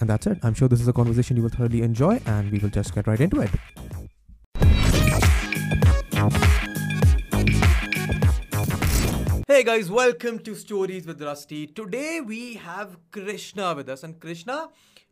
And 0.00 0.10
that's 0.10 0.26
it. 0.26 0.38
I'm 0.42 0.54
sure 0.54 0.68
this 0.68 0.80
is 0.80 0.88
a 0.88 0.92
conversation 0.92 1.36
you 1.36 1.42
will 1.42 1.50
thoroughly 1.50 1.82
enjoy, 1.82 2.20
and 2.26 2.50
we 2.50 2.58
will 2.58 2.68
just 2.70 2.94
get 2.94 3.06
right 3.06 3.20
into 3.20 3.40
it. 3.40 3.50
Hey 9.48 9.62
guys, 9.64 9.90
welcome 9.90 10.38
to 10.40 10.54
Stories 10.54 11.06
with 11.06 11.22
Rusty. 11.22 11.66
Today 11.66 12.20
we 12.20 12.54
have 12.54 12.98
Krishna 13.10 13.74
with 13.74 13.88
us, 13.88 14.02
and 14.02 14.20
Krishna 14.20 14.68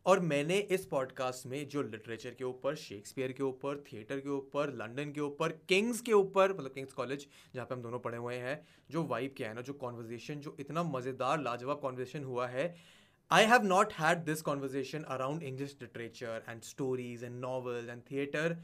और 0.07 0.21
मैंने 0.21 0.57
इस 0.77 0.85
podcast 0.87 1.47
में 1.47 1.69
जो 1.69 1.83
literature 1.83 2.31
के 2.39 2.45
ऊपर 2.45 2.75
Shakespeare 2.77 3.33
के 3.33 3.43
ऊपर 3.43 3.83
theatre 3.87 4.19
के 4.21 4.29
ऊपर 4.31 4.73
लंदन 4.81 5.13
के 5.13 5.21
ऊपर 5.21 5.53
किंग्स 5.69 6.01
के 6.09 6.13
ऊपर 6.13 6.53
मतलब 6.53 6.73
किंग्स 6.75 6.93
कॉलेज 6.93 7.27
जहाँ 7.55 7.67
पे 7.67 7.75
हम 7.75 7.83
दोनों 7.83 7.99
पढ़े 8.07 8.19
हुए 8.19 8.35
हैं 8.37 8.61
जो 8.91 9.05
वाइब 9.13 9.35
क्या 9.37 9.49
है 9.49 9.55
ना 9.55 9.61
जो 9.69 9.73
कॉन्वर्जेशन 9.85 10.41
जो 10.47 10.57
इतना 10.61 10.83
मज़ेदार 10.83 11.41
लाजवाब 11.43 11.81
कॉन्वर्जेशन 11.83 12.25
हुआ 12.25 12.47
है 12.49 12.67
I 13.35 13.43
have 13.47 13.65
not 13.65 13.91
had 13.91 14.27
this 14.27 14.43
conversation 14.43 15.05
around 15.11 15.43
English 15.43 15.73
literature 15.81 16.41
and 16.47 16.63
stories 16.63 17.25
and 17.25 17.41
novels 17.41 17.89
and 17.89 18.07
theatre 18.07 18.59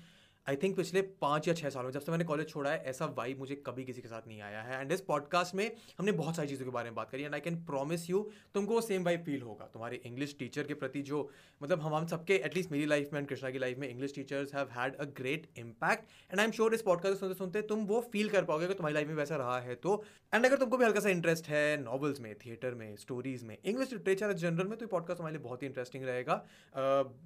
I 0.47 0.57
think 0.57 0.77
पिछले 0.77 1.01
पाँच 1.21 1.49
या 1.49 1.55
छः 1.55 1.71
सालों 1.71 1.85
में 1.85 1.93
जब 1.93 2.01
से 2.01 2.11
मैंने 2.13 2.25
कॉलेज 2.25 2.49
छोड़ा 2.49 2.71
है, 2.71 2.83
ऐसा 2.83 3.07
वाइब 3.17 3.39
मुझे 3.39 3.55
कभी 3.67 3.85
किसी 3.85 4.01
के 4.01 4.09
साथ 4.09 4.27
नहीं 4.29 4.41
आया 4.41 4.63
है। 4.63 4.81
एंड 4.81 4.93
इस 4.93 5.01
पॉडकास्ट 5.01 5.55
में 5.55 5.71
हमने 5.99 6.13
बहुत 6.13 6.37
सारी 6.37 6.49
चीज़ों 6.49 6.65
के 6.67 6.71
बारे 6.71 6.91
में 6.91 6.95
बात 6.95 7.11
करी 7.11 7.23
and 7.23 7.35
I 7.35 7.41
can 7.41 7.57
promise 7.65 8.09
you 8.11 8.31
तुमको 8.55 8.75
वो 8.75 8.81
सेम 8.81 9.05
वाइब 9.05 9.25
फील 9.25 9.43
होगा। 9.43 9.67
तुम्हारे 9.73 10.01
इंग्लिश 10.07 10.35
टीचर 10.39 10.63
के 10.63 10.75
प्रति 10.75 11.03
जो 11.03 11.29
मतलब 11.63 11.81
हम 11.81 11.95
हम 11.95 12.07
सबके 12.07 12.37
एटलीस्ट 12.37 12.71
मेरी 12.73 12.87
लाइफ 12.87 13.13
में 13.13 13.21
एंड 13.21 13.29
कृष्णा 13.29 13.51
की 13.51 13.59
लाइफ 13.59 13.79
में 13.79 13.89
English 13.89 14.15
teachers 14.15 14.55
have 14.55 14.69
had 14.71 14.97
a 14.97 15.05
great 15.19 15.47
impact 15.59 16.05
and 16.31 16.41
I 16.41 16.47
am 16.47 16.53
sure 16.53 16.75
इस 16.75 16.83
पॉडकास्ट 16.83 17.21
सुनते 17.21 17.35
सुनते 17.35 17.63
तुम 17.63 17.85
वो 17.87 18.01
फील 18.13 18.29
कर 18.29 18.45
पाओगे 18.45 18.65
अगर 18.65 18.75
तुम्हारी 18.75 18.95
लाइफ 18.95 19.09
में 19.09 19.15
वैसा 19.15 19.37
रहा 19.37 19.59
है 19.61 19.75
तो। 19.75 20.03
एंड 20.35 20.47
अगर 20.47 20.57
तुमको 20.57 20.77
भी 20.77 20.85
हल्का 20.85 21.01
सा 21.01 21.09
इंटरेस्ट 21.09 21.49
है 21.49 21.77
नॉवल्स 21.83 22.21
में 22.21 22.35
थिएटर 22.39 22.75
में 22.75 22.97
स्टोरीज 22.97 23.45
में 23.45 23.57
इंग्लिश 23.65 23.93
लिटरेचर 23.93 24.33
जनरल 24.35 24.69
में 24.69 24.79
तो 24.79 24.87
पॉडकास्ट 24.87 25.21
हमारे 25.21 25.37
लिए 25.37 25.45
बहुत 25.45 25.63
ही 25.63 25.69
इंटरेस्टिंग 25.69 26.05
रहेगा। 26.05 26.35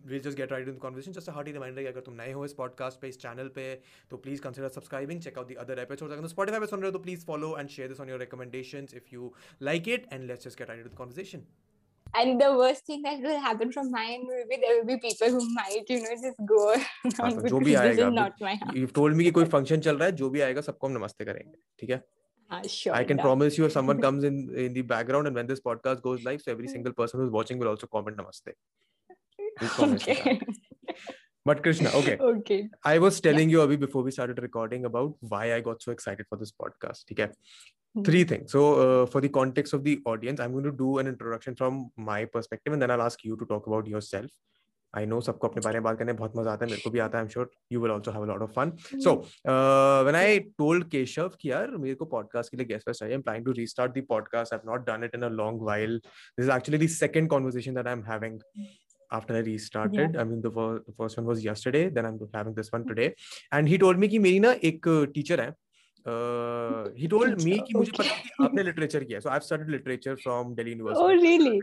Will 0.07 0.21
just 0.21 0.37
get 0.37 0.53
right 0.53 0.69
in 0.69 0.77
conversation 0.77 1.21
just 1.21 1.31
hearty 1.31 1.53
reminder 1.53 1.87
अगर 1.87 2.01
तुम 2.01 2.15
नए 2.15 2.33
हो 2.33 2.45
इस 2.45 2.53
पॉडकास्ट 2.53 3.01
पे 3.05 3.09
इस 3.15 3.21
चैनल 3.27 3.49
पे 3.59 3.67
तो 4.11 4.17
please 4.29 4.43
consider 4.43 4.69
subscribing 4.79 5.21
check 5.27 5.39
out 5.39 5.53
the 5.53 5.57
other 5.67 5.79
episodes 5.83 6.17
अगर 6.17 6.29
स्पॉटिफाई 6.37 6.61
पे 6.61 6.67
सुन 6.77 6.81
रहे 6.81 6.91
हो 6.91 6.99
तो 6.99 7.03
please 7.05 7.27
follow 7.27 7.57
and 7.59 7.69
share 7.77 7.89
this 7.89 8.01
on 8.01 8.09
your 8.11 8.19
recommendations 8.21 8.95
if 9.03 9.15
you 9.15 9.33
like 9.69 9.89
it 9.99 10.09
and 10.13 10.27
let's 10.31 10.49
just 10.49 10.59
get 10.59 10.69
right 10.71 10.87
in 10.87 10.97
conversation 11.03 11.47
and 12.07 12.41
the 12.41 12.49
worst 12.57 12.85
thing 12.89 13.01
that 13.05 13.23
will 13.27 13.39
happen 13.45 13.71
from 13.77 13.89
my 13.93 14.03
end 14.09 14.29
will 14.33 14.43
be 14.51 14.57
there 14.65 14.75
will 14.75 14.85
be 14.91 14.97
people 15.05 15.33
who 15.37 15.41
might 15.55 15.89
you 15.93 15.97
know 16.03 16.19
just 16.25 16.43
go 16.51 16.59
around 16.73 17.49
जो 17.53 17.59
भी 17.69 17.75
आएगा 17.81 18.09
not 18.19 18.45
my 18.47 18.53
you've 18.77 18.93
told 18.99 19.17
me 19.21 19.25
कि 19.25 19.31
कोई 19.39 19.45
function 19.55 19.81
चल 19.87 19.97
रहा 19.97 20.09
है 20.09 20.13
जो 20.21 20.29
भी 20.37 20.41
आएगा 20.49 20.61
सबको 20.67 20.87
हम 20.87 20.93
नमस्ते 20.99 21.25
करेंगे 21.25 21.59
ठीक 21.81 21.91
है 21.91 22.03
Uh, 22.51 22.61
sure, 22.69 22.95
I 22.95 23.05
can 23.05 23.17
done. 23.17 23.25
promise 23.25 23.57
you 23.59 23.65
if 23.67 23.73
someone 23.73 24.01
comes 24.01 24.25
in 24.25 24.35
in 24.65 24.75
the 24.75 24.83
background 24.83 25.27
and 25.27 25.35
when 25.35 25.47
this 25.47 25.61
podcast 25.61 26.03
goes 26.03 26.25
live, 26.25 26.43
so 26.43 26.53
every 26.53 26.69
single 26.69 26.93
person 26.93 27.21
who's 27.21 27.31
watching 27.31 27.59
will 27.59 27.69
also 27.69 27.87
comment 27.87 28.17
namaste. 28.17 28.53
Okay. 29.81 30.41
But 31.46 31.64
Krishna, 31.64 31.90
okay. 31.96 32.18
okay. 32.18 32.70
I 32.84 33.00
was 33.00 33.22
telling 33.22 33.50
yeah. 33.50 33.62
you 33.62 33.68
Abhi 33.68 33.80
before 33.80 34.04
we 34.04 34.12
started 34.12 34.42
recording 34.42 34.86
about 34.86 35.16
why 35.22 35.54
I 35.56 35.62
got 35.62 35.82
so 35.82 35.92
excited 35.92 36.26
for 36.28 36.38
this 36.38 36.52
podcast. 36.52 37.12
Okay. 37.12 37.24
Mm-hmm. 37.24 38.04
Three 38.04 38.24
things. 38.24 38.52
So, 38.52 38.64
uh, 38.84 39.06
for 39.06 39.22
the 39.22 39.30
context 39.30 39.74
of 39.74 39.84
the 39.84 40.00
audience, 40.06 40.40
I'm 40.40 40.52
going 40.52 40.66
to 40.66 40.72
do 40.72 41.00
an 41.00 41.08
introduction 41.08 41.56
from 41.56 41.92
my 41.98 42.26
perspective, 42.26 42.74
and 42.74 42.82
then 42.82 42.92
I'll 42.92 43.02
ask 43.02 43.24
you 43.24 43.38
to 43.38 43.46
talk 43.46 43.68
about 43.68 43.88
yourself. 43.88 44.30
I 44.94 45.06
know 45.06 45.20
सबको 45.22 45.48
अपने 45.48 45.62
बारे 45.62 45.80
में 45.80 45.84
बात 45.84 45.98
करने 45.98 46.14
बहुत 46.20 46.36
मजा 46.38 46.52
आता 46.52 46.66
है 46.66 46.72
मेरे 46.72 46.82
को 46.82 46.90
भी 46.90 47.00
आता 47.00 47.18
है 47.18 47.26
I'm 47.26 47.32
sure 47.34 47.46
you 47.72 47.82
will 47.82 47.92
also 47.96 48.12
have 48.12 48.24
a 48.24 48.30
lot 48.32 48.42
of 48.42 48.54
fun. 48.54 48.72
So 49.06 49.12
uh, 49.46 50.04
when 50.04 50.16
I 50.16 50.46
told 50.62 50.90
Keshav 50.94 51.36
कि 51.42 51.52
यार 51.52 51.76
मेरे 51.78 51.96
को 51.96 52.10
podcast 52.14 52.50
के 52.50 52.58
लिए 52.58 52.68
guest 52.72 52.90
host 52.90 53.00
चाहिए 53.00 53.18
I'm 53.18 53.24
planning 53.24 53.46
to 53.46 53.54
restart 53.60 53.94
the 53.94 54.02
podcast. 54.14 54.54
I've 54.58 54.66
not 54.66 54.88
done 54.88 55.04
it 55.04 55.14
in 55.20 55.24
a 55.24 55.30
long 55.30 55.60
while. 55.60 56.00
This 56.38 56.46
is 56.46 56.50
actually 56.50 56.80
the 56.86 56.88
second 56.88 57.30
conversation 57.30 57.76
that 57.76 57.88
I'm 57.88 58.04
having 58.04 58.42
after 59.19 59.37
I 59.37 59.43
restarted. 59.49 60.15
Yeah. 60.15 60.21
I 60.21 60.25
mean, 60.25 60.41
the, 60.47 60.51
the 60.87 60.95
first 60.99 61.17
one 61.17 61.27
was 61.27 61.45
yesterday. 61.45 61.89
Then 61.89 62.07
I'm 62.07 62.19
having 62.35 62.55
this 62.55 62.73
one 62.73 62.87
today. 62.87 63.15
And 63.53 63.69
he 63.69 63.79
told 63.85 63.99
me 63.99 64.09
कि 64.09 64.19
मेरी 64.27 64.41
ना 64.41 64.53
एक 64.71 64.91
teacher 65.15 65.39
है. 65.45 65.53
Uh, 66.07 66.91
he 66.97 67.09
told 67.09 67.43
me 67.45 67.59
कि 67.69 67.79
मुझे 67.79 67.93
पता 67.99 68.21
कि 68.27 68.45
आपने 68.45 68.65
literature 68.71 69.05
किया. 69.05 69.23
So 69.23 69.31
I've 69.31 69.45
studied 69.45 69.75
literature 69.79 70.17
from 70.27 70.55
Delhi 70.55 70.77
University. 70.77 71.05
Oh 71.05 71.27
really? 71.27 71.61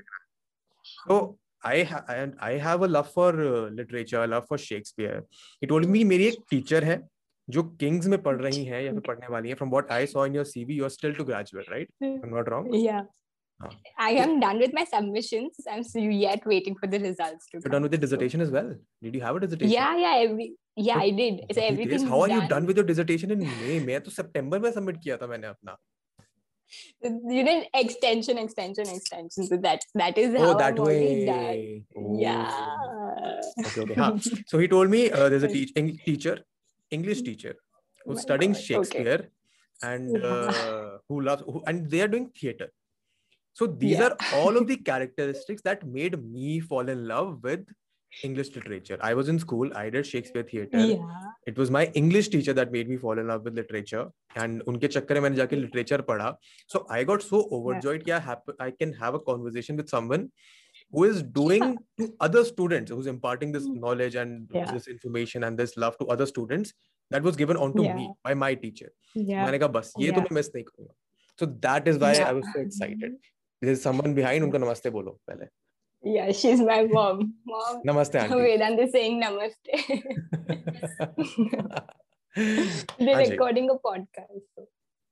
So 1.07 1.37
I 1.63 1.83
ha- 1.83 2.05
and 2.09 2.35
I 2.39 2.53
have 2.67 2.81
a 2.81 2.87
love 2.87 3.11
for 3.11 3.29
uh, 3.29 3.69
literature, 3.69 4.23
a 4.23 4.27
love 4.27 4.47
for 4.47 4.57
Shakespeare. 4.57 5.23
He 5.59 5.67
told 5.67 5.89
me 5.95 6.03
मेरी 6.13 6.27
एक 6.27 6.43
teacher 6.53 6.81
है 6.91 7.01
जो 7.49 7.63
किंग्स 7.79 8.07
में 8.07 8.21
पढ़ 8.23 8.41
रही 8.41 8.63
हैं 8.65 8.81
या 8.83 8.91
फिर 8.91 9.01
पढ़ने 9.07 9.27
वाली 9.31 9.49
हैं. 9.49 9.55
From 9.57 9.71
what 9.75 9.91
I 9.91 10.05
saw 10.05 10.23
in 10.29 10.35
your 10.39 10.45
CV, 10.51 10.77
you're 10.81 10.93
still 10.97 11.13
to 11.19 11.25
graduate, 11.31 11.69
right? 11.75 11.89
I'm 12.01 12.33
not 12.37 12.49
wrong. 12.51 12.73
Yeah. 12.73 13.03
I 13.98 14.10
am 14.10 14.38
done 14.38 14.58
with 14.58 14.72
my 14.74 14.84
submissions. 14.84 15.56
I'm 15.70 15.82
still 15.82 16.02
yet 16.02 16.46
waiting 16.46 16.76
for 16.76 16.86
the 16.86 16.98
results 16.98 17.46
to. 17.50 17.60
You're 17.64 17.70
done 17.70 17.82
with 17.82 17.92
the 17.92 17.98
dissertation 17.98 18.40
as 18.42 18.50
well. 18.50 18.74
Did 19.02 19.14
you 19.14 19.22
have 19.22 19.36
a 19.36 19.40
dissertation? 19.40 19.72
Yeah, 19.72 19.96
yeah, 19.96 20.16
every 20.18 20.54
yeah, 20.76 20.98
I 20.98 21.10
did. 21.10 21.40
So 21.54 21.62
everything. 21.62 22.06
How 22.06 22.20
are 22.22 22.28
done. 22.28 22.42
you 22.42 22.48
done 22.48 22.66
with 22.66 22.76
your 22.76 22.84
dissertation 22.84 23.30
in 23.30 23.38
May? 23.38 23.80
मैं 23.80 24.00
तो 24.00 24.10
September 24.10 24.60
में 24.60 24.70
submit 24.74 25.00
किया 25.04 25.16
था 25.22 25.26
मैंने 25.26 25.46
अपना. 25.46 25.76
You 27.30 27.44
did 27.44 27.66
extension, 27.72 28.38
extension, 28.38 28.88
extension. 28.88 29.46
So 29.46 29.56
that 29.56 29.80
that 29.94 30.18
is 30.18 30.34
oh, 30.36 30.46
how 30.48 30.54
that 30.54 30.78
I'm 30.78 30.84
way. 30.84 31.26
done. 31.26 31.84
Oh. 31.96 32.20
Yeah. 32.20 32.76
Okay, 33.64 33.80
okay. 33.80 33.94
Huh. 33.94 34.18
So 34.46 34.58
he 34.58 34.68
told 34.68 34.90
me 34.90 35.10
uh, 35.10 35.28
there's 35.30 35.44
a 35.44 35.48
teach, 35.48 35.72
teacher, 36.04 36.40
English 36.90 37.22
teacher, 37.22 37.54
who's 38.04 38.18
oh 38.18 38.20
studying 38.20 38.52
God. 38.52 38.62
Shakespeare, 38.62 39.20
okay. 39.22 39.94
and 39.94 40.22
uh, 40.22 40.98
who 41.08 41.22
loves, 41.22 41.42
who, 41.46 41.62
and 41.66 41.88
they 41.90 42.02
are 42.02 42.08
doing 42.08 42.30
theater. 42.38 42.68
So 43.54 43.66
these 43.66 43.98
yeah. 43.98 44.08
are 44.08 44.16
all 44.34 44.56
of 44.56 44.66
the 44.66 44.76
characteristics 44.76 45.62
that 45.62 45.86
made 45.86 46.22
me 46.22 46.60
fall 46.60 46.88
in 46.88 47.08
love 47.08 47.42
with 47.42 47.64
English 48.22 48.54
literature. 48.54 48.98
I 49.00 49.14
was 49.14 49.28
in 49.28 49.38
school, 49.38 49.70
I 49.74 49.90
did 49.90 50.06
Shakespeare 50.06 50.42
theater. 50.42 50.78
Yeah. 50.78 50.98
It 51.46 51.56
was 51.56 51.70
my 51.70 51.86
English 51.94 52.28
teacher 52.28 52.52
that 52.52 52.72
made 52.72 52.88
me 52.88 52.96
fall 52.96 53.18
in 53.18 53.28
love 53.28 53.44
with 53.44 53.54
literature. 53.54 54.08
And 54.34 54.62
unke 54.64 54.88
chakkar 54.96 55.14
mein 55.14 55.22
maine 55.22 55.36
jaake 55.36 55.60
literature 55.60 55.98
padha. 55.98 56.34
So 56.66 56.86
I 56.90 57.04
got 57.04 57.22
so 57.22 57.48
overjoyed 57.50 58.04
yeah. 58.06 58.18
that 58.18 58.42
I 58.60 58.70
can 58.70 58.92
have 58.94 59.14
a 59.14 59.20
conversation 59.20 59.76
with 59.76 59.88
someone 59.88 60.30
who 60.92 61.04
is 61.04 61.22
doing 61.22 61.62
yeah. 61.62 62.06
to 62.06 62.14
other 62.20 62.44
students, 62.44 62.90
who's 62.90 63.06
imparting 63.06 63.52
this 63.52 63.66
knowledge 63.66 64.14
and 64.14 64.48
yeah. 64.52 64.70
this 64.72 64.88
information 64.88 65.44
and 65.44 65.58
this 65.58 65.76
love 65.76 65.96
to 65.98 66.06
other 66.06 66.26
students 66.26 66.72
that 67.10 67.22
was 67.22 67.36
given 67.36 67.56
onto 67.56 67.84
yeah. 67.84 67.94
me 67.94 68.10
by 68.24 68.34
my 68.34 68.54
teacher. 68.54 68.92
Yeah. 69.14 69.46
मैंने 69.46 69.58
कहा 69.58 69.68
बस 69.78 69.92
ये 69.98 70.12
तो 70.12 70.20
मैं 70.20 70.34
miss 70.40 70.50
नहीं 70.54 70.64
करूंगा. 70.64 70.94
So 71.38 71.46
that 71.68 71.88
is 71.88 71.98
why 71.98 72.12
I 72.14 72.32
was 72.32 72.46
so 72.54 72.60
excited. 72.60 73.16
There's 73.61 73.81
someone 73.81 74.13
behind 74.19 74.43
उनको 74.43 74.57
नमस्ते 74.65 74.89
बोलो 74.97 75.11
पहले 75.29 75.47
yeah 76.03 76.29
she's 76.37 76.61
my 76.67 76.79
mom 76.93 77.17
mom 77.49 77.81
namaste 77.87 78.15
auntie 78.21 78.37
vedant 78.43 78.79
is 78.85 78.91
saying 78.91 79.19
namaste 79.23 79.67
they're 82.99 83.19
recording 83.23 83.69
a 83.69 83.79
podcast 83.87 84.45
so. 84.55 84.67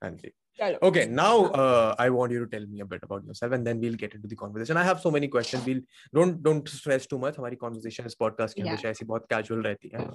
auntie 0.09 0.33
Okay, 0.81 1.05
now 1.05 1.45
uh, 1.45 1.95
I 1.97 2.09
want 2.09 2.33
you 2.33 2.39
to 2.39 2.47
tell 2.53 2.65
me 2.67 2.81
a 2.81 2.85
bit 2.85 2.99
about 3.03 3.23
yourself, 3.23 3.53
and 3.53 3.65
then 3.65 3.79
we'll 3.79 3.93
get 3.93 4.13
into 4.13 4.27
the 4.27 4.35
conversation. 4.35 4.75
I 4.75 4.83
have 4.83 4.99
so 4.99 5.09
many 5.09 5.29
questions. 5.29 5.65
We'll 5.65 5.79
don't 6.13 6.43
don't 6.43 6.67
stress 6.67 7.07
too 7.07 7.17
much. 7.17 7.37
हमारी 7.37 7.57
conversation 7.61 8.05
इस 8.05 8.17
podcast 8.21 8.53
की 8.53 8.61
हमेशा 8.61 8.89
ऐसी 8.89 9.05
बहुत 9.05 9.27
casual 9.33 9.63
रहती 9.65 9.91
है. 9.93 10.09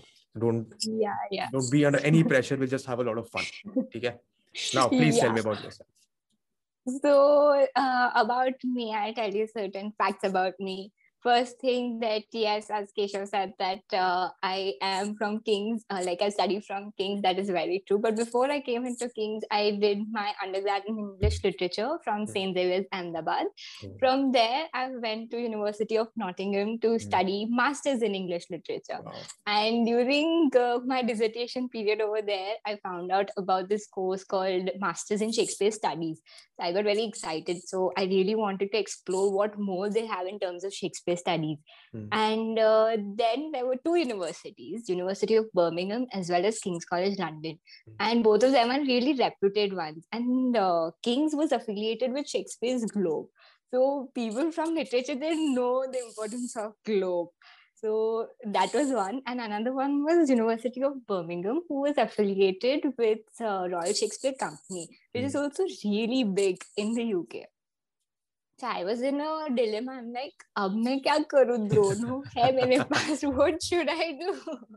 Don't 0.44 0.66
yeah 1.04 1.24
yeah. 1.30 1.48
Don't 1.54 1.70
be 1.70 1.84
under 1.86 2.02
any 2.10 2.22
pressure. 2.24 2.56
We'll 2.56 2.74
just 2.76 2.86
have 2.86 3.00
a 3.00 3.08
lot 3.10 3.18
of 3.18 3.30
fun. 3.36 3.44
ठीक 3.92 4.04
है? 4.04 4.18
Now 4.74 4.88
please 4.88 5.16
yeah. 5.16 5.22
tell 5.22 5.32
me 5.32 5.40
about 5.40 5.64
yourself. 5.64 5.88
So, 6.86 7.66
uh, 7.76 8.10
about 8.14 8.54
me, 8.64 8.94
I'll 8.94 9.14
tell 9.14 9.32
you 9.32 9.46
certain 9.46 9.92
facts 9.98 10.24
about 10.24 10.54
me 10.60 10.92
first 11.24 11.58
thing 11.58 11.98
that 12.00 12.24
yes 12.32 12.70
as 12.78 12.90
keshav 12.96 13.26
said 13.26 13.52
that 13.58 13.94
uh, 13.98 14.28
i 14.42 14.74
am 14.82 15.14
from 15.20 15.38
kings 15.48 15.84
uh, 15.90 16.02
like 16.08 16.20
i 16.26 16.28
study 16.28 16.60
from 16.60 16.90
kings 16.98 17.22
that 17.26 17.38
is 17.42 17.48
very 17.48 17.82
true 17.88 17.98
but 18.06 18.14
before 18.14 18.50
i 18.56 18.60
came 18.60 18.84
into 18.90 19.08
kings 19.18 19.46
i 19.50 19.62
did 19.84 20.02
my 20.18 20.26
undergrad 20.44 20.82
in 20.86 20.98
english 21.04 21.38
literature 21.46 21.92
from 22.04 22.26
mm. 22.26 22.32
st 22.34 22.58
xavier's 22.58 22.84
ahmedabad 22.98 23.46
mm. 23.84 23.94
from 24.02 24.26
there 24.32 24.66
i 24.74 24.84
went 25.06 25.30
to 25.30 25.40
university 25.44 25.98
of 26.04 26.10
nottingham 26.24 26.74
to 26.84 26.92
mm. 26.96 27.00
study 27.06 27.38
masters 27.62 28.02
in 28.02 28.14
english 28.20 28.44
literature 28.56 29.00
wow. 29.06 29.24
and 29.46 29.86
during 29.86 30.50
uh, 30.64 30.78
my 30.92 31.02
dissertation 31.12 31.70
period 31.76 32.02
over 32.08 32.20
there 32.20 32.54
i 32.66 32.76
found 32.88 33.10
out 33.10 33.34
about 33.44 33.70
this 33.70 33.86
course 33.86 34.24
called 34.34 34.70
masters 34.86 35.22
in 35.22 35.32
shakespeare 35.32 35.74
studies 35.80 36.20
so 36.54 36.68
i 36.68 36.70
got 36.76 36.92
very 36.92 37.08
excited 37.10 37.66
so 37.72 37.82
i 37.96 38.04
really 38.14 38.38
wanted 38.44 38.70
to 38.76 38.84
explore 38.84 39.26
what 39.40 39.58
more 39.72 39.88
they 39.98 40.06
have 40.14 40.32
in 40.34 40.38
terms 40.46 40.64
of 40.64 40.78
shakespeare 40.82 41.13
Shakespeare 41.14 41.34
studies. 41.34 41.58
Hmm. 41.92 42.08
And 42.12 42.58
uh, 42.58 42.96
then 43.16 43.52
there 43.52 43.66
were 43.66 43.76
two 43.84 43.96
universities, 43.96 44.88
University 44.88 45.36
of 45.36 45.52
Birmingham 45.52 46.06
as 46.12 46.30
well 46.30 46.44
as 46.44 46.58
King's 46.58 46.84
College 46.84 47.18
London. 47.18 47.58
Hmm. 47.86 47.92
And 48.00 48.24
both 48.24 48.42
of 48.42 48.52
them 48.52 48.70
are 48.70 48.80
really 48.80 49.14
reputed 49.14 49.76
ones. 49.76 50.06
And 50.12 50.56
uh, 50.56 50.90
King's 51.02 51.34
was 51.34 51.52
affiliated 51.52 52.12
with 52.12 52.28
Shakespeare's 52.28 52.84
Globe. 52.84 53.26
So 53.72 54.10
people 54.14 54.52
from 54.52 54.74
literature, 54.74 55.16
they 55.16 55.34
know 55.34 55.84
the 55.90 55.98
importance 55.98 56.56
of 56.56 56.74
Globe. 56.84 57.28
So 57.76 58.28
that 58.46 58.72
was 58.72 58.90
one. 58.92 59.20
And 59.26 59.40
another 59.40 59.72
one 59.74 60.04
was 60.04 60.30
University 60.30 60.82
of 60.82 61.06
Birmingham, 61.06 61.62
who 61.68 61.82
was 61.82 61.98
affiliated 61.98 62.84
with 62.96 63.18
uh, 63.40 63.68
Royal 63.70 63.92
Shakespeare 63.92 64.32
Company, 64.38 64.88
which 65.12 65.24
is 65.24 65.36
also 65.36 65.64
really 65.84 66.24
big 66.24 66.62
in 66.76 66.94
the 66.94 67.14
UK. 67.14 67.53
So 68.63 68.67
I 68.67 68.83
was 68.83 69.01
in 69.01 69.21
a 69.21 69.47
dilemma. 69.55 69.93
I'm 69.93 70.11
like, 70.11 70.43
अब 70.57 70.73
मैं 70.85 70.99
क्या 71.01 71.17
करूँ 71.33 71.57
दोनों 71.69 72.21
है 72.37 72.51
मेरे 72.55 72.79
पास 72.91 73.23
what 73.37 73.61
should 73.63 73.89
I 73.89 74.07
do? 74.21 74.33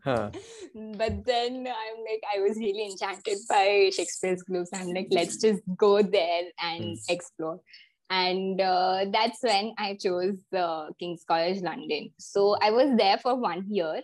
हाँ 0.07 0.31
But 1.01 1.25
then 1.31 1.67
I'm 1.67 1.99
like, 2.09 2.23
I 2.35 2.39
was 2.43 2.57
really 2.59 2.85
enchanted 2.91 3.39
by 3.49 3.91
Shakespeare's 3.97 4.43
Globe. 4.43 4.67
So 4.69 4.77
I'm 4.79 4.93
like, 4.99 5.09
let's 5.11 5.37
just 5.37 5.63
go 5.77 6.01
there 6.03 6.43
and 6.63 6.85
Hmm. 6.85 7.15
explore. 7.17 7.59
And 8.11 8.61
uh, 8.61 9.07
that's 9.11 9.43
when 9.43 9.73
I 9.79 9.97
chose 9.97 10.39
uh, 10.55 10.91
King's 11.01 11.25
College 11.25 11.63
London. 11.63 12.11
So 12.19 12.57
I 12.63 12.71
was 12.71 12.95
there 12.97 13.19
for 13.19 13.35
one 13.35 13.65
year. 13.69 14.03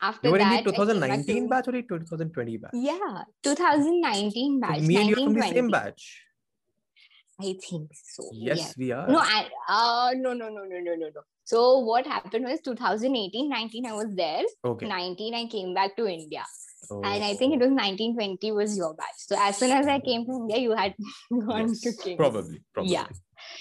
After 0.00 0.28
you 0.28 0.32
were 0.32 0.38
in 0.38 0.48
that, 0.48 0.64
the 0.64 0.70
I 0.70 0.86
came 0.86 1.00
back 1.00 1.26
2019 1.26 1.42
to- 1.42 1.48
batch 1.48 1.68
or 1.68 1.72
the 1.72 1.82
2020 1.82 2.56
batch 2.56 2.70
Yeah, 2.72 3.22
2019 3.42 4.60
So 4.62 4.66
batch. 4.66 4.80
me 4.80 4.96
and 4.96 5.08
you 5.10 5.16
are 5.16 5.24
from 5.24 5.34
the 5.34 5.40
1920. 5.40 5.54
same 5.54 5.68
batch 5.68 6.22
I 7.41 7.55
think 7.69 7.91
so. 7.93 8.29
yes 8.31 8.75
we 8.77 8.91
are 8.91 9.07
No, 9.07 9.19
I 9.19 9.49
uh 9.67 10.11
no 10.17 10.33
no 10.33 10.49
no 10.49 10.63
no 10.63 10.79
no 10.79 10.95
no 10.95 11.07
no. 11.15 11.21
So 11.45 11.79
what 11.79 12.05
happened 12.07 12.45
was 12.45 12.61
2018, 12.61 13.49
19 13.49 13.85
I 13.85 13.93
was 13.93 14.13
there. 14.15 14.43
okay 14.63 14.87
19 14.87 15.33
I 15.33 15.45
came 15.47 15.73
back 15.73 15.95
to 15.97 16.07
India. 16.07 16.43
oh. 16.91 17.01
And 17.03 17.23
I 17.23 17.33
think 17.35 17.53
it 17.55 17.59
was 17.59 17.71
1920 17.71 18.51
was 18.51 18.77
your 18.77 18.93
batch. 18.93 19.17
So 19.17 19.35
as 19.39 19.57
soon 19.57 19.71
as 19.71 19.87
I 19.87 19.99
came 19.99 20.25
to 20.25 20.31
India, 20.31 20.57
you 20.57 20.71
had 20.71 20.93
gone 21.47 21.69
Yes, 21.69 21.81
to 21.81 21.93
King's. 22.03 22.17
probably 22.17 22.61
probably 22.73 22.93
Yeah. 22.93 23.07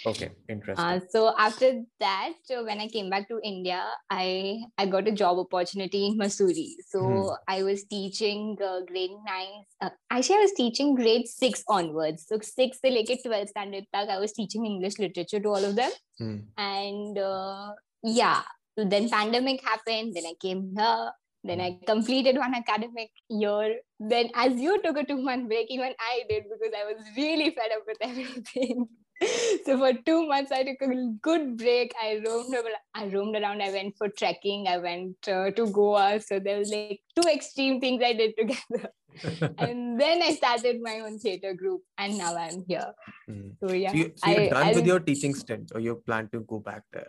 Okay 0.04 0.30
interesting 0.48 0.84
Uh, 0.84 0.98
so 1.10 1.32
after 1.38 1.82
that, 2.00 2.34
uh, 2.50 2.62
when 2.64 2.80
I 2.80 2.88
came 2.88 3.08
back 3.08 3.28
to 3.28 3.38
India, 3.44 3.80
I 4.10 4.58
I 4.76 4.86
got 4.86 5.06
a 5.06 5.12
job 5.12 5.38
opportunity 5.38 6.06
in 6.06 6.18
Mussoorie. 6.18 6.74
So 6.88 7.02
Hmm. 7.02 7.28
I 7.46 7.62
was 7.62 7.84
teaching 7.84 8.56
uh, 8.70 8.80
grade 8.88 9.14
nine. 9.26 9.52
Uh, 9.80 9.90
actually, 10.10 10.36
I 10.36 10.46
was 10.46 10.54
teaching 10.56 10.94
grade 10.94 11.28
six 11.28 11.62
onwards. 11.68 12.26
So 12.26 12.38
six 12.42 12.80
to 12.80 12.90
like 12.90 13.12
12th 13.24 13.50
standard 13.50 13.84
tag, 13.94 14.08
I 14.08 14.18
was 14.18 14.32
teaching 14.32 14.66
English 14.66 14.98
literature 14.98 15.40
to 15.40 15.48
all 15.48 15.64
of 15.70 15.76
them. 15.76 15.92
Hmm. 16.18 16.38
And 16.56 17.18
uh, 17.18 17.72
yeah, 18.02 18.42
then 18.76 19.08
pandemic 19.08 19.62
happened. 19.62 20.14
Then 20.16 20.26
I 20.26 20.34
came 20.40 20.74
here. 20.76 21.10
Then 21.44 21.60
I 21.60 21.78
completed 21.86 22.36
one 22.36 22.54
academic 22.54 23.10
year. 23.28 23.76
Then, 23.98 24.30
as 24.34 24.54
you 24.60 24.80
took 24.82 24.96
a 24.96 25.04
two 25.04 25.20
month 25.20 25.48
break, 25.48 25.70
even 25.70 25.94
I 25.98 26.22
did 26.28 26.44
because 26.44 26.74
I 26.80 26.84
was 26.92 27.02
really 27.16 27.50
fed 27.50 27.72
up 27.78 27.86
with 27.86 27.98
everything. 28.00 28.88
so 29.66 29.78
for 29.78 29.92
two 30.04 30.26
months, 30.26 30.52
I 30.52 30.64
took 30.64 30.82
a 30.82 30.94
good 31.20 31.56
break. 31.56 31.94
I 32.02 32.20
roamed, 32.26 32.54
I 32.94 33.06
roamed 33.06 33.36
around. 33.36 33.62
I 33.62 33.70
went 33.70 33.96
for 33.96 34.08
trekking. 34.08 34.66
I 34.68 34.78
went 34.78 35.16
uh, 35.28 35.50
to 35.50 35.66
Goa. 35.70 36.20
So 36.20 36.38
there 36.38 36.58
was 36.58 36.70
like 36.70 37.00
two 37.14 37.28
extreme 37.28 37.80
things 37.80 38.02
I 38.04 38.12
did 38.12 38.36
together. 38.38 38.90
and 39.58 40.00
then 40.00 40.22
I 40.22 40.34
started 40.34 40.80
my 40.82 41.00
own 41.00 41.18
theater 41.18 41.52
group, 41.54 41.82
and 41.98 42.16
now 42.16 42.34
I'm 42.36 42.64
here. 42.66 42.92
Hmm. 43.28 43.50
So 43.60 43.72
yeah, 43.72 43.90
so, 43.90 43.96
you, 43.96 44.12
so 44.16 44.30
you're 44.30 44.40
I- 44.40 44.48
done 44.48 44.66
I- 44.66 44.74
with 44.74 44.86
your 44.86 45.00
teaching 45.00 45.34
stint 45.34 45.72
or 45.74 45.80
you 45.80 45.96
plan 46.06 46.28
to 46.32 46.40
go 46.40 46.58
back 46.60 46.82
there 46.92 47.08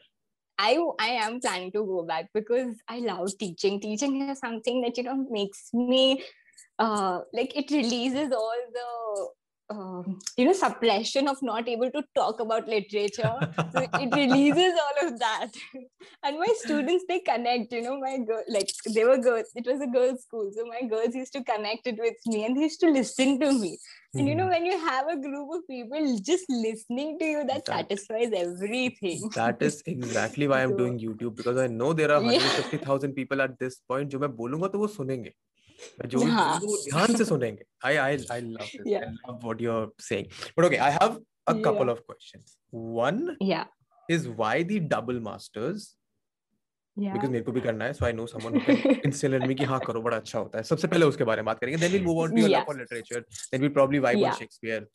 I 0.60 0.77
I 1.00 1.07
am 1.25 1.39
planning 1.39 1.71
to 1.71 1.83
go 1.86 2.04
back 2.04 2.30
because 2.33 2.75
I 2.88 3.00
love 3.00 3.31
teaching. 3.39 3.80
Teaching 3.80 4.30
is 4.30 4.39
something 4.39 4.81
that 4.81 4.98
you 4.98 5.04
know 5.04 5.25
makes 5.30 5.69
me 5.74 6.24
uh 6.80 7.21
like 7.33 7.56
it 7.56 7.71
releases 7.71 8.31
all 8.31 8.62
the 8.71 9.27
um, 9.69 10.19
you 10.38 10.45
know 10.45 10.54
suppression 10.54 11.27
of 11.27 11.38
not 11.42 11.68
able 11.68 11.89
to 11.92 12.04
talk 12.15 12.39
about 12.39 12.68
literature. 12.68 13.36
So 13.74 13.88
it 13.94 14.15
releases 14.15 14.74
all 14.86 15.07
of 15.07 15.19
that. 15.19 15.51
And 16.21 16.38
my 16.38 16.54
students 16.57 17.06
they 17.07 17.19
connect 17.19 17.71
you 17.71 17.81
know 17.81 17.98
my 18.00 18.18
girl 18.18 18.44
like 18.50 18.69
they 18.94 19.06
were 19.06 19.18
girls 19.18 19.51
it 19.56 19.65
was 19.65 19.81
a 19.81 19.88
girls 19.88 20.24
school 20.24 20.51
so 20.56 20.65
my 20.65 20.88
girls 20.88 21.15
used 21.15 21.33
to 21.33 21.44
connect 21.44 21.88
it 21.88 21.98
with 21.98 22.15
me 22.25 22.45
and 22.45 22.57
they 22.57 22.62
used 22.62 22.80
to 22.81 22.89
listen 22.89 23.39
to 23.39 23.51
me. 23.51 23.77
Mm. 24.15 24.19
and 24.19 24.27
you 24.30 24.36
know 24.36 24.44
hmm. 24.44 24.51
when 24.51 24.65
you 24.65 24.77
have 24.80 25.07
a 25.07 25.15
group 25.18 25.50
of 25.54 25.62
people 25.68 26.19
just 26.21 26.45
listening 26.50 27.18
to 27.19 27.25
you 27.25 27.45
that, 27.45 27.65
that 27.65 27.89
satisfies 27.89 28.31
everything. 28.31 29.30
that 29.36 29.62
is 29.62 29.81
exactly 29.88 30.48
why 30.51 30.62
i'm 30.63 30.71
so, 30.71 30.77
doing 30.77 31.00
youtube 31.00 31.36
because 31.36 31.57
i 31.57 31.65
know 31.65 31.94
there 31.94 32.12
are 32.12 32.21
150000 32.21 33.10
yeah. 33.10 33.15
people 33.21 33.42
at 33.42 33.57
this 33.63 33.80
point 33.88 34.12
jo 34.12 34.19
main 34.25 34.36
bolunga 34.42 34.71
to 34.74 34.83
wo 34.83 34.89
sunenge 34.98 35.31
हाँ। 36.30 36.60
जो 36.60 36.76
ध्यान 36.84 37.16
से 37.16 37.26
सुनेंगे। 37.26 37.64
I 37.86 37.96
I 37.96 38.18
I 38.32 38.42
love 38.42 38.62
I 38.62 39.00
love 39.00 39.40
what 39.44 39.62
you 39.62 39.72
are 39.72 39.88
saying 40.04 40.28
but 40.58 40.66
okay 40.66 40.76
I 40.76 40.92
have 40.92 41.20
a 41.48 41.54
couple 41.66 41.90
of 41.90 42.00
questions 42.00 42.58
one 42.74 43.36
या 43.42 43.66
is 44.10 44.28
why 44.30 44.64
the 44.64 44.80
double 44.94 45.20
masters 45.20 45.96
because 46.98 47.32
मेरे 47.32 47.44
को 47.44 47.52
भी 47.52 47.62
करना 47.62 47.86
है 47.86 47.94
so 47.94 48.06
I 48.06 48.14
know 48.14 48.26
someone 48.28 48.60
instil 49.06 49.34
in 49.36 49.48
me 49.48 49.56
कि 49.56 49.64
हाँ 49.66 49.80
करो 49.86 50.02
बड़ा 50.02 50.18
अच्छा 50.18 50.40
होता 50.40 50.58
है। 50.58 50.64
सबसे 50.64 50.88
पहले 50.88 51.06
उसके 51.06 51.24
बारे 51.24 51.42
में 51.42 51.46
बात 51.46 51.60
करेंगे 51.60 51.78
then 51.82 51.92
will 51.92 52.04
move 52.06 52.20
on 52.24 52.32
to 52.32 52.38
your 52.38 52.50
love 52.50 52.64
for 52.68 52.78
literature 52.80 53.20
then 53.20 53.62
will 53.62 53.70
probably 53.78 54.00
vibe 54.00 54.24
on 54.24 54.32
Shakespeare 54.40 54.88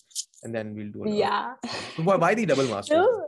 and 0.45 0.55
then 0.57 0.75
will 0.75 0.93
do 0.93 1.07
yeah 1.15 1.41
so 1.65 2.03
why 2.17 2.35
the 2.35 2.49
double 2.53 2.69
masters 2.71 3.27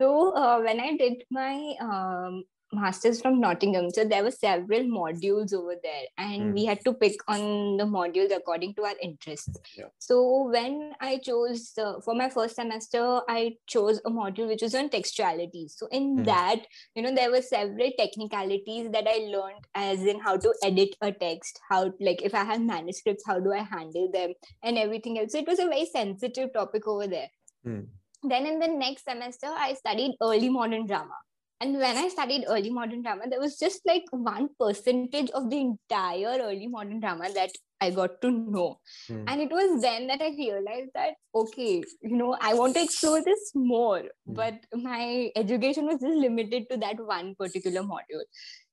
So 0.00 0.08
uh, 0.40 0.58
when 0.64 0.80
I 0.82 0.90
did 0.98 1.22
my 1.36 1.54
um, 1.84 2.34
masters 2.72 3.20
from 3.20 3.40
Nottingham, 3.40 3.90
so 3.90 4.04
there 4.04 4.22
were 4.22 4.30
several 4.30 4.80
modules 4.80 5.54
over 5.54 5.74
there, 5.82 6.04
and 6.18 6.42
Hmm. 6.42 6.52
we 6.52 6.64
had 6.64 6.84
to 6.84 6.92
pick 6.92 7.16
on 7.26 7.76
the 7.78 7.84
modules 7.84 8.34
according 8.36 8.74
to 8.74 8.84
our 8.84 8.94
interests. 9.02 9.58
Yeah. 9.76 9.86
So 9.98 10.48
when 10.50 10.94
I 11.00 11.18
chose 11.18 11.72
uh, 11.78 12.00
for 12.00 12.14
my 12.14 12.28
first 12.28 12.56
semester, 12.56 13.20
I 13.28 13.56
chose 13.66 14.00
a 14.04 14.10
module 14.10 14.48
which 14.48 14.62
was 14.62 14.74
on 14.74 14.90
textualities. 14.90 15.70
So 15.72 15.86
in 15.90 16.18
Hmm. 16.18 16.24
that, 16.24 16.66
you 16.94 17.02
know, 17.02 17.14
there 17.14 17.30
were 17.30 17.42
several 17.42 17.90
technicalities 17.98 18.90
that 18.90 19.06
I 19.08 19.18
learned, 19.36 19.64
as 19.74 20.04
in 20.04 20.20
how 20.20 20.36
to 20.36 20.54
edit 20.62 20.94
a 21.00 21.12
text, 21.12 21.60
how 21.70 21.92
like 22.00 22.22
if 22.22 22.34
I 22.34 22.44
have 22.44 22.60
manuscripts, 22.60 23.24
how 23.26 23.38
do 23.40 23.52
I 23.52 23.62
handle 23.62 24.10
them, 24.10 24.34
and 24.62 24.76
everything 24.76 25.18
else. 25.18 25.32
So 25.32 25.38
it 25.38 25.46
was 25.46 25.58
a 25.58 25.66
very 25.66 25.86
sensitive 25.86 26.52
topic 26.52 26.86
over 26.86 27.06
there. 27.06 27.30
Hmm. 27.64 27.80
Then 28.22 28.46
in 28.46 28.58
the 28.58 28.68
next 28.68 29.04
semester, 29.04 29.46
I 29.46 29.74
studied 29.74 30.16
early 30.20 30.48
modern 30.48 30.86
drama. 30.86 31.14
And 31.60 31.76
when 31.76 31.96
I 31.96 32.08
studied 32.08 32.44
early 32.48 32.70
modern 32.70 33.02
drama, 33.02 33.24
there 33.28 33.40
was 33.40 33.58
just 33.58 33.80
like 33.84 34.04
one 34.10 34.48
percentage 34.60 35.30
of 35.30 35.50
the 35.50 35.58
entire 35.58 36.38
early 36.40 36.68
modern 36.68 37.00
drama 37.00 37.32
that 37.34 37.50
I 37.80 37.90
got 37.90 38.20
to 38.22 38.30
know. 38.30 38.78
Hmm. 39.08 39.24
And 39.26 39.40
it 39.40 39.50
was 39.50 39.82
then 39.82 40.06
that 40.06 40.20
I 40.20 40.28
realized 40.28 40.90
that, 40.94 41.14
okay, 41.34 41.82
you 42.02 42.16
know, 42.16 42.36
I 42.40 42.54
want 42.54 42.74
to 42.74 42.82
explore 42.82 43.22
this 43.24 43.52
more. 43.54 44.02
Hmm. 44.26 44.34
But 44.34 44.54
my 44.72 45.30
education 45.34 45.86
was 45.86 46.00
just 46.00 46.16
limited 46.16 46.70
to 46.70 46.76
that 46.78 46.96
one 47.04 47.34
particular 47.34 47.82
module. 47.82 48.22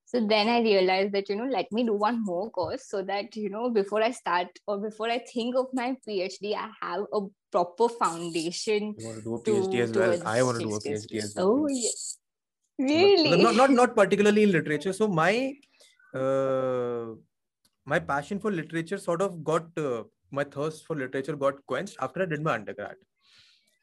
So 0.08 0.26
then 0.26 0.48
I 0.48 0.62
realized 0.62 1.14
that, 1.14 1.28
you 1.30 1.36
know, 1.36 1.46
let 1.46 1.72
me 1.72 1.84
do 1.84 1.94
one 1.94 2.24
more 2.24 2.52
course 2.52 2.84
so 2.88 3.02
that, 3.04 3.36
you 3.36 3.50
know, 3.50 3.72
before 3.72 4.04
I 4.04 4.12
start 4.12 4.48
or 4.68 4.78
before 4.78 5.10
I 5.10 5.18
think 5.18 5.56
of 5.56 5.66
my 5.74 5.98
PhD, 6.08 6.56
I 6.56 6.70
have 6.82 7.06
a 7.12 7.22
proper 7.52 7.90
foundation 7.90 8.94
You 8.98 9.06
want 9.08 9.18
to 9.18 9.24
do 9.24 9.36
a 9.36 9.42
to- 9.44 9.82
as 9.82 9.92
well. 9.92 10.28
I 10.28 10.44
want 10.44 10.60
to 10.60 10.68
do 10.68 10.76
a 10.76 10.80
PhD 10.80 11.18
as 11.18 11.34
well. 11.36 11.50
Oh, 11.50 11.68
yes 11.68 12.20
But- 12.79 12.89
Really? 12.89 13.31
but 13.31 13.41
Not, 13.41 13.57
not 13.57 13.71
not 13.79 13.95
particularly 13.97 14.43
in 14.45 14.53
literature. 14.53 14.93
So 14.93 15.07
my 15.09 15.33
uh, 16.15 17.15
my 17.87 17.99
passion 17.99 18.41
for 18.41 18.51
literature 18.51 18.99
sort 18.99 19.23
of 19.23 19.43
got 19.45 19.67
uh, 19.79 20.03
my 20.31 20.45
thirst 20.45 20.87
for 20.87 20.97
literature 20.97 21.37
got 21.37 21.65
quenched 21.67 21.97
after 22.01 22.23
I 22.23 22.27
did 22.35 22.43
my 22.51 22.55
undergrad. 22.55 22.97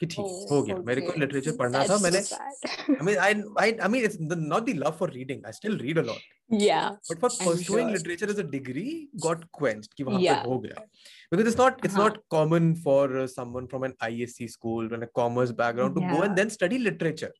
कि 0.01 0.05
ठीक 0.05 0.19
Oh, 0.23 0.47
हो 0.51 0.61
गया 0.63 0.75
मेरे 0.87 1.01
को 1.01 1.07
okay. 1.11 1.19
Literature 1.19 1.55
पढ़ना 1.59 1.79
था 1.83 1.85
That's 1.85 1.99
so 1.99 2.03
मैंने 2.03 2.19
sad. 2.25 2.97
I 2.99 3.05
mean 3.05 3.17
I 3.27 3.29
I 3.61 3.67
I 3.85 3.87
mean 3.93 4.03
it's 4.09 4.17
the, 4.31 4.35
not 4.35 4.65
the 4.67 4.75
love 4.81 4.97
for 4.99 5.07
reading 5.13 5.39
I 5.51 5.53
still 5.59 5.77
read 5.85 5.97
a 6.01 6.03
lot 6.09 6.19
yeah. 6.63 6.91
but 7.09 7.19
for 7.23 7.29
I'm 7.31 7.47
pursuing 7.47 7.87
sure. 7.87 7.95
literature 7.95 8.29
as 8.33 8.37
a 8.43 8.45
degree 8.51 8.93
got 9.25 9.47
quenched 9.59 9.95
कि 9.97 10.03
वहाँ 10.09 10.19
पे 10.19 10.27
Yeah. 10.27 10.43
हो 10.51 10.59
गया 10.65 10.83
because 11.31 11.49
it's 11.53 11.57
not 11.61 11.81
it's 11.89 11.97
हाँ. 11.99 12.03
not 12.03 12.19
common 12.35 12.69
for 12.85 13.01
uh, 13.23 13.25
someone 13.33 13.67
from 13.73 13.87
an 13.89 13.95
ISC 14.09 14.49
school 14.57 14.93
and 14.97 15.07
a 15.07 15.09
commerce 15.21 15.55
background 15.63 15.95
to 15.99 16.05
go 16.11 16.19
Yeah. 16.19 16.27
and 16.29 16.41
then 16.41 16.53
study 16.57 16.79
literature 16.89 17.31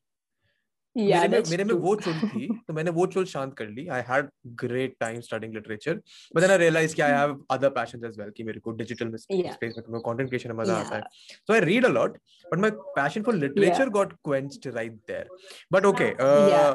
yeah, 0.95 1.21
मेरे 1.21 1.41
मेरे 1.49 1.63
में 1.63 1.73
वो 1.75 1.95
चुल 1.95 2.13
थी 2.13 2.47
तो 2.67 2.73
मैंने 2.73 2.91
वो 2.91 3.05
चुल 3.07 3.25
शांत 3.25 3.53
कर 3.57 3.67
ली। 3.67 3.87
I 3.87 4.01
had 4.09 4.27
great 4.61 4.95
time 4.99 5.19
starting 5.21 5.53
literature 5.53 5.95
but 6.35 6.41
then 6.41 6.51
I 6.51 6.57
realise 6.57 6.95
कि 6.95 7.01
I 7.01 7.11
have 7.11 7.37
other 7.51 7.69
passions 7.77 8.03
as 8.03 8.19
well 8.19 8.29
कि 8.37 8.43
मेरे 8.43 8.59
को 8.59 8.71
डिजिटल 8.81 9.07
में 9.07 9.17
स्पेस 9.17 9.81
में 9.89 9.99
कंटेंट 9.99 10.29
क्रिएशन 10.29 10.51
में 10.51 10.57
मज़ा 10.57 10.75
आता 10.75 10.95
है। 10.95 11.01
So 11.47 11.53
I 11.53 11.59
read 11.61 11.85
a 11.85 11.89
lot 11.89 12.17
but 12.45 12.59
my 12.59 12.71
passion 12.97 13.23
for 13.23 13.35
literature 13.35 13.89
got 13.89 14.13
quenched 14.25 14.67
right 14.75 14.93
there 15.07 15.27
but 15.73 15.85
okay 15.85 16.11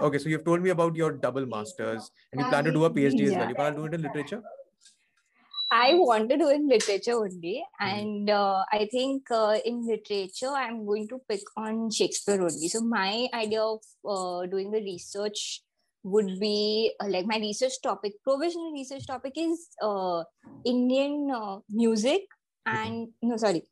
okay 0.06 0.18
so 0.18 0.30
you 0.30 0.36
have 0.36 0.44
told 0.44 0.62
me 0.62 0.70
about 0.70 0.98
your 0.98 1.18
double 1.24 1.46
masters 1.54 2.10
and 2.34 2.42
you 2.42 2.48
plan 2.48 2.64
to 2.64 2.70
do 2.70 2.82
a 2.82 2.88
PhD 2.94 3.24
as 3.24 3.36
well 3.38 3.48
you 3.48 3.54
plan 3.54 3.74
to 3.74 3.80
do 3.80 3.86
it 3.86 3.94
in 3.94 4.00
literature 4.00 4.42
I 5.70 5.94
want 5.94 6.30
to 6.30 6.38
do 6.38 6.48
in 6.48 6.68
literature 6.68 7.12
only, 7.12 7.62
and 7.78 8.30
uh, 8.30 8.64
I 8.72 8.88
think 8.90 9.30
uh, 9.30 9.58
in 9.64 9.86
literature 9.86 10.48
I'm 10.48 10.86
going 10.86 11.08
to 11.08 11.20
pick 11.28 11.42
on 11.56 11.90
Shakespeare 11.90 12.40
only. 12.40 12.68
So 12.68 12.80
my 12.80 13.28
idea 13.34 13.62
of 13.62 13.80
uh, 14.08 14.46
doing 14.46 14.70
the 14.70 14.80
research 14.80 15.62
would 16.02 16.40
be 16.40 16.92
uh, 17.00 17.08
like 17.08 17.26
my 17.26 17.36
research 17.36 17.82
topic, 17.82 18.14
provisional 18.24 18.72
research 18.72 19.06
topic 19.06 19.34
is 19.36 19.68
uh, 19.82 20.22
Indian 20.64 21.30
uh, 21.30 21.58
music 21.68 22.22
and 22.66 23.08
no, 23.22 23.36
sorry, 23.36 23.62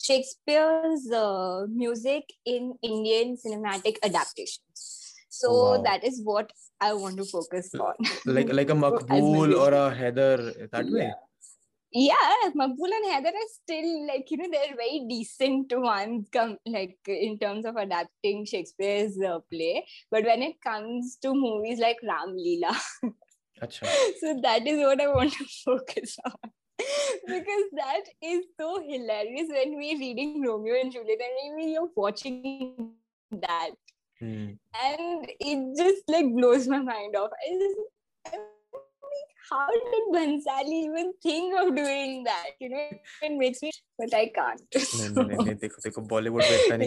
Shakespeare's 0.00 1.10
uh, 1.10 1.66
music 1.68 2.24
in 2.44 2.74
Indian 2.82 3.36
cinematic 3.36 3.96
adaptations. 4.02 5.14
So 5.28 5.52
wow. 5.52 5.82
that 5.82 6.04
is 6.04 6.20
what 6.22 6.50
I 6.80 6.92
want 6.94 7.16
to 7.18 7.24
focus 7.24 7.70
on. 7.74 7.94
like 8.26 8.52
like 8.52 8.70
a 8.70 8.78
Maqbool 8.84 9.54
or 9.54 9.72
a. 9.72 9.94
Haider 9.94 10.70
that 10.70 10.86
way. 10.86 11.12
Yeah, 11.90 12.14
Maqbool 12.54 12.92
and 12.96 13.06
Haider 13.06 13.28
are 13.32 13.50
still 13.50 14.06
like 14.06 14.30
you 14.30 14.36
know 14.36 14.48
they're 14.50 14.76
very 14.76 15.06
decent 15.08 15.72
ones 15.74 16.28
come 16.30 16.58
like 16.66 16.98
in 17.06 17.38
terms 17.38 17.64
of 17.64 17.76
adapting 17.76 18.44
Shakespeare's 18.44 19.18
uh, 19.20 19.38
play. 19.50 19.86
But 20.10 20.24
when 20.24 20.42
it 20.42 20.60
comes 20.60 21.16
to 21.22 21.32
movies 21.34 21.78
like 21.78 21.96
Ram 22.02 22.36
Leela, 22.36 22.74
so 23.70 24.40
that 24.42 24.66
is 24.66 24.78
what 24.78 25.00
I 25.00 25.08
want 25.08 25.32
to 25.32 25.44
focus 25.64 26.16
on. 26.24 26.50
because 27.26 27.64
that 27.72 28.02
is 28.22 28.44
so 28.60 28.80
hilarious 28.86 29.48
when 29.48 29.74
we're 29.76 29.98
reading 29.98 30.44
Romeo 30.46 30.74
and 30.80 30.92
Juliet 30.92 31.18
and 31.20 31.56
maybe 31.56 31.72
you're 31.72 31.88
watching 31.96 32.92
that 33.32 33.70
Hmm. 34.20 34.54
and 34.82 35.28
it 35.38 35.76
just 35.76 36.02
like 36.08 36.26
blows 36.34 36.66
my 36.66 36.80
mind 36.80 37.14
off. 37.14 37.30
I 37.30 37.52
just, 37.56 37.76
I'm 38.34 38.40
how 39.50 39.66
did 39.70 40.08
Bhansali 40.14 40.78
even 40.86 41.12
think 41.22 41.54
of 41.58 41.74
doing 41.74 42.24
that? 42.24 42.50
You 42.60 42.68
know, 42.70 42.84
it 43.22 43.32
makes 43.42 43.62
me, 43.62 43.70
but 43.98 44.14
I 44.14 44.26
can't. 44.34 44.78
No, 45.14 45.22
no, 45.22 45.44
no. 45.44 45.54
देखो 45.62 45.82
देखो 45.84 46.02
बॉलीवुड 46.08 46.42
में 46.42 46.86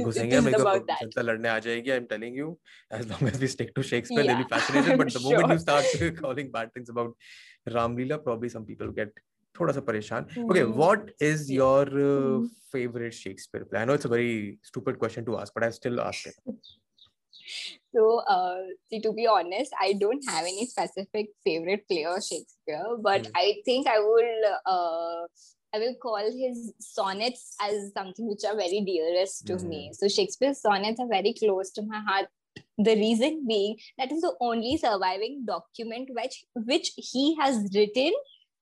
इतना 1.01 1.21
लड़ने 1.29 1.49
आ 1.49 1.57
जाएगी. 1.67 1.91
I'm 1.97 2.07
telling 2.13 2.37
you, 2.41 2.51
as 2.99 3.09
long 3.11 3.27
as 3.31 3.39
we 3.39 3.51
stick 3.55 3.73
to 3.75 3.83
Shakespeare, 3.83 4.23
yeah, 4.23 4.33
they'll 4.33 4.43
be 4.43 4.49
fascinated. 4.53 4.97
But 5.03 5.13
the 5.17 5.23
moment 5.27 5.53
you 5.53 5.59
start 5.65 5.85
calling 6.21 6.51
bad 6.51 6.73
things 6.73 6.89
about 6.89 7.15
Ramlila, 7.77 8.23
probably 8.23 8.49
some 8.57 8.65
people 8.71 8.95
get 9.01 9.21
थोड़ा 9.59 9.73
सा 9.73 9.81
परेशान 9.87 10.25
okay 10.49 10.61
what 10.63 11.09
is 11.21 11.51
your 11.51 11.89
favourite 12.71 13.13
Shakespeare 13.13 13.63
play 13.63 13.79
I 13.79 13.85
know 13.85 13.93
it's 13.93 14.05
a 14.05 14.09
very 14.09 14.59
stupid 14.65 14.97
question 14.99 15.23
to 15.23 15.33
ask 15.35 15.57
but 15.57 15.63
I 15.63 15.71
still 15.71 15.99
ask 15.99 16.27
it 16.27 17.79
I 17.95 17.99
still 17.99 18.21
ask 18.21 18.39
it 18.39 18.71
So, 18.81 18.89
uh, 18.89 18.89
see, 18.89 19.01
to 19.01 19.13
be 19.13 19.27
honest, 19.27 19.73
I 19.79 19.93
don't 19.93 20.23
have 20.29 20.45
any 20.45 20.65
specific 20.65 21.27
favorite 21.43 21.87
play 21.87 22.05
of 22.05 22.23
Shakespeare, 22.23 22.85
but 22.99 23.23
Mm. 23.23 23.31
I 23.35 23.55
think 23.65 23.87
I 23.87 23.99
will, 23.99 24.45
uh, 24.65 25.27
I 25.73 25.79
will 25.79 25.95
call 25.95 26.31
his 26.31 26.73
sonnets 26.79 27.55
as 27.61 27.91
something 27.93 28.27
which 28.29 28.45
are 28.45 28.55
very 28.55 28.81
dearest 28.81 29.47
to 29.47 29.57
me. 29.57 29.91
So, 29.93 30.07
Shakespeare's 30.07 30.61
sonnets 30.61 30.99
are 30.99 31.07
very 31.07 31.33
close 31.33 31.71
to 31.71 31.81
my 31.81 31.99
heart. 31.99 32.27
The 32.77 32.95
reason 32.95 33.47
being 33.47 33.77
that 33.97 34.11
is 34.11 34.21
the 34.21 34.35
only 34.41 34.77
surviving 34.77 35.45
document 35.45 36.09
which 36.13 36.45
which 36.53 36.91
he 36.95 37.35
has 37.39 37.69
written, 37.75 38.13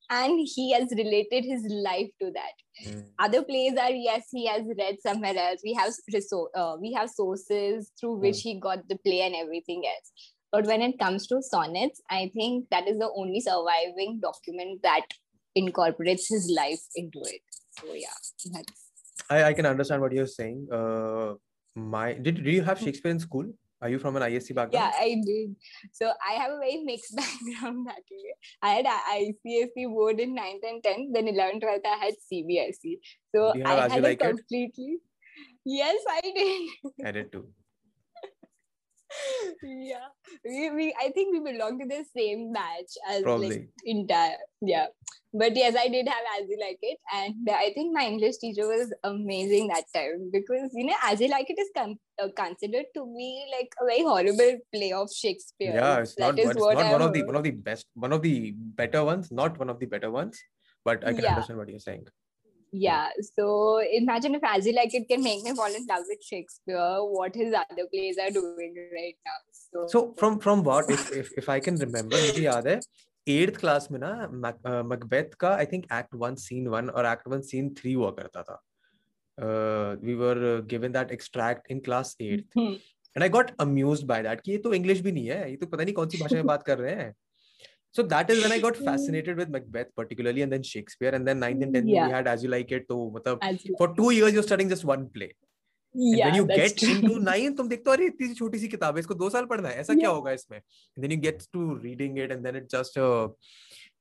and 0.09 0.47
he 0.55 0.71
has 0.73 0.89
related 0.97 1.45
his 1.45 1.65
life 1.69 2.09
to 2.21 2.31
that. 2.39 2.57
Hmm. 2.81 2.99
other 3.23 3.39
plays 3.47 3.77
are 3.83 3.91
yes 3.91 4.27
he 4.31 4.45
has 4.47 4.67
read 4.77 4.99
somewhere 5.05 5.37
else. 5.37 5.61
We 5.63 5.73
have 5.73 5.93
resor- 6.13 6.51
uh, 6.55 6.77
we 6.83 6.93
have 6.93 7.09
sources 7.09 7.91
through 7.99 8.13
which 8.25 8.41
he 8.41 8.53
got 8.67 8.87
the 8.87 8.97
play 9.07 9.21
and 9.21 9.35
everything 9.35 9.83
else. 9.85 10.11
But 10.53 10.65
when 10.65 10.81
it 10.81 10.97
comes 11.01 11.27
to 11.31 11.41
sonnets 11.47 12.01
i 12.09 12.31
think 12.35 12.69
that 12.71 12.87
is 12.91 12.97
the 13.01 13.09
only 13.23 13.41
surviving 13.47 14.19
document 14.21 14.79
that 14.83 15.17
incorporates 15.55 16.29
his 16.29 16.51
life 16.61 16.85
into 16.95 17.19
it. 17.25 17.41
So 17.79 17.93
yeah 17.93 18.19
that's 18.53 18.89
I, 19.29 19.43
I 19.43 19.53
can 19.53 19.65
understand 19.65 20.01
what 20.01 20.11
you're 20.11 20.27
saying. 20.27 20.67
Uh, 20.71 21.33
my 21.75 22.13
did, 22.13 22.43
did 22.43 22.53
you 22.53 22.63
have 22.63 22.79
Shakespeare 22.79 23.11
in 23.11 23.19
school 23.19 23.45
are 23.81 23.89
you 23.89 23.99
from 23.99 24.15
an 24.17 24.23
ISC 24.23 24.53
background? 24.55 24.73
Yeah 24.73 24.91
i 25.05 25.21
did 25.25 25.55
so 25.91 26.11
i 26.29 26.33
have 26.33 26.51
a 26.51 26.59
very 26.59 26.77
mixed 26.83 27.15
background 27.21 27.87
that 27.87 28.03
way 28.11 28.33
i 28.61 28.69
had 28.77 28.85
icse 28.85 29.85
board 29.93 30.19
in 30.19 30.35
9th 30.35 30.65
and 30.71 30.83
10th 30.83 31.13
then 31.13 31.27
11th 31.27 31.63
12th 31.63 31.87
i 31.93 31.97
had 32.05 32.13
cbse 32.31 32.97
so 33.35 33.55
you 33.55 33.63
i 33.65 33.75
have 33.75 33.91
You 33.91 33.95
had 33.95 34.03
Like 34.03 34.21
a 34.21 34.29
It? 34.29 34.35
completely. 34.35 34.97
Yes 35.65 36.01
i 36.09 36.21
did. 36.21 37.05
I 37.07 37.11
did 37.11 37.31
too 37.31 37.47
yeah. 39.63 40.07
We, 40.45 40.69
we 40.71 40.95
i 41.01 41.09
think 41.11 41.33
we 41.33 41.51
belong 41.51 41.79
to 41.79 41.85
the 41.87 42.03
same 42.15 42.53
batch 42.53 42.93
as 43.07 43.15
like 43.17 43.23
probably. 43.23 43.67
entire 43.85 44.37
yeah. 44.61 44.87
But 45.31 45.55
yes 45.55 45.75
i 45.79 45.87
did 45.87 46.07
have 46.07 46.25
as 46.39 46.47
you 46.49 46.57
like 46.59 46.79
it 46.81 46.97
and 47.13 47.49
i 47.55 47.71
think 47.75 47.93
my 47.95 48.05
english 48.05 48.37
teacher 48.37 48.67
was 48.67 48.91
amazing 49.03 49.67
that 49.67 49.83
time 49.95 50.29
because 50.33 50.71
you 50.73 50.85
know 50.85 50.95
as 51.03 51.21
you 51.21 51.27
like 51.27 51.49
it 51.49 51.59
is 51.59 51.69
con- 51.75 51.99
uh, 52.23 52.29
considered 52.35 52.85
to 52.95 53.05
be 53.15 53.45
like 53.55 53.69
a 53.81 53.85
very 53.85 54.01
horrible 54.01 54.57
play 54.73 54.91
of 54.91 55.07
shakespeare. 55.11 55.75
Yeah 55.75 55.99
it's 55.99 56.15
That 56.15 56.35
not, 56.35 56.39
is 56.39 56.49
it's 56.49 56.59
not 56.59 56.77
I 56.77 56.91
one 56.91 57.01
of 57.03 57.13
the 57.13 57.23
one 57.23 57.35
of 57.35 57.43
the 57.43 57.51
best 57.51 57.85
one 57.93 58.11
of 58.11 58.23
the 58.23 58.53
better 58.81 59.03
ones 59.03 59.31
not 59.31 59.59
one 59.59 59.69
of 59.69 59.79
the 59.79 59.85
better 59.85 60.09
ones 60.09 60.41
but 60.83 61.05
i 61.05 61.13
can 61.13 61.23
Yeah. 61.23 61.35
understand 61.35 61.59
what 61.59 61.69
you're 61.69 61.79
saying 61.79 62.07
yeah 62.71 63.07
so 63.37 63.45
imagine 63.99 64.35
if 64.35 64.43
as 64.43 64.67
like 64.77 64.93
it 64.93 65.07
can 65.07 65.23
make 65.23 65.43
me 65.43 65.53
fall 65.55 65.75
in 65.79 65.85
love 65.91 66.03
with 66.07 66.23
shakespeare 66.23 66.89
what 67.17 67.35
his 67.35 67.53
other 67.61 67.85
plays 67.93 68.17
are 68.17 68.29
doing 68.31 68.75
right 68.93 69.17
now 69.25 69.37
so, 69.51 69.87
so 69.87 70.13
from 70.19 70.39
from 70.39 70.63
what 70.63 70.89
if 70.89 71.11
if, 71.11 71.31
if 71.37 71.49
i 71.49 71.59
can 71.59 71.75
remember 71.77 72.21
मुझे 72.27 72.43
याद 72.43 72.67
है 72.67 72.79
eighth 73.27 73.59
class 73.59 73.87
में 73.91 73.99
ना 73.99 74.11
Macbeth 74.83 75.33
का 75.39 75.55
I 75.55 75.65
think 75.73 75.85
act 75.93 76.15
one 76.21 76.35
scene 76.43 76.67
one 76.67 76.89
और 76.89 77.05
act 77.05 77.27
one 77.27 77.41
scene 77.49 77.73
three 77.79 77.93
हुआ 77.93 78.11
करता 78.19 78.41
था 78.43 78.61
we 80.03 80.13
were 80.21 80.39
given 80.69 80.91
that 80.91 81.11
extract 81.11 81.71
in 81.71 81.79
class 81.89 82.15
eighth 82.21 82.57
Hmm. 82.59 82.73
And 83.15 83.23
I 83.23 83.29
got 83.29 83.51
amused 83.59 84.05
by 84.07 84.21
that 84.23 84.41
कि 84.41 84.51
ये 84.51 84.57
तो 84.57 84.73
इंग्लिश 84.73 84.99
भी 85.01 85.11
नहीं 85.11 85.27
है 85.27 85.49
ये 85.49 85.55
तो 85.57 85.67
पता 85.67 85.83
नहीं 85.83 85.93
कौन 85.93 86.09
सी 86.09 86.17
भाषा 86.17 86.35
में 86.35 86.45
बात 86.45 86.63
कर 86.63 86.77
रहे 86.77 86.93
हैं 86.95 87.13
so 87.97 88.03
that 88.13 88.29
is 88.29 88.41
when 88.43 88.51
i 88.51 88.59
got 88.59 88.75
Hmm. 88.79 88.85
fascinated 88.85 89.37
with 89.41 89.49
macbeth 89.57 89.91
particularly 89.99 90.41
and 90.45 90.51
then 90.55 90.63
shakespeare 90.71 91.13
and 91.19 91.27
then 91.27 91.39
9th 91.45 91.63
and 91.67 91.75
10th 91.77 91.87
Yeah. 91.93 92.07
we 92.07 92.13
had 92.17 92.27
as 92.33 92.43
you 92.43 92.49
like 92.55 92.71
it 92.79 92.87
to 92.89 92.97
matlab 93.15 93.45
for 93.83 93.87
two 94.01 94.09
years 94.17 94.33
you're 94.33 94.47
studying 94.49 94.69
just 94.75 94.85
one 94.95 95.05
play 95.17 95.29
yeah 95.95 96.25
when 96.27 96.35
you 96.39 96.45
get 96.49 96.75
true. 96.79 96.91
into 96.95 97.13
nine 97.29 97.55
तुम 97.59 97.69
देखते 97.69 97.89
हो 97.89 97.93
अरे 97.95 98.05
इतनी 98.13 98.33
छोटी 98.41 98.59
सी 98.59 98.67
किताब 98.75 98.95
है 98.95 98.99
इसको 99.05 99.13
दो 99.23 99.29
साल 99.35 99.45
पढ़ना 99.53 99.69
है 99.69 99.79
ऐसा 99.85 99.93
क्या 99.93 100.09
Yeah. 100.09 100.15
होगा 100.17 100.31
इसमें 100.41 100.57
and 100.59 101.03
then 101.05 101.15
you 101.15 101.19
get 101.27 101.41
to 101.57 101.63
reading 101.87 102.19
it 102.25 102.35
and 102.35 102.45
then 102.49 102.59
it 102.61 102.69
just 102.75 102.99
a 103.05 103.09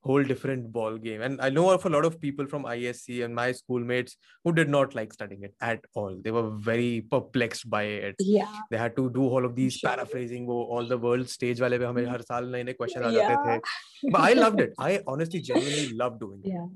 whole 0.08 0.24
different 0.32 0.72
ball 0.78 0.98
game 0.98 1.22
and 1.22 1.42
I 1.42 1.50
know 1.50 1.70
of 1.74 1.86
a 1.86 1.90
lot 1.96 2.06
of 2.10 2.20
people 2.24 2.46
from 2.54 2.64
ISC 2.72 3.24
and 3.26 3.34
my 3.40 3.46
schoolmates 3.60 4.18
who 4.44 4.54
did 4.60 4.70
not 4.76 4.96
like 5.00 5.14
studying 5.18 5.44
it 5.50 5.54
at 5.62 5.86
all 5.94 6.18
they 6.26 6.32
were 6.38 6.50
very 6.70 7.02
perplexed 7.16 7.70
by 7.76 7.84
it 8.10 8.16
yeah 8.20 8.58
they 8.72 8.78
had 8.84 8.96
to 8.98 9.10
do 9.20 9.28
all 9.28 9.46
of 9.50 9.56
these 9.56 9.78
Sure. 9.80 9.90
paraphrasing 9.90 10.46
वो 10.52 10.60
all 10.78 10.90
the 10.94 10.98
world 11.08 11.30
stage 11.36 11.62
वाले 11.66 11.80
पे 11.80 11.86
हमें 11.86 12.06
हर 12.16 12.22
साल 12.32 12.52
नए 12.56 12.64
नए 12.70 12.74
question 12.82 13.04
आ 13.04 13.12
Yeah. 13.12 13.30
जाते 13.30 13.36
थे 13.48 14.12
but 14.16 14.22
I 14.30 14.34
loved 14.42 14.64
it 14.68 14.74
I 14.90 14.92
honestly 15.16 15.44
genuinely 15.52 15.90
loved 16.06 16.20
doing 16.26 16.40
it 16.44 16.54
yeah 16.56 16.68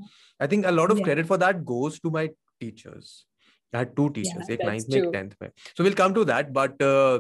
I 0.46 0.48
think 0.56 0.66
a 0.74 0.76
lot 0.80 0.92
of 0.98 1.00
Yeah. 1.04 1.10
credit 1.10 1.28
for 1.34 1.38
that 1.46 1.64
goes 1.74 2.00
to 2.06 2.10
my 2.20 2.28
teachers. 2.64 3.16
I 3.74 3.80
had 3.80 3.90
two 3.96 4.04
teachers, 4.18 4.50
एक 4.50 4.60
that's 4.60 4.68
ninth 4.68 4.88
में 4.92 4.98
एक 4.98 5.04
true. 5.04 5.12
tenth 5.16 5.34
में. 5.42 5.50
So 5.78 5.84
we'll 5.86 5.96
come 6.02 6.14
to 6.18 6.24
that, 6.30 6.52
but 6.58 6.84
uh, 6.90 7.20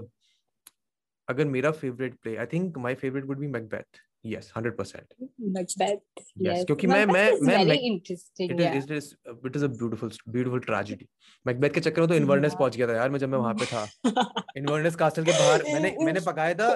अगर 1.30 1.46
मेरा 1.56 1.72
favorite 1.80 2.16
play, 2.26 2.36
I 2.40 2.46
think 2.54 2.78
my 2.86 2.94
favorite 3.02 3.28
would 3.32 3.40
be 3.40 3.48
Macbeth. 3.56 4.00
Yes, 4.25 4.51
hundred 4.51 4.77
percent. 4.77 5.15
Macbeth. 5.55 6.03
Yes, 6.17 6.27
Yes, 6.49 6.65
क्योंकि 6.67 6.87
मैं 6.87 7.05
मैं 7.07 7.23
मैं 7.47 7.57
very 7.57 7.69
Mac- 7.69 7.87
interesting. 7.87 8.51
it 8.51 8.61
is 8.61 8.67
yeah. 8.67 8.77
it 8.81 8.91
is 8.97 9.09
it 9.49 9.57
is 9.61 9.63
a 9.63 9.69
beautiful 9.71 10.13
beautiful 10.37 10.61
tragedy. 10.67 11.09
Macbeth 11.47 11.75
के 11.75 11.81
चक्कर 11.81 12.01
में 12.01 12.09
तो 12.09 12.15
इन्वर्नेस 12.15 12.55
पहुँच 12.59 12.77
गया 12.77 12.87
था 12.89 12.95
यार 12.97 13.11
मैं 13.11 13.19
जब 13.19 13.29
मैं 13.29 13.39
वहाँ 13.39 13.55
पे 13.63 13.67
था 13.73 13.83
इन्वर्नेस 14.57 14.97
कास्टल 14.97 15.25
के 15.25 15.33
बाहर 15.39 15.63
मैंने 15.73 15.95
मैंने 16.05 16.21
पकाया 16.29 16.55
था. 16.61 16.69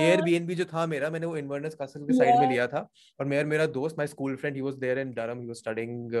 एयरबीएनबी 0.00 0.54
जो 0.54 0.64
था 0.74 0.84
मेरा 0.94 1.10
मैंने 1.10 1.26
वो 1.26 1.36
इन्वर्नेस 1.36 1.74
कास्टल 1.78 2.04
के 2.10 2.18
साइड 2.18 2.38
में 2.40 2.48
लिया 2.50 2.66
था 2.74 2.86
और 3.20 3.26
मेरा 3.34 3.48
मेरा 3.54 3.66
दोस्त 3.78 3.98
my 3.98 4.06
school 4.16 4.36
friend 4.44 4.56
he 4.56 4.62
was 4.62 4.74
there 4.84 4.98
in 4.98 5.12
Durham 5.20 5.40
he 5.40 5.46
was 5.46 5.56
studying 5.56 6.12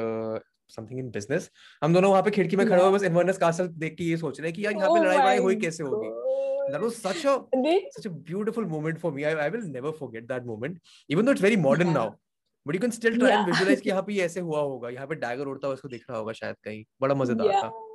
something 0.76 0.98
in 1.00 1.10
business 1.10 1.50
हम 1.84 1.94
दोनों 1.94 2.10
वहाँ 2.10 2.22
पे 2.22 2.30
खिड़की 2.30 2.56
में 2.56 2.66
खड़े 2.68 2.82
हुए 2.82 2.92
बस 2.92 3.02
इन्वर्नेस 3.04 3.38
कास्टल 3.38 3.68
देख 3.84 3.94
के 3.98 4.04
ये 4.04 4.16
सोच 4.16 4.40
रहे 4.40 4.48
हैं 4.48 4.56
कि 4.56 4.64
यार 4.66 4.74
यहाँ 4.74 4.88
Oh 4.88 4.96
पे 4.96 5.04
लड़ाई 5.04 5.18
वड़ाई 5.18 5.38
हुई 5.38 5.56
कैसे 5.68 5.82
होगी. 5.84 6.08
That 6.72 6.80
was 6.80 6.96
such 6.96 7.24
a 7.24 7.34
such 7.96 8.06
a 8.06 8.10
beautiful 8.30 8.66
moment 8.66 9.00
for 9.00 9.12
me 9.12 9.24
I, 9.24 9.32
I 9.46 9.48
will 9.48 9.68
never 9.76 9.92
forget 9.92 10.28
that 10.28 10.46
moment 10.46 10.78
even 11.08 11.24
though 11.24 11.32
it's 11.32 11.40
very 11.40 11.56
modern 11.56 11.86
Yeah. 11.86 11.98
now 12.00 12.08
but 12.66 12.74
you 12.74 12.80
can 12.80 12.92
still 12.92 13.18
try 13.18 13.28
yeah. 13.28 13.38
and 13.38 13.52
visualize 13.52 13.80
कि 13.80 13.88
यहाँ 13.90 14.02
पे 14.02 14.12
ये 14.12 14.24
ऐसे 14.24 14.40
हुआ 14.40 14.60
होगा 14.60 14.88
यहाँ 14.88 15.06
पे 15.06 15.14
dagger 15.14 15.46
उड़ता 15.46 15.66
हुआ 15.66 15.74
उसको 15.74 15.88
दिख 15.88 16.04
रहा 16.10 16.18
होगा 16.18 16.32
शायद 16.32 16.56
कहीं 16.64 16.84
बड़ा 17.00 17.14
मज़ेदार 17.14 17.48
yeah. 17.48 17.64
था 17.64 17.89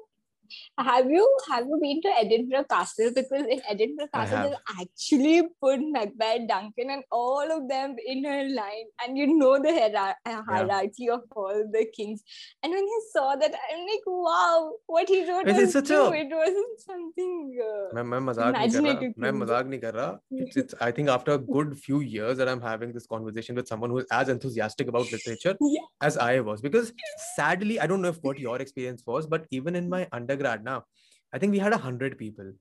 have 0.79 1.11
you 1.11 1.25
have 1.49 1.67
you 1.67 1.79
been 1.81 2.01
to 2.03 2.09
Edinburgh 2.09 2.65
Castle? 2.65 3.11
Because 3.15 3.47
in 3.49 3.61
Edinburgh 3.69 4.09
Castle, 4.13 4.51
they 4.51 4.83
actually 4.83 5.43
put 5.63 5.81
Macbeth, 5.81 6.49
Duncan, 6.49 6.91
and 6.91 7.05
all 7.13 7.51
of 7.57 7.69
them 7.69 7.97
in 8.05 8.25
a 8.25 8.49
line, 8.49 8.87
and 9.05 9.17
you 9.17 9.27
know 9.39 9.59
the 9.63 9.69
hierar- 9.69 10.15
uh, 10.27 10.43
hierarchy 10.49 11.07
yeah. 11.07 11.15
of 11.15 11.23
all 11.37 11.65
the 11.73 11.87
kings. 11.97 12.23
And 12.63 12.73
when 12.73 12.83
he 12.83 12.99
saw 13.13 13.37
that, 13.37 13.55
I'm 13.73 13.81
like, 13.81 14.07
wow, 14.07 14.73
what 14.87 15.09
he 15.09 15.31
wrote 15.31 15.47
was 15.47 15.73
such 15.73 15.87
true. 15.87 16.07
A... 16.07 16.15
It 16.15 16.29
wasn't 16.31 16.81
something. 16.81 17.59
Uh, 17.61 17.95
मैं 17.95 18.03
मैं 18.03 18.21
मजाक 18.33 18.55
नहीं 18.57 18.71
कर 18.73 19.07
रहा. 19.07 19.13
मैं 19.19 19.33
मजाक 19.45 19.67
नहीं 19.67 19.81
कर 19.81 19.95
रहा. 19.95 20.21
It's, 20.31 20.57
it's 20.57 20.75
I 20.81 20.91
think 20.91 21.09
after 21.09 21.33
a 21.33 21.39
good 21.39 21.79
few 21.79 22.01
years 22.01 22.39
that 22.39 22.49
I'm 22.49 22.61
having 22.61 22.93
this 22.93 23.07
conversation 23.07 23.55
with 23.55 23.69
someone 23.69 23.91
who 23.91 23.99
is 23.99 24.07
as 24.11 24.29
enthusiastic 24.29 24.89
about 24.89 25.13
literature 25.13 25.57
yeah. 25.61 25.87
as 26.01 26.19
I 26.19 26.41
was, 26.41 26.61
because 26.61 26.93
sadly, 27.37 27.79
I 27.79 27.87
don't 27.87 28.03
know 28.03 28.09
if 28.09 28.21
what 28.23 28.39
your 28.39 28.59
experience 28.59 29.05
was, 29.07 29.27
but 29.27 29.47
even 29.53 29.77
in 29.77 29.89
my 29.89 30.09
undergrad 30.13 30.34
now 30.35 30.85
i 31.33 31.39
think 31.39 31.53
we 31.53 31.59
had 31.59 31.73
a 31.73 31.83
hundred 31.89 32.19
people 32.19 32.53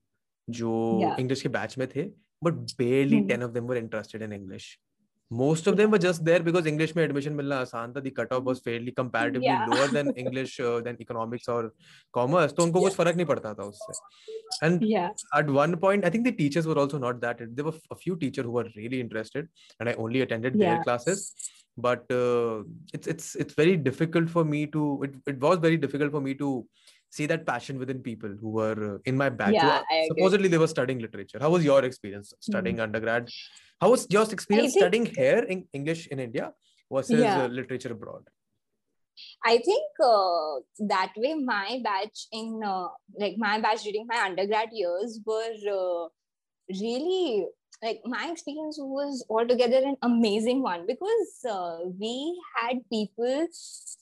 जो 0.50 1.16
English 1.18 1.42
के 1.42 1.48
batch 1.48 1.78
में 1.78 1.88
थे 1.88 2.02
but 2.44 2.52
बेयरली 2.78 3.20
ten 3.20 3.42
of 3.42 3.50
them 3.50 3.64
were 3.64 3.76
interested 3.76 4.22
in 4.22 4.32
English 4.32 4.78
most 5.32 5.68
of 5.68 5.76
them 5.76 5.92
were 5.92 5.98
just 6.02 6.24
there 6.24 6.42
because 6.46 6.66
english 6.66 6.96
में 6.96 7.08
admission 7.08 7.32
मिलना 7.32 7.56
आसान 7.60 7.92
था 7.92 8.02
the 8.02 8.10
cutoff 8.10 8.42
was 8.46 8.60
fairly 8.60 8.92
comparatively 8.92 9.46
yeah. 9.46 9.66
lower 9.72 9.86
than 9.88 10.08
english 10.22 10.54
uh, 10.60 10.80
than 10.86 10.96
economics 11.00 11.48
or 11.48 11.60
commerce 12.18 12.52
तो 12.52 12.62
उनको 12.62 12.78
yeah. 12.78 12.88
कुछ 12.88 12.96
फर्क 12.96 13.16
नहीं 13.16 13.26
पड़ता 13.26 13.54
था 13.54 13.62
उससे 13.62 13.92
and 14.66 14.82
yeah. 14.82 15.08
at 15.40 15.52
one 15.58 15.76
point 15.76 16.04
i 16.04 16.10
think 16.10 16.26
the 16.30 16.32
teachers 16.32 16.66
were 16.66 16.78
also 16.84 16.98
not 16.98 17.20
that 17.20 17.44
there 17.54 17.68
were 17.68 17.76
a 17.90 18.00
few 18.02 18.16
teachers 18.16 18.44
who 18.44 18.50
were 18.50 18.66
really 18.76 19.00
interested 19.00 19.48
and 19.80 19.88
i 19.88 19.92
only 19.92 20.20
attended 20.20 20.54
yeah. 20.56 20.74
their 20.74 20.82
classes 20.82 21.24
but 21.78 22.10
uh, 22.10 22.62
it's 22.92 23.06
it's 23.06 23.34
it's 23.36 23.54
very 23.54 23.76
difficult 23.76 24.28
for 24.28 24.44
me 24.44 24.66
to 24.66 25.02
it, 25.04 25.14
it 25.26 25.38
was 25.38 25.58
very 25.58 25.76
difficult 25.76 26.10
for 26.10 26.20
me 26.20 26.34
to 26.34 26.66
see 27.15 27.25
that 27.31 27.45
passion 27.45 27.79
within 27.79 27.99
people 28.01 28.31
who 28.41 28.49
were 28.59 28.95
uh, 28.95 28.97
in 29.05 29.15
my 29.23 29.29
batch. 29.29 29.53
Yeah, 29.53 29.81
supposedly 30.07 30.49
they 30.49 30.61
were 30.63 30.71
studying 30.75 30.99
literature. 30.99 31.39
How 31.39 31.49
was 31.49 31.63
your 31.63 31.83
experience 31.89 32.33
studying 32.39 32.77
mm-hmm. 32.77 32.83
undergrad? 32.83 33.29
How 33.81 33.89
was 33.91 34.07
your 34.09 34.23
experience 34.37 34.73
think, 34.73 34.83
studying 34.83 35.05
here 35.05 35.43
in 35.55 35.67
English 35.73 36.07
in 36.07 36.19
India 36.19 36.53
versus 36.91 37.21
yeah. 37.21 37.43
uh, 37.43 37.47
literature 37.47 37.91
abroad? 37.91 38.23
I 39.45 39.57
think 39.57 39.85
uh, 40.03 40.87
that 40.93 41.13
way 41.15 41.33
my 41.35 41.79
batch 41.83 42.27
in 42.31 42.61
uh, 42.65 42.87
like 43.17 43.35
my 43.37 43.59
batch 43.61 43.83
during 43.83 44.07
my 44.07 44.21
undergrad 44.25 44.69
years 44.71 45.19
were 45.25 45.55
uh, 45.75 46.07
really 46.81 47.47
like 47.83 48.01
my 48.05 48.29
experience 48.31 48.77
was 48.79 49.25
altogether 49.29 49.77
an 49.77 49.95
amazing 50.01 50.61
one 50.61 50.85
because 50.87 51.31
uh, 51.49 51.77
we 51.99 52.41
had 52.55 52.77
people 52.89 53.47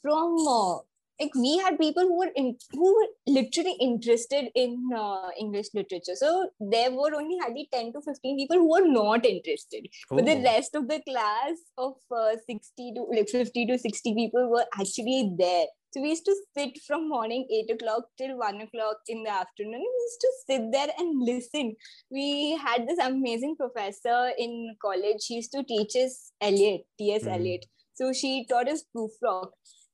from 0.02 0.36
uh, 0.48 0.78
like 1.24 1.36
we 1.36 1.58
had 1.58 1.80
people 1.80 2.04
who 2.04 2.18
were 2.18 2.32
in, 2.36 2.58
who 2.72 2.96
were 2.96 3.08
literally 3.28 3.76
interested 3.80 4.50
in 4.56 4.90
uh, 4.96 5.30
English 5.40 5.68
literature. 5.74 6.16
So 6.16 6.50
there 6.60 6.92
were 6.92 7.14
only 7.16 7.38
hardly 7.42 7.68
10 7.72 7.94
to 7.94 8.02
15 8.02 8.38
people 8.38 8.58
who 8.58 8.70
were 8.70 8.88
not 8.88 9.26
interested. 9.26 9.88
Oh. 10.12 10.18
But 10.18 10.26
the 10.26 10.38
oh. 10.38 10.44
rest 10.44 10.76
of 10.76 10.88
the 10.88 11.02
class 11.08 11.58
of 11.78 11.94
uh, 12.12 12.36
60 12.48 12.94
to 12.96 13.02
like 13.16 13.30
50 13.30 13.66
to 13.68 13.78
60 13.78 14.16
people 14.16 14.50
were 14.50 14.66
actually 14.80 15.32
there. 15.38 15.66
So 15.92 16.02
we 16.02 16.10
used 16.10 16.26
to 16.26 16.36
sit 16.58 16.80
from 16.88 17.08
morning 17.08 17.46
8 17.70 17.76
o'clock 17.76 18.06
till 18.18 18.36
1 18.38 18.62
o'clock 18.62 18.98
in 19.08 19.22
the 19.24 19.30
afternoon. 19.30 19.80
We 19.80 20.08
used 20.10 20.22
to 20.22 20.32
sit 20.48 20.72
there 20.72 20.88
and 20.98 21.22
listen. 21.24 21.76
We 22.10 22.58
had 22.58 22.88
this 22.88 22.98
amazing 22.98 23.58
professor 23.58 24.32
in 24.40 24.76
college. 24.82 25.22
She 25.22 25.36
used 25.36 25.52
to 25.52 25.64
teach 25.64 25.96
us 25.96 26.32
Eliot, 26.42 26.82
T.S. 26.98 27.26
Mm. 27.26 27.36
Eliot. 27.36 27.66
So 27.94 28.12
she 28.12 28.48
taught 28.50 28.68
us 28.68 28.84
Prufrock 28.96 29.50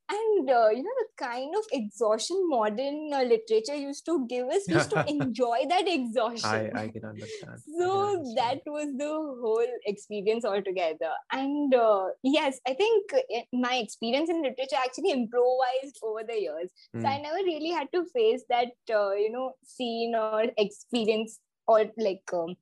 and 0.09 0.49
uh, 0.49 0.69
you 0.69 0.83
know 0.83 0.95
the 0.99 1.07
kind 1.17 1.53
of 1.55 1.63
exhaustion 1.71 2.37
modern 2.49 3.11
uh, 3.13 3.21
literature 3.23 3.75
used 3.75 4.05
to 4.05 4.25
give 4.27 4.47
us 4.47 4.63
we 4.67 4.73
used 4.73 4.89
to 4.89 5.05
enjoy 5.15 5.59
that 5.69 5.87
exhaustion 5.87 6.49
I, 6.49 6.83
I 6.83 6.87
can 6.87 7.05
understand 7.05 7.59
so 7.79 7.89
can 7.89 8.19
understand. 8.19 8.37
that 8.37 8.61
was 8.65 8.87
the 8.97 9.13
whole 9.41 9.73
experience 9.85 10.45
altogether 10.45 11.11
and 11.31 11.73
uh, 11.73 12.07
yes 12.23 12.59
i 12.67 12.73
think 12.73 13.11
uh, 13.13 13.41
my 13.53 13.75
experience 13.75 14.29
in 14.29 14.41
literature 14.41 14.81
actually 14.83 15.11
improvised 15.11 15.99
over 16.03 16.23
the 16.27 16.39
years 16.39 16.71
mm. 16.95 17.01
so 17.01 17.07
i 17.07 17.17
hmm. 17.17 17.23
never 17.23 17.43
really 17.45 17.69
had 17.69 17.87
to 17.93 18.03
face 18.13 18.43
that 18.49 18.73
uh, 18.93 19.11
you 19.11 19.31
know 19.31 19.51
scene 19.63 20.15
or 20.15 20.45
experience 20.57 21.39
or 21.67 21.85
like 21.97 22.23
um, 22.33 22.55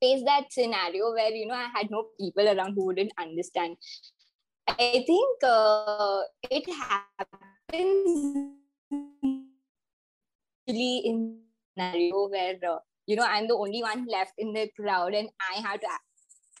face 0.00 0.22
that 0.24 0.44
scenario 0.50 1.12
where 1.12 1.30
you 1.30 1.46
know 1.46 1.54
i 1.54 1.68
had 1.74 1.90
no 1.90 2.06
people 2.20 2.48
around 2.48 2.74
who 2.74 2.86
wouldn't 2.86 3.12
understand 3.18 3.76
I 4.68 5.04
think 5.06 5.44
uh, 5.44 6.20
it 6.50 6.64
happens 6.68 8.34
really 10.66 11.02
in 11.04 11.38
a 11.76 11.82
scenario 11.82 12.28
where 12.28 12.56
uh, 12.68 12.78
you 13.06 13.16
know 13.16 13.26
I'm 13.28 13.46
the 13.48 13.54
only 13.54 13.82
one 13.82 14.06
left 14.06 14.32
in 14.38 14.52
the 14.52 14.70
crowd 14.78 15.14
and 15.14 15.28
I 15.40 15.60
have 15.60 15.80
to 15.80 15.86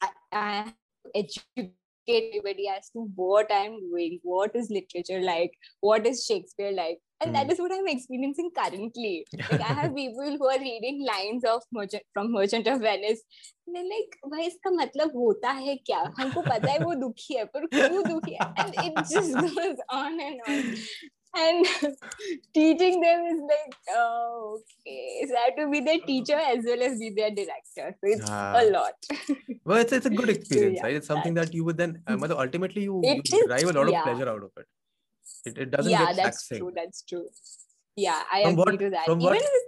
I, 0.02 0.08
I 0.32 0.72
educate 1.14 1.72
everybody 2.08 2.68
as 2.68 2.90
to 2.90 3.10
what 3.14 3.50
I'm 3.50 3.80
doing, 3.80 4.20
what 4.22 4.54
is 4.54 4.70
literature 4.70 5.20
like, 5.20 5.52
what 5.80 6.06
is 6.06 6.24
Shakespeare 6.24 6.72
like, 6.72 6.98
and 7.24 7.30
mm. 7.30 7.38
that 7.38 7.46
hmm. 7.46 7.52
is 7.52 7.58
what 7.58 7.72
i'm 7.72 7.88
experiencing 7.88 8.50
currently. 8.58 9.26
Like 9.50 9.60
i 9.60 9.72
have 9.80 9.94
people 9.94 10.36
who 10.38 10.46
are 10.48 10.58
reading 10.58 11.04
lines 11.06 11.44
of 11.44 11.62
merchant 11.72 12.04
from 12.12 12.32
merchant 12.32 12.66
of 12.66 12.80
venice. 12.80 13.22
And 13.66 13.76
they're 13.76 13.90
like 13.94 14.16
why 14.22 14.48
iska 14.50 14.72
matlab 14.78 15.18
hota 15.22 15.56
hai 15.62 15.80
kya 15.88 16.04
humko 16.20 16.44
pata 16.50 16.70
hai 16.76 16.78
wo 16.84 16.94
dukhi 17.06 17.40
hai 17.40 17.48
par 17.56 17.66
kyun 17.74 18.06
dukhi 18.12 18.38
hai 18.40 18.52
and 18.64 18.78
it 18.86 19.02
just 19.16 19.34
goes 19.58 19.84
on 20.02 20.24
and 20.28 20.48
on. 20.48 20.72
And 21.42 21.66
teaching 22.56 23.00
them 23.04 23.24
is 23.30 23.40
like 23.52 23.72
oh, 23.94 24.58
okay. 24.58 25.26
So 25.30 25.40
i 25.40 25.46
have 25.46 25.56
to 25.56 25.68
be 25.72 25.80
their 25.88 25.98
teacher 26.10 26.38
as 26.50 26.70
well 26.70 26.86
as 26.88 27.00
be 27.00 27.10
their 27.16 27.32
director. 27.40 27.88
So 28.00 28.12
it's 28.16 28.30
a 28.30 28.70
lot. 28.70 29.10
Well 29.64 29.78
it's, 29.78 29.92
it's 29.92 30.06
a 30.06 30.16
good 30.20 30.28
experience 30.36 30.78
so, 30.78 30.86
yeah, 30.86 30.86
right? 30.86 30.96
It's 31.02 31.12
something 31.14 31.34
that, 31.34 31.46
that 31.48 31.54
you 31.54 31.64
would 31.64 31.76
then 31.76 32.00
uh, 32.06 32.18
ultimately 32.46 32.82
you, 32.82 33.02
you 33.02 33.22
derive 33.22 33.74
a 33.74 33.78
lot 33.80 33.90
yeah. 33.90 33.98
of 33.98 34.04
pleasure 34.04 34.28
out 34.28 34.44
of 34.44 34.64
it. 34.64 34.66
It, 35.44 35.58
it 35.58 35.70
doesn't 35.70 35.90
yeah 35.90 36.06
get 36.06 36.16
that's 36.16 36.48
taxing. 36.48 36.58
true 36.58 36.72
that's 36.74 37.02
true 37.02 37.26
yeah 37.96 38.22
i 38.32 38.42
from 38.44 38.58
agree 38.58 38.64
what, 38.64 38.80
to 38.80 38.90
that 38.90 39.06
from 39.06 39.20
Even 39.20 39.34
what, 39.34 39.64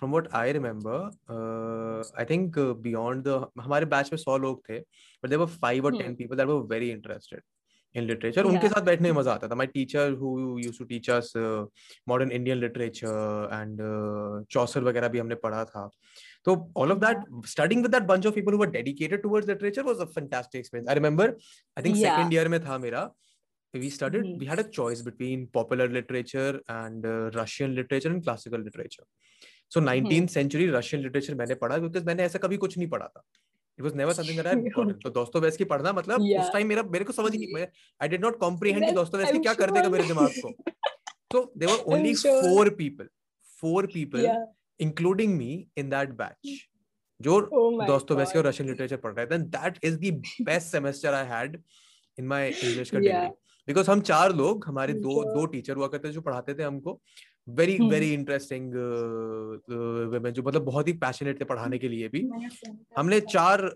from 0.00 0.12
what 0.16 0.34
I 0.34 0.50
remember, 0.56 1.10
uh, 1.28 2.02
I 2.16 2.24
think 2.24 2.56
uh, 2.56 2.72
beyond 2.72 3.24
the 3.24 3.38
हमारे 3.60 3.86
batch 3.94 4.12
में 4.12 4.18
सौ 4.18 4.36
लोग 4.44 4.62
थे, 4.68 4.80
but 5.22 5.30
there 5.30 5.38
were 5.38 5.52
five 5.64 5.84
or 5.84 5.92
hmm. 5.92 6.02
ten 6.02 6.16
people 6.20 6.38
that 6.40 6.48
were 6.52 6.62
very 6.74 6.90
interested 6.90 7.42
in 7.94 8.06
literature. 8.06 8.44
Yeah. 8.44 8.50
उनके 8.52 8.68
साथ 8.68 8.82
बैठने 8.88 9.12
में 9.12 9.20
मज़ा 9.20 9.34
आता 9.34 9.48
था. 9.48 9.58
My 9.62 9.66
teacher 9.74 10.06
who 10.22 10.32
used 10.64 10.80
to 10.82 10.86
teach 10.92 11.10
us 11.16 11.30
uh, 11.36 11.64
modern 12.12 12.34
Indian 12.38 12.60
literature 12.64 13.48
and 13.58 13.82
uh, 13.90 14.40
Chaucer 14.56 14.82
वगैरह 14.88 15.08
भी 15.14 15.18
हमने 15.18 15.34
पढ़ा 15.44 15.64
था. 15.72 15.88
So 16.48 16.56
all 16.74 16.96
of 16.96 17.00
that, 17.00 17.24
studying 17.54 17.82
with 17.82 17.92
that 17.92 18.06
bunch 18.12 18.30
of 18.30 18.34
people 18.34 18.52
who 18.52 18.64
were 18.64 18.72
dedicated 18.78 19.22
towards 19.22 19.52
literature 19.54 19.84
was 19.90 20.00
a 20.00 20.06
fantastic 20.18 20.60
experience. 20.60 20.88
I 20.88 20.94
remember, 20.94 21.32
I 21.76 21.82
think 21.82 21.98
yeah. 21.98 22.16
second 22.16 22.38
year 22.38 22.48
में 22.48 22.60
था 22.64 22.78
मेरा 22.86 23.08
we 23.74 23.88
started 23.88 24.24
nice. 24.24 24.38
we 24.40 24.46
had 24.46 24.58
a 24.58 24.64
choice 24.64 25.00
between 25.02 25.46
popular 25.46 25.88
literature 25.88 26.60
and 26.68 27.06
uh, 27.06 27.30
russian 27.34 27.74
literature 27.74 28.10
and 28.10 28.24
classical 28.24 28.58
literature. 28.58 29.04
So 29.68 29.80
19th 29.80 30.30
century 30.30 30.68
russian 30.70 31.02
literature 31.02 31.34
मैंने 31.36 31.54
पढ़ा 31.54 31.78
क्योंकि 31.78 32.00
मैंने 32.06 32.22
ऐसा 32.22 32.38
कभी 32.38 32.56
कुछ 32.56 32.76
नहीं 32.78 32.88
पढ़ा 32.88 33.06
था। 33.06 33.22
It 33.78 33.84
was 33.84 33.94
never 33.96 34.12
something 34.12 34.36
that 34.36 34.46
I 34.46 34.54
had 34.54 35.02
तो 35.02 35.10
दोस्तोवेस्की 35.10 35.64
पढ़ना 35.64 35.92
मतलब 35.92 36.20
yeah. 36.20 36.42
उस 36.42 36.52
टाइम 36.52 36.66
मेरा 36.68 36.82
मेरे 36.82 37.04
को 37.04 37.12
समझ 37.12 37.34
नहीं 37.34 37.66
आई 38.02 38.08
डिड 38.08 38.24
नॉट 38.24 38.38
कॉम्प्रिहेंड 38.38 38.84
कि 38.84 38.92
दोस्तोवेस्की 38.92 39.38
क्या 39.38 39.52
sure. 39.52 39.60
कर 39.60 39.70
देगा 39.70 39.88
मेरे 39.88 40.04
दिमाग 40.08 40.28
को। 40.28 40.50
So 41.32 41.52
there 41.58 41.72
were 41.72 41.78
only 41.94 42.14
four 42.14 42.70
people 42.78 43.08
four 43.60 43.86
people 43.94 44.46
including 44.80 45.36
me 45.36 45.66
in 45.78 45.90
that 45.90 46.10
batch 46.22 46.50
जो 47.20 47.38
oh 47.38 47.86
दोस्तोवेस्की 47.86 48.38
और 48.38 48.46
रशियन 48.46 48.68
लिटरेचर 48.68 48.96
पढ़ 48.96 49.14
रहे 49.14 49.26
थे। 49.26 49.38
That 49.38 49.78
is 49.84 49.98
the 49.98 50.22
best 50.42 50.66
semester 50.66 51.14
I 51.14 51.26
had 51.26 51.62
in 52.18 52.26
my 52.26 52.48
English 52.48 52.90
का 52.90 52.98
डिग्री 52.98 53.28
बिकॉज़ 53.68 53.90
हम 53.90 54.00
चार 54.02 54.34
लोग 54.36 54.64
हमारे 54.66 54.92
दो 55.00 55.22
दो 55.24 55.44
टीचर 55.46 55.76
हुआ 55.76 55.86
करते 55.88 56.10
जो 56.12 56.20
पढ़ाते 56.20 56.54
थे 56.54 56.62
हमको 56.62 57.00
वेरी 57.48 57.76
वेरी 57.88 58.12
इंटरेस्टिंग 58.14 58.72
जो 60.30 60.42
मतलब 60.42 60.64
बहुत 60.64 60.88
ही 60.88 60.92
पैशनेट 60.98 61.40
थे 61.40 61.44
पढ़ाने 61.44 61.78
के 61.78 61.88
लिए 61.88 62.08
भी। 62.08 62.28
हमने 62.98 63.20
चार 63.30 63.70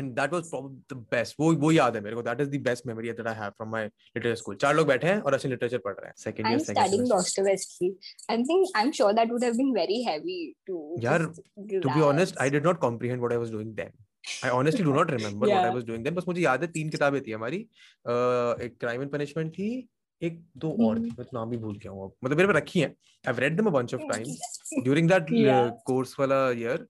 दैट 0.00 0.32
वाज 0.32 0.50
द 0.92 0.94
बेस्ट 1.10 1.34
वो 1.40 1.52
वो 1.56 1.70
याद 1.72 1.96
है 1.96 2.00
मेरे 2.02 2.16
को 2.16 2.22
that 2.22 2.40
is 2.40 2.48
the 2.50 2.60
best 2.62 2.86
memory 2.86 3.10
that 3.10 3.26
I 3.26 3.34
have 3.34 3.50
from 3.50 3.70
my 3.72 3.84
literature 3.86 4.34
school 4.36 4.56
चार 4.56 4.74
लोग 4.76 4.86
बैठे 4.86 5.06
हैं 5.06 5.20
और 5.20 5.34
ऐसे 5.34 5.48
लिटरेचर 5.48 5.78
पढ़ 5.78 5.94
रहे 5.94 6.06
हैं। 6.06 6.14
Second 6.18 6.46
year 6.48 6.58
second 6.58 6.86
studying 6.86 7.08
Dostoevsky 7.10 7.90
I 8.30 8.42
think 8.44 8.66
I 8.76 8.84
am 8.84 8.90
sure 8.90 9.12
that 9.12 9.32
would 9.32 9.44
have 9.44 9.54
been 9.54 9.72
very 9.74 10.02
heavy 10.04 10.38
to 10.66 10.96
यार 11.02 11.24
to 11.24 11.88
be 11.88 12.00
honest 12.00 12.38
I 12.40 12.50
did 12.50 12.66
not 12.66 12.80
comprehend 12.80 13.20
what 13.20 13.32
I 13.32 13.38
was 13.38 13.52
doing 13.52 13.74
then 13.74 13.92
I 14.44 14.50
honestly 14.50 14.84
do 14.84 14.94
not 14.94 15.10
remember 15.10 15.48
what 15.48 15.64
I 15.64 15.70
was 15.70 15.84
doing 15.84 16.04
then 16.04 16.14
बस 16.14 16.24
मुझे 16.28 16.42
याद 16.42 16.62
है 16.62 16.72
तीन 16.72 16.90
किताबें 16.90 17.20
थी 17.26 17.32
हमारी। 17.32 17.58
uh, 17.58 18.62
एक 18.62 18.76
क्राइम 18.80 19.02
एंड 19.02 19.10
पनिशमेंट 19.10 19.52
थी 19.52 19.88
एक 20.22 20.40
दो 20.56 20.88
और 20.88 20.98
थी 20.98 21.10
मैं 21.18 21.24
नाम 21.34 21.50
भी 21.50 21.56
भूल 21.56 21.76
गया 21.76 21.92
हूँ 21.92 22.12
मतलब 22.24 22.36
मेरे 22.36 22.52
पे 22.52 22.58
रखी 22.58 22.80
हैं। 22.80 22.88
I 22.88 23.28
have 23.28 23.38
read 23.38 23.56
them 23.56 23.66
a 23.66 23.70
bunch 23.70 23.94
of 23.94 24.02
times 24.02 24.72
during 24.82 25.08
that 25.08 25.26
course 25.86 26.16
वाला 26.20 26.50
year 26.50 26.86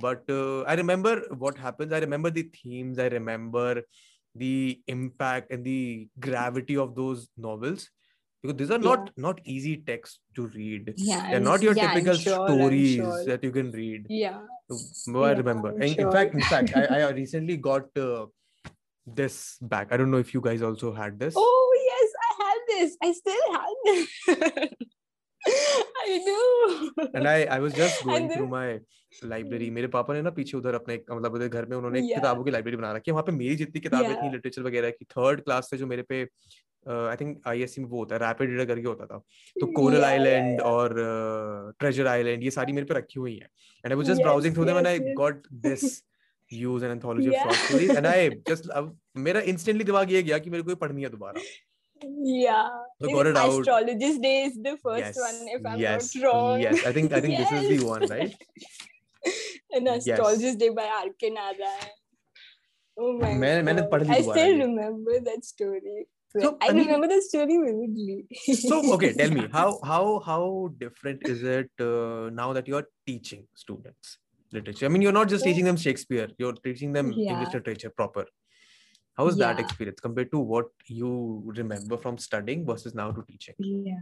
but 0.00 0.30
uh, 0.30 0.62
i 0.72 0.74
remember 0.74 1.10
what 1.40 1.58
happens 1.58 1.92
i 1.92 1.98
remember 1.98 2.30
the 2.30 2.44
themes 2.52 2.98
i 2.98 3.08
remember 3.08 3.82
the 4.34 4.80
impact 4.88 5.50
and 5.50 5.64
the 5.64 6.08
gravity 6.18 6.76
of 6.76 6.94
those 6.94 7.28
novels 7.36 7.90
because 8.42 8.56
these 8.56 8.70
are 8.70 8.78
not 8.78 9.10
not 9.16 9.40
easy 9.44 9.76
texts 9.76 10.18
to 10.34 10.46
read. 10.48 10.92
Yeah 10.96 11.30
they're 11.30 11.40
not 11.40 11.62
your 11.62 11.74
yeah, 11.76 11.92
typical 11.92 12.14
sure, 12.14 12.48
stories 12.48 12.96
sure. 12.96 13.24
that 13.26 13.44
you 13.44 13.52
can 13.52 13.70
read. 13.70 14.06
Yeah. 14.08 14.40
I 14.70 15.32
remember. 15.32 15.70
I'm 15.70 15.82
in, 15.82 16.10
fact 16.10 16.34
in 16.34 16.40
fact 16.40 16.76
I, 16.76 17.02
I 17.02 17.10
recently 17.22 17.56
got 17.56 17.96
uh, 17.96 18.26
this 19.06 19.58
back. 19.60 19.92
I 19.92 19.96
don't 19.96 20.10
know 20.10 20.18
if 20.18 20.34
you 20.34 20.40
guys 20.40 20.62
also 20.62 20.92
had 20.92 21.18
this. 21.18 21.34
Oh 21.36 21.72
yes 21.90 22.12
i 22.22 22.44
had 22.44 22.60
this. 22.68 22.96
I 23.02 23.12
still 23.12 23.52
have 23.52 23.70
this 23.84 24.88
i 26.02 26.16
do 26.26 26.38
and 27.18 27.28
I 27.30 27.38
I 27.56 27.58
was 27.64 27.74
just 27.78 28.02
going 28.08 28.24
And 28.26 28.32
through 28.34 28.48
my 28.52 28.66
library 29.32 29.70
मेरे 29.78 29.88
पापा 29.94 30.14
ने 30.14 30.22
ना 30.22 30.30
पीछे 30.38 30.56
उधर 30.56 30.74
अपने 30.74 30.94
मतलब 31.10 31.34
उधर 31.34 31.48
घर 31.48 31.66
में 31.66 31.76
उन्होंने 31.76 32.00
Yeah. 32.02 32.14
किताबों 32.18 32.44
की 32.44 32.50
लाइब्रेरी 32.50 32.76
बना 32.76 32.92
रखी 32.92 33.10
है 33.10 33.12
वहाँ 33.12 33.24
पे 33.26 33.32
मेरी 33.38 33.56
जितनी 33.62 33.80
किताबें 33.80 34.08
Yeah. 34.08 34.22
थी 34.22 34.30
लिटरेचर 34.32 34.62
वगैरह 34.62 34.90
की 34.98 35.04
थर्ड 35.16 35.40
क्लास 35.48 35.70
से 35.70 35.78
जो 35.78 35.86
मेरे 35.86 36.02
पे 36.12 36.20
आई 36.86 37.16
थिंक 37.16 37.40
आईएससी 37.48 37.80
में 37.80 37.88
वो 37.88 37.98
होता 37.98 38.14
है 38.14 38.20
रैपिड 38.20 38.50
रीडर 38.50 38.66
करके 38.66 38.86
होता 38.86 39.06
था 39.06 39.18
तो 39.56 39.66
कोरल 39.72 40.04
आइलैंड. 40.04 40.60
और 40.60 40.94
ट्रेजर 41.80 42.06
आइलैंड 42.14 42.42
ये 42.44 42.50
सारी 42.60 42.72
मेरे 42.72 42.86
पे 42.86 42.94
रखी 42.94 43.20
हुई 43.20 43.34
हैं 43.34 43.48
and 43.84 43.92
I 43.92 43.96
was 43.98 44.06
just 44.06 44.22
browsing 44.22 44.54
through 44.54 44.64
them 44.64 44.78
and 44.78 44.86
I. 44.86 44.98
Got 45.22 45.46
this 45.66 45.84
use 46.50 46.82
an 46.86 46.90
anthology 46.92 47.28
of 47.28 47.34
Yeah. 47.34 47.44
short 47.44 47.60
stories 47.66 47.90
and 47.98 48.06
I 48.08 48.16
just 48.48 48.66
अब 48.78 48.88
मेरा 49.26 49.42
instantly 49.52 49.84
दिमाग 49.90 50.10
ये 50.12 50.22
गया 50.22 50.38
कि 50.38 50.50
मेरे 50.50 50.62
को 50.62 50.70
ये 50.70 50.76
पढ़नी 50.80 51.02
है 51.02 51.08
दोबारा 51.10 51.40
yeah 52.22 52.68
so 53.00 53.08
got 53.08 53.26
it 53.26 53.36
astrologist 53.36 54.16
out 54.16 54.22
day 54.22 54.42
is 54.44 54.54
the 54.62 54.76
first 54.82 54.98
yes. 54.98 55.18
one 55.18 55.48
if 55.48 55.66
i'm 55.66 55.78
yes. 55.78 56.14
not 56.14 56.24
wrong 56.24 56.60
yes 56.60 56.86
i 56.86 56.92
think 56.92 57.12
i 57.12 57.20
think 57.20 57.38
yes. 57.38 57.50
this 57.50 57.62
is 57.62 57.80
the 57.80 57.86
one 57.94 58.06
right 58.06 58.34
an 59.72 59.88
astrologist 59.88 60.58
day 60.58 60.68
by 60.68 60.84
R.K. 60.84 61.30
Narayan 61.30 61.90
oh 62.98 63.12
my 63.18 63.32
I 64.08 64.20
still 64.20 64.58
remember 64.58 65.20
that 65.20 65.44
story 65.44 66.06
so, 66.40 66.56
I, 66.62 66.68
I 66.68 66.72
mean, 66.72 66.86
remember 66.86 67.08
the 67.08 67.20
story 67.20 67.58
vividly. 67.58 68.26
so 68.54 68.94
okay, 68.94 69.12
tell 69.12 69.30
me 69.30 69.46
how 69.52 69.78
how 69.84 70.20
how 70.24 70.70
different 70.78 71.26
is 71.28 71.42
it 71.42 71.70
uh, 71.78 72.30
now 72.32 72.52
that 72.54 72.66
you're 72.66 72.86
teaching 73.06 73.46
students 73.54 74.18
literature? 74.50 74.86
I 74.86 74.88
mean, 74.88 75.02
you're 75.02 75.12
not 75.12 75.28
just 75.28 75.44
teaching 75.44 75.66
them 75.66 75.76
Shakespeare; 75.76 76.28
you're 76.38 76.54
teaching 76.54 76.94
them 76.94 77.12
yeah. 77.12 77.32
English 77.32 77.52
literature 77.52 77.90
proper 77.90 78.24
how 79.16 79.26
is 79.28 79.36
that 79.36 79.58
Yeah. 79.58 79.64
experience 79.64 80.00
compared 80.00 80.30
to 80.32 80.38
what 80.38 80.68
you 80.86 81.42
remember 81.56 81.98
from 81.98 82.18
studying 82.18 82.66
versus 82.66 82.94
now 82.94 83.10
to 83.12 83.22
teaching 83.28 83.54
Yeah. 83.58 84.00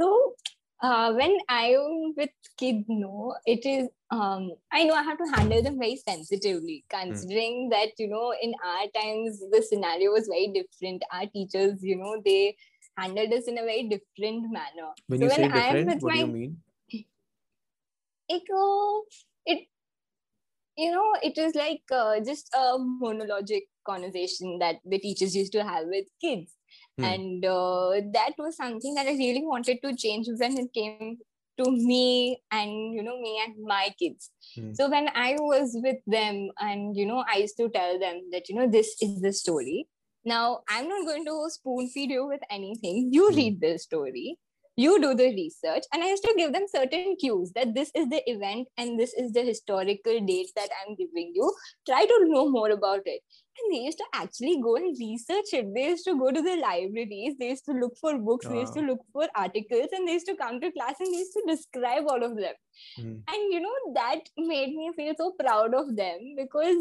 So 0.00 0.34
uh, 0.82 1.12
when 1.14 1.36
I'm 1.48 2.14
with 2.16 2.30
kids, 2.58 2.84
no, 2.88 3.34
it 3.46 3.64
is 3.64 3.88
um 4.10 4.52
I 4.70 4.84
know 4.84 4.94
I 4.94 5.02
have 5.02 5.18
to 5.18 5.24
handle 5.34 5.62
them 5.62 5.78
very 5.78 5.96
sensitively, 5.96 6.84
considering 6.90 7.70
that 7.70 7.92
you 7.98 8.08
know 8.08 8.34
in 8.40 8.54
our 8.64 8.86
times 8.94 9.40
the 9.50 9.62
scenario 9.62 10.12
was 10.12 10.28
very 10.28 10.48
different. 10.48 11.02
Our 11.12 11.26
teachers, 11.26 11.82
you 11.82 11.96
know, 11.96 12.20
they 12.24 12.56
handled 12.98 13.32
us 13.32 13.48
in 13.48 13.58
a 13.58 13.62
very 13.62 13.88
different 13.88 14.52
manner. 14.52 14.90
when 15.06 15.20
So 15.20 15.26
you 15.26 15.30
say 15.30 15.42
when 15.42 15.52
I 15.52 15.64
am 15.64 15.74
different 15.74 15.94
with 15.96 16.02
what 16.04 16.12
do 16.12 16.18
you 16.18 16.26
mean 16.26 16.56
It 18.28 18.42
it 19.46 19.68
you 20.76 20.92
know 20.92 21.12
it 21.22 21.38
is 21.38 21.54
like 21.54 21.82
uh, 21.90 22.20
just 22.20 22.52
a 22.54 22.78
monologic 22.78 23.62
conversation 23.86 24.58
that 24.60 24.76
the 24.84 24.98
teachers 24.98 25.34
used 25.36 25.52
to 25.52 25.64
have 25.64 25.86
with 25.96 26.06
kids 26.20 26.52
Hmm. 26.98 27.04
and 27.04 27.44
uh, 27.44 27.90
that 28.14 28.32
was 28.38 28.56
something 28.56 28.94
that 28.94 29.06
i 29.06 29.12
really 29.18 29.42
wanted 29.52 29.78
to 29.82 29.94
change 30.02 30.28
when 30.42 30.56
it 30.62 30.72
came 30.78 31.18
to 31.58 31.70
me 31.70 32.40
and 32.50 32.94
you 32.96 33.02
know 33.02 33.16
me 33.20 33.32
and 33.44 33.54
my 33.72 33.84
kids 34.02 34.30
Hmm. 34.54 34.72
so 34.78 34.88
when 34.94 35.08
i 35.14 35.28
was 35.50 35.76
with 35.86 36.00
them 36.16 36.40
and 36.68 36.96
you 36.96 37.06
know 37.10 37.22
i 37.32 37.38
used 37.44 37.56
to 37.62 37.68
tell 37.76 37.98
them 38.04 38.20
that 38.32 38.48
you 38.48 38.56
know 38.58 38.66
this 38.76 38.94
is 39.06 39.20
the 39.26 39.32
story 39.42 39.86
now 40.24 40.60
i'm 40.68 40.88
not 40.88 41.06
going 41.10 41.24
to 41.30 41.36
spoon 41.56 41.88
feed 41.94 42.10
you 42.10 42.26
with 42.26 42.40
anything 42.50 43.08
you 43.18 43.30
Hmm. 43.30 43.36
read 43.40 43.60
the 43.60 43.72
story 43.78 44.38
you 44.76 45.00
do 45.00 45.14
the 45.14 45.28
research 45.34 45.84
and 45.92 46.02
i 46.02 46.08
used 46.08 46.22
to 46.22 46.34
give 46.36 46.52
them 46.52 46.66
certain 46.68 47.16
cues 47.16 47.52
that 47.54 47.74
this 47.74 47.90
is 47.94 48.08
the 48.08 48.22
event 48.30 48.68
and 48.76 49.00
this 49.00 49.14
is 49.14 49.32
the 49.32 49.42
historical 49.42 50.20
date 50.26 50.50
that 50.54 50.68
i'm 50.80 50.94
giving 50.94 51.32
you. 51.34 51.52
Try 51.88 52.04
to 52.04 52.24
know 52.26 52.48
more 52.48 52.70
about 52.70 53.00
it. 53.04 53.22
And 53.58 53.72
they 53.72 53.84
used 53.84 53.98
to 53.98 54.04
actually 54.12 54.60
go 54.62 54.76
and 54.76 54.94
research 54.98 55.46
it. 55.52 55.74
They 55.74 55.86
used 55.88 56.04
to 56.04 56.18
go 56.18 56.30
to 56.30 56.42
the 56.42 56.56
libraries. 56.56 57.36
They 57.38 57.48
used 57.48 57.64
to 57.66 57.72
look 57.72 57.96
for 57.98 58.18
books. 58.18 58.46
They 58.46 58.60
used 58.60 58.74
to 58.74 58.80
look 58.80 58.98
for 59.12 59.26
articles 59.34 59.88
and 59.92 60.06
they 60.06 60.12
used 60.12 60.26
to 60.26 60.36
come 60.36 60.60
to 60.60 60.70
class 60.72 60.96
and 61.00 61.12
they 61.12 61.18
used 61.18 61.32
to 61.32 61.42
describe 61.46 62.04
all 62.08 62.22
of 62.22 62.36
them. 62.36 62.54
Hmm. 62.96 63.14
and 63.26 63.52
you 63.52 63.60
know 63.60 63.74
that 63.94 64.20
made 64.36 64.74
me 64.74 64.90
feel 64.94 65.14
so 65.16 65.32
proud 65.38 65.74
of 65.74 65.96
them 65.96 66.34
because 66.36 66.76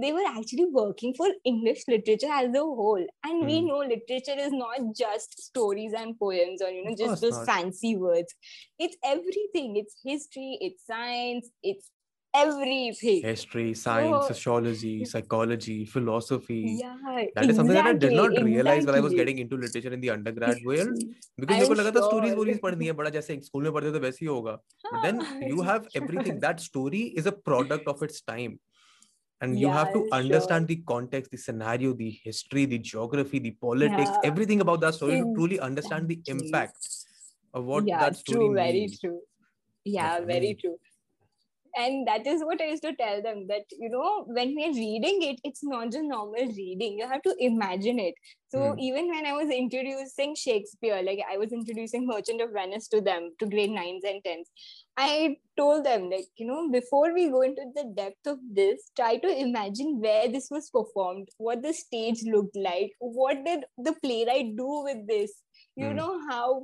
they 0.00 0.12
were 0.12 0.24
actually 0.26 0.64
working 0.64 1.12
for 1.14 1.26
english 1.44 1.80
literature 1.86 2.30
as 2.32 2.54
a 2.54 2.60
whole 2.60 3.06
and 3.24 3.44
we 3.46 3.60
Hmm. 3.60 3.66
know 3.68 3.78
literature 3.78 4.36
is 4.38 4.52
not 4.52 4.78
just 4.96 5.38
stories 5.42 5.92
and 5.92 6.18
poems 6.18 6.62
or 6.62 6.70
you 6.70 6.84
know 6.84 6.92
Of 6.92 6.98
just 6.98 7.08
course 7.08 7.20
those 7.20 7.38
not. 7.38 7.46
fancy 7.46 7.96
words 7.96 8.34
it's 8.78 8.96
everything 9.04 9.76
it's 9.76 9.96
history 10.04 10.56
it's 10.68 10.86
science 10.86 11.50
it's 11.62 11.90
everything 12.34 13.20
history 13.22 13.74
science 13.74 14.22
So- 14.22 14.32
sociology 14.32 15.04
psychology 15.04 15.84
philosophy 15.84 16.60
yeah 16.80 16.96
that 17.36 17.50
is 17.50 17.56
something 17.56 17.74
that 17.74 17.86
I 17.86 17.92
did 17.92 18.14
not 18.14 18.30
exactly, 18.30 18.44
realize 18.44 18.86
when 18.86 18.94
I 18.94 19.00
was 19.00 19.12
exactly. 19.12 19.16
getting 19.16 19.38
into 19.38 19.56
literature 19.56 19.92
in 19.92 20.00
the 20.00 20.10
undergrad 20.10 20.64
world 20.64 20.96
because 21.38 21.56
I'm 21.56 21.60
मेरे 21.60 21.66
को 21.66 21.74
लगा 21.74 21.90
था 21.96 22.08
stories 22.08 22.32
sure. 22.32 22.36
Voorhees 22.38 22.60
पढ़नी 22.62 22.86
है 22.86 22.92
बड़ा 23.00 23.10
जैसे 23.10 23.40
school 23.44 23.62
में 23.62 23.72
पढ़ते 23.72 23.92
थे 23.94 23.98
वैसे 24.08 24.24
ही 24.24 24.26
होगा 24.26 24.58
but 24.92 25.02
then 25.06 25.20
you 25.52 25.62
have 25.70 25.86
everything 26.00 26.40
that 26.46 26.60
story 26.70 27.02
is 27.22 27.26
a 27.26 27.32
product 27.50 27.88
of 27.94 28.02
its 28.08 28.20
time 28.32 28.58
and 29.41 29.59
you 29.59 29.69
have 29.69 29.93
to 29.93 30.07
understand 30.11 30.67
the 30.67 30.77
context 30.87 31.31
the 31.31 31.37
scenario 31.37 31.93
the 31.93 32.09
history 32.23 32.65
the 32.65 32.77
geography 32.77 33.39
the 33.39 33.51
politics 33.51 34.11
Yeah. 34.11 34.29
everything 34.31 34.61
about 34.61 34.81
that 34.81 34.95
story 34.95 35.17
to 35.17 35.33
truly 35.35 35.59
understand 35.59 36.07
the 36.07 36.19
impact 36.27 36.89
of 37.53 37.65
what 37.65 37.85
yeah, 37.87 37.99
that 37.99 38.15
story 38.17 38.37
true, 38.39 38.53
very 38.53 38.89
true. 38.99 39.19
Yeah, 39.85 40.03
That's 40.03 40.25
very 40.25 40.37
amazing. 40.37 40.57
true. 40.61 40.77
And 41.75 42.07
that 42.07 42.25
is 42.25 42.41
what 42.43 42.61
I 42.61 42.65
used 42.67 42.83
to 42.83 42.95
tell 42.95 43.21
them 43.21 43.47
that 43.47 43.63
you 43.71 43.89
know 43.89 44.23
when 44.27 44.55
we're 44.55 44.73
reading 44.73 45.21
it, 45.23 45.39
it's 45.43 45.63
not 45.63 45.91
just 45.91 46.03
normal 46.03 46.45
reading. 46.55 46.97
You 46.99 47.07
have 47.07 47.21
to 47.23 47.35
imagine 47.39 47.99
it. 47.99 48.13
So 48.49 48.73
Hmm. 48.73 48.79
even 48.79 49.07
when 49.09 49.25
I 49.25 49.33
was 49.33 49.49
introducing 49.49 50.35
Shakespeare, 50.35 51.01
like 51.03 51.19
I 51.31 51.37
was 51.37 51.51
introducing 51.51 52.07
Merchant 52.07 52.41
of 52.41 52.51
Venice 52.53 52.87
to 52.89 53.01
them, 53.01 53.31
to 53.39 53.45
grade 53.45 53.71
nines 53.71 54.03
and 54.05 54.23
tens, 54.23 54.49
I 54.95 55.37
told 55.57 55.85
them 55.85 56.09
like 56.09 56.25
you 56.37 56.47
know 56.47 56.69
before 56.69 57.13
we 57.13 57.29
go 57.29 57.41
into 57.41 57.63
the 57.75 57.85
depth 57.95 58.25
of 58.27 58.37
this, 58.51 58.91
try 58.95 59.17
to 59.17 59.27
imagine 59.39 59.99
where 59.99 60.27
this 60.27 60.47
was 60.49 60.69
performed, 60.69 61.29
what 61.37 61.61
the 61.61 61.73
stage 61.73 62.21
looked 62.25 62.55
like, 62.55 62.91
what 62.99 63.43
did 63.45 63.65
the 63.77 63.93
playwright 64.03 64.55
do 64.55 64.83
with 64.83 65.07
this. 65.07 65.31
You 65.75 65.93
Hmm. 65.93 65.95
know 65.95 66.19
how 66.29 66.63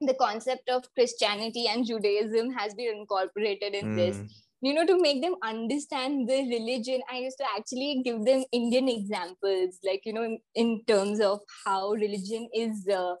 the 0.00 0.14
concept 0.14 0.68
of 0.68 0.84
Christianity 0.94 1.66
and 1.68 1.86
Judaism 1.86 2.50
has 2.52 2.74
been 2.74 2.94
incorporated 2.96 3.74
in 3.74 3.96
this. 3.96 4.16
Hmm. 4.16 4.26
You 4.62 4.72
know, 4.72 4.86
to 4.86 4.98
make 4.98 5.20
them 5.20 5.34
understand 5.42 6.26
the 6.26 6.38
religion, 6.48 7.02
I 7.10 7.18
used 7.18 7.36
to 7.38 7.44
actually 7.56 8.00
give 8.02 8.24
them 8.24 8.44
Indian 8.50 8.88
examples, 8.88 9.78
like, 9.84 10.02
you 10.06 10.14
know, 10.14 10.22
in, 10.22 10.38
in 10.54 10.82
terms 10.86 11.20
of 11.20 11.40
how 11.66 11.90
religion 11.90 12.48
is 12.54 12.88
uh, 12.88 13.14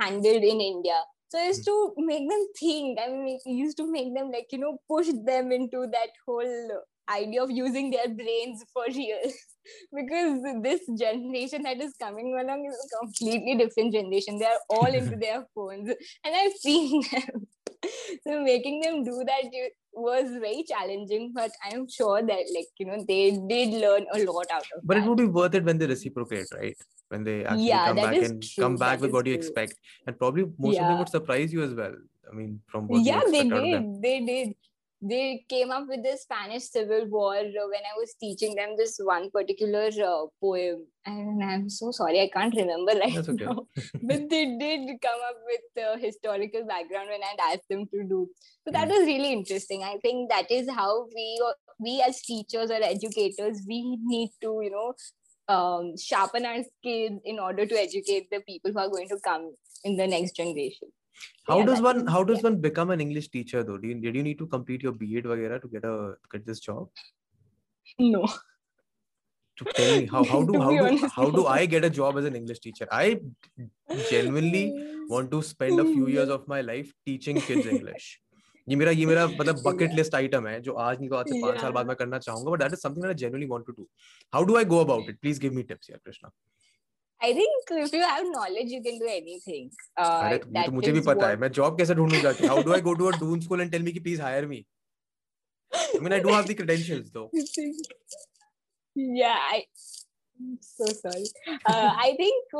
handled 0.00 0.42
in 0.42 0.60
India. 0.60 1.00
So 1.28 1.38
I 1.38 1.46
used 1.46 1.64
to 1.66 1.94
make 1.98 2.28
them 2.28 2.46
think. 2.58 2.98
I 2.98 3.10
mean, 3.10 3.38
I 3.46 3.50
used 3.50 3.76
to 3.76 3.90
make 3.90 4.12
them, 4.12 4.30
like, 4.32 4.48
you 4.50 4.58
know, 4.58 4.78
push 4.88 5.06
them 5.24 5.52
into 5.52 5.86
that 5.92 6.08
whole 6.26 6.82
idea 7.08 7.42
of 7.42 7.50
using 7.50 7.90
their 7.90 8.08
brains 8.08 8.64
for 8.72 8.84
real. 8.88 9.18
because 9.94 10.42
this 10.62 10.80
generation 10.98 11.62
that 11.62 11.80
is 11.80 11.94
coming 12.00 12.36
along 12.38 12.66
is 12.66 12.76
a 12.86 12.98
completely 12.98 13.56
different 13.56 13.92
generation. 13.92 14.38
They 14.38 14.46
are 14.46 14.60
all 14.68 14.92
into 14.92 15.16
their 15.20 15.46
phones, 15.54 15.88
and 16.24 16.34
I've 16.34 16.52
seen 16.54 17.02
them. 17.12 17.46
so 18.26 18.42
making 18.42 18.80
them 18.80 19.04
do 19.04 19.22
that 19.26 19.44
was 19.92 20.30
very 20.40 20.64
challenging, 20.68 21.32
but 21.34 21.50
I'm 21.64 21.88
sure 21.88 22.22
that, 22.22 22.44
like 22.54 22.68
you 22.78 22.86
know, 22.86 23.04
they 23.06 23.30
did 23.48 23.80
learn 23.80 24.06
a 24.12 24.18
lot 24.30 24.46
out 24.52 24.62
of 24.76 24.82
but 24.84 24.96
that. 24.96 25.04
it 25.04 25.08
would 25.08 25.18
be 25.18 25.26
worth 25.26 25.54
it 25.54 25.64
when 25.64 25.78
they 25.78 25.86
reciprocate 25.86 26.46
right? 26.54 26.76
When 27.08 27.24
they 27.24 27.44
actually 27.44 27.64
Yeah, 27.64 27.84
come 27.86 27.96
back 27.96 28.22
and 28.22 28.42
true, 28.42 28.64
come 28.64 28.76
back 28.76 28.98
that 28.98 29.00
with 29.00 29.12
what 29.12 29.26
you 29.26 29.34
expect. 29.34 29.74
And 30.06 30.18
probably 30.18 30.44
most 30.58 30.78
of 30.80 30.86
them 30.88 30.98
would 30.98 31.08
surprise 31.08 31.52
you 31.52 31.62
as 31.62 31.74
well 31.74 31.94
i 32.30 32.34
mean 32.34 32.60
from 32.66 32.86
what 32.88 33.02
yeah 33.02 33.20
they 33.30 33.38
expect 33.38 33.52
out 33.52 33.58
of 33.64 33.70
did. 33.70 34.02
They 34.02 34.20
did 34.20 34.54
they 35.00 35.44
came 35.48 35.70
up 35.70 35.86
with 35.88 36.02
the 36.02 36.16
spanish 36.20 36.64
civil 36.64 37.06
war 37.08 37.34
uh, 37.36 37.66
when 37.72 37.84
i 37.90 37.94
was 37.98 38.14
teaching 38.20 38.54
them 38.56 38.70
this 38.76 38.98
one 39.02 39.30
particular 39.30 39.88
uh, 40.04 40.26
poem 40.40 40.84
and 41.06 41.42
i'm 41.44 41.68
so 41.70 41.90
sorry 41.92 42.20
i 42.20 42.28
can't 42.32 42.54
remember 42.56 42.92
right 42.98 43.14
That's 43.14 43.28
okay. 43.28 43.44
now 43.44 43.66
but 44.02 44.28
they 44.28 44.44
did 44.58 44.88
come 45.00 45.20
up 45.28 45.36
with 45.46 45.60
the 45.76 46.04
historical 46.04 46.66
background 46.66 47.08
when 47.10 47.20
i'd 47.22 47.52
asked 47.52 47.68
them 47.70 47.86
to 47.94 48.02
do 48.08 48.28
so 48.66 48.72
that 48.72 48.88
Mm. 48.88 48.90
was 48.98 49.06
really 49.06 49.32
interesting 49.32 49.84
i 49.84 49.96
think 50.02 50.30
that 50.30 50.50
is 50.50 50.68
how 50.68 51.06
we 51.14 51.40
we 51.78 52.02
as 52.06 52.20
teachers 52.22 52.70
or 52.70 52.82
educators 52.82 53.62
we 53.68 53.96
need 54.04 54.30
to 54.42 54.58
you 54.62 54.70
know 54.70 54.94
um, 55.48 55.94
sharpen 55.96 56.44
our 56.44 56.62
skills 56.62 57.20
in 57.24 57.38
order 57.38 57.64
to 57.66 57.74
educate 57.80 58.28
the 58.30 58.40
people 58.40 58.72
who 58.72 58.78
are 58.78 58.90
going 58.90 59.08
to 59.08 59.18
come 59.24 59.54
in 59.84 59.96
the 59.96 60.06
next 60.06 60.36
generation 60.36 60.88
how 61.48 61.58
Yeah, 61.58 61.66
does 61.66 61.80
one 61.88 62.06
how 62.06 62.24
does 62.24 62.38
yeah. 62.38 62.48
one 62.50 62.60
become 62.66 62.90
an 62.90 63.00
english 63.00 63.28
teacher 63.36 63.62
though 63.62 63.78
do 63.78 63.88
you, 63.88 63.94
did 63.94 64.14
you 64.14 64.22
need 64.22 64.38
to 64.38 64.46
complete 64.46 64.82
your 64.82 64.92
b.ed 64.92 65.24
vagera 65.24 65.60
to 65.62 65.68
get 65.68 65.84
a 65.84 66.14
get 66.32 66.44
this 66.46 66.60
job 66.60 66.88
no 67.98 68.28
to 69.58 69.64
tell 69.76 70.00
me 70.00 70.06
how 70.06 70.22
how 70.24 70.42
do 70.44 70.60
how 70.60 70.70
do 70.70 70.86
honest. 70.86 71.14
how 71.14 71.30
do 71.30 71.46
I 71.46 71.66
get 71.66 71.84
a 71.84 71.90
job 71.90 72.18
as 72.18 72.24
an 72.24 72.36
English 72.36 72.60
teacher? 72.60 72.86
I 72.92 73.20
genuinely 74.10 74.72
want 75.08 75.30
to 75.32 75.42
spend 75.42 75.80
a 75.80 75.84
few 75.84 76.06
years 76.06 76.28
of 76.28 76.46
my 76.46 76.60
life 76.60 76.92
teaching 77.04 77.40
kids 77.40 77.66
English. 77.66 78.20
ये 78.68 78.76
मेरा 78.76 78.90
ये 78.90 79.06
मेरा 79.06 79.26
मतलब 79.26 79.62
bucket 79.64 79.94
list 79.98 80.14
item 80.14 80.46
है 80.46 80.60
जो 80.60 80.72
आज 80.86 80.98
नहीं 81.00 81.08
तो 81.10 81.16
आज 81.16 81.26
से 81.26 81.40
पाँच 81.42 81.60
साल 81.60 81.72
बाद 81.72 81.86
मैं 81.86 81.96
करना 81.96 82.18
चाहूँगा 82.18 82.50
but 82.52 82.60
that 82.60 82.76
is 82.76 82.82
something 82.86 83.02
that 83.02 83.10
I 83.10 83.18
genuinely 83.24 83.48
want 83.54 83.66
to 83.66 83.72
do. 83.72 83.88
How 84.32 84.44
do 84.44 84.56
I 84.56 84.64
go 84.64 84.80
about 84.80 85.08
it? 85.08 85.20
Please 85.22 85.38
give 85.38 85.54
me 85.54 85.64
tips 85.64 85.86
here, 85.86 86.00
Krishna. 87.17 87.25
I 87.25 87.33
think 87.33 87.69
if 87.83 87.93
you 87.93 88.01
have 88.01 88.25
knowledge, 88.29 88.71
you 88.75 88.81
can 88.85 88.97
do 88.99 89.07
anything. 89.15 89.67
Uh, 89.97 90.23
अरे 90.23 90.37
तो 90.37 90.47
ये 90.47 90.53
that 90.53 90.65
तो 90.65 90.71
मुझे 90.71 90.91
भी 90.91 90.99
is 90.99 91.05
पता 91.07 91.27
है 91.27 91.33
what- 91.33 91.41
मैं 91.41 91.49
job 91.57 91.77
कैसे 91.77 91.93
ढूंढूं 91.95 92.21
जाके 92.21 92.47
how 92.47 92.63
do 92.63 92.73
I 92.73 92.81
go 92.87 92.93
to 93.01 93.05
a 93.11 93.17
Doon 93.19 93.39
school 93.41 93.61
and 93.61 93.71
tell 93.71 93.83
me 93.83 93.91
कि 93.91 93.99
please 94.07 94.21
hire 94.21 94.47
me 94.53 94.63
I 95.73 95.99
mean 96.05 96.13
I 96.15 96.19
do 96.23 96.33
have 96.33 96.47
the 96.49 96.55
credentials 96.57 97.05
though 97.13 97.27
You 97.37 97.43
think- 97.51 97.87
yeah, 99.19 99.45
I, 99.53 99.61
I'm 100.39 100.57
so 100.71 100.89
sorry. 100.97 101.29
Uh, 101.71 101.89
I 102.07 102.09
think. 102.19 102.57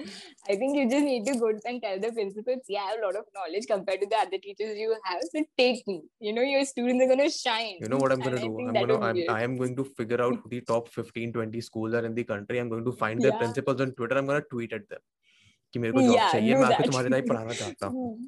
Uh, 0.00 0.06
I 0.48 0.56
think 0.56 0.76
you 0.76 0.88
just 0.90 1.04
need 1.04 1.24
to 1.26 1.34
go 1.38 1.48
and 1.64 1.82
tell 1.82 1.98
the 2.00 2.10
principals, 2.12 2.62
yeah, 2.68 2.80
I 2.82 2.90
have 2.92 2.98
a 3.00 3.06
lot 3.06 3.16
of 3.16 3.24
knowledge 3.34 3.66
compared 3.68 4.00
to 4.00 4.06
the 4.06 4.16
other 4.16 4.38
teachers 4.38 4.76
you 4.76 4.96
have. 5.04 5.20
So 5.32 5.44
take 5.56 5.86
me. 5.86 6.02
You 6.20 6.32
know, 6.32 6.42
your 6.42 6.64
students 6.64 7.04
are 7.04 7.08
gonna 7.08 7.30
shine. 7.30 7.76
you 7.80 7.88
know 7.88 7.98
what 7.98 8.12
i'm 8.12 8.20
And 8.20 8.28
going 8.28 8.34
to 8.34 8.40
I 8.40 8.48
do 8.48 8.56
think 8.56 8.68
i'm 8.68 8.74
that 8.74 8.82
going 8.82 8.88
to 8.88 8.96
would 8.96 9.04
I'm, 9.08 9.16
be 9.16 9.22
it. 9.22 9.30
i 9.30 9.42
am 9.42 9.56
going 9.56 9.76
to 9.76 9.84
figure 9.84 10.20
out 10.22 10.36
who 10.42 10.48
the 10.48 10.60
top 10.62 10.88
15 10.88 11.32
20 11.32 11.60
schools 11.60 11.94
are 11.94 12.04
in 12.10 12.14
the 12.14 12.24
country 12.24 12.58
i'm 12.62 12.68
going 12.68 12.84
to 12.84 12.92
find 12.92 13.22
their 13.26 13.32
Yeah. 13.32 13.38
principals 13.38 13.80
on 13.80 13.92
twitter 14.00 14.18
i'm 14.18 14.26
going 14.26 14.42
to 14.42 14.48
tweet 14.56 14.72
at 14.80 14.88
them 14.88 15.00
कि 15.74 15.78
मेरे 15.80 15.92
को 15.92 16.02
job 16.02 16.16
Yeah, 16.16 16.28
चाहिए 16.32 16.54
do 16.54 16.60
मैं 16.60 16.66
आपको 16.68 16.82
that. 16.82 16.86
तुम्हारे 16.86 17.08
लिए 17.08 17.22
पढ़ाना 17.32 17.54
चाहता 17.62 17.86
हूँ 17.86 18.18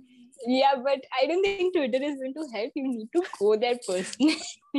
Yeah, 0.47 0.73
but 0.87 1.05
I 1.19 1.27
don't 1.29 1.45
think 1.47 1.75
Twitter 1.75 2.01
is 2.07 2.17
going 2.23 2.33
to 2.39 2.47
help. 2.55 2.73
You 2.79 2.83
need 2.87 3.09
to 3.17 3.21
go 3.39 3.51
there 3.65 3.77
personally. 3.87 4.35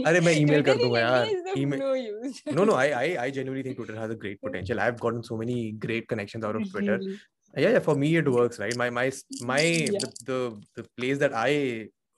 अरे 0.07 0.19
मैं 0.25 0.33
ईमेल 0.39 0.61
कर 0.63 0.73
Twitter 0.73 0.75
in 0.75 0.81
दूंगा 0.87 0.99
यार 0.99 1.27
India 1.27 1.37
is 1.37 1.51
of 1.51 1.57
email 1.61 1.79
no 1.83 1.93
use. 1.99 2.41
no 2.57 2.65
no 2.69 2.73
I, 2.79 2.87
I 3.01 3.05
i 3.25 3.29
genuinely 3.37 3.63
think 3.67 3.77
twitter 3.79 3.95
has 3.99 4.11
a 4.15 4.17
great 4.23 4.41
potential 4.47 4.81
i've 4.85 4.99
gotten 5.05 5.21
so 5.29 5.37
many 5.41 5.55
great 5.85 6.07
connections 6.13 6.47
out 6.49 6.57
of 6.59 6.65
twitter 6.73 6.97
Really. 6.97 7.15
yeah, 7.63 7.71
yeah 7.75 7.83
for 7.87 7.95
me 8.01 8.09
it 8.21 8.27
works 8.37 8.59
right 8.63 8.77
my 8.83 8.89
my 8.99 9.05
my 9.51 9.59
Yeah. 9.63 10.03
the, 10.03 10.09
the 10.31 10.39
the 10.81 10.85
place 10.99 11.21
that 11.23 11.37
i 11.43 11.53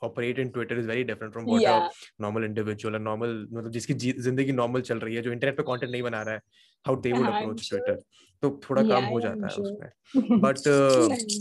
operate 0.10 0.42
in 0.46 0.52
twitter 0.58 0.80
is 0.84 0.90
very 0.94 1.04
different 1.12 1.38
from 1.38 1.46
what 1.52 1.62
Yeah, 1.68 1.86
a 1.88 2.24
normal 2.28 2.50
individual 2.50 3.00
a 3.02 3.04
normal 3.10 3.38
मतलब 3.58 3.72
जिसकी 3.78 3.94
जी- 4.06 4.18
जिंदगी 4.30 4.58
normal 4.64 4.82
चल 4.92 5.00
रही 5.06 5.16
है 5.16 5.22
जो 5.30 5.32
internet 5.38 5.58
पे 5.62 5.64
content 5.72 5.92
नहीं 5.92 6.04
बना 6.10 6.22
रहा 6.30 6.34
है 6.34 6.42
how 6.90 6.98
they 7.06 7.14
would 7.18 7.30
I'm 7.30 7.38
approach 7.38 7.64
sure. 7.70 7.80
twitter 7.80 7.98
तो 8.42 8.50
थोड़ा 8.64 8.82
Yeah, 8.84 8.90
काम 8.90 9.06
हो 9.12 9.20
I'm 9.20 9.24
जाता 9.28 9.48
है 9.48 9.54
sure. 9.56 9.66
उसमें 9.66 10.42
but 10.42 10.68
uh, 10.72 11.08
Nice. 11.14 11.38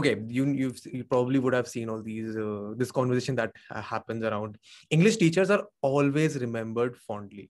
okay 0.00 0.12
you 0.38 0.44
you've, 0.60 0.80
you 0.98 1.04
probably 1.04 1.40
would 1.46 1.54
have 1.58 1.68
seen 1.70 1.88
all 1.94 2.02
these 2.08 2.36
uh, 2.36 2.74
this 2.82 2.92
conversation 2.98 3.38
that 3.40 3.56
ha- 3.68 3.82
happens 3.88 4.26
around 4.30 4.58
english 4.98 5.16
teachers 5.22 5.50
are 5.56 5.62
always 5.90 6.36
remembered 6.44 6.96
fondly 7.08 7.46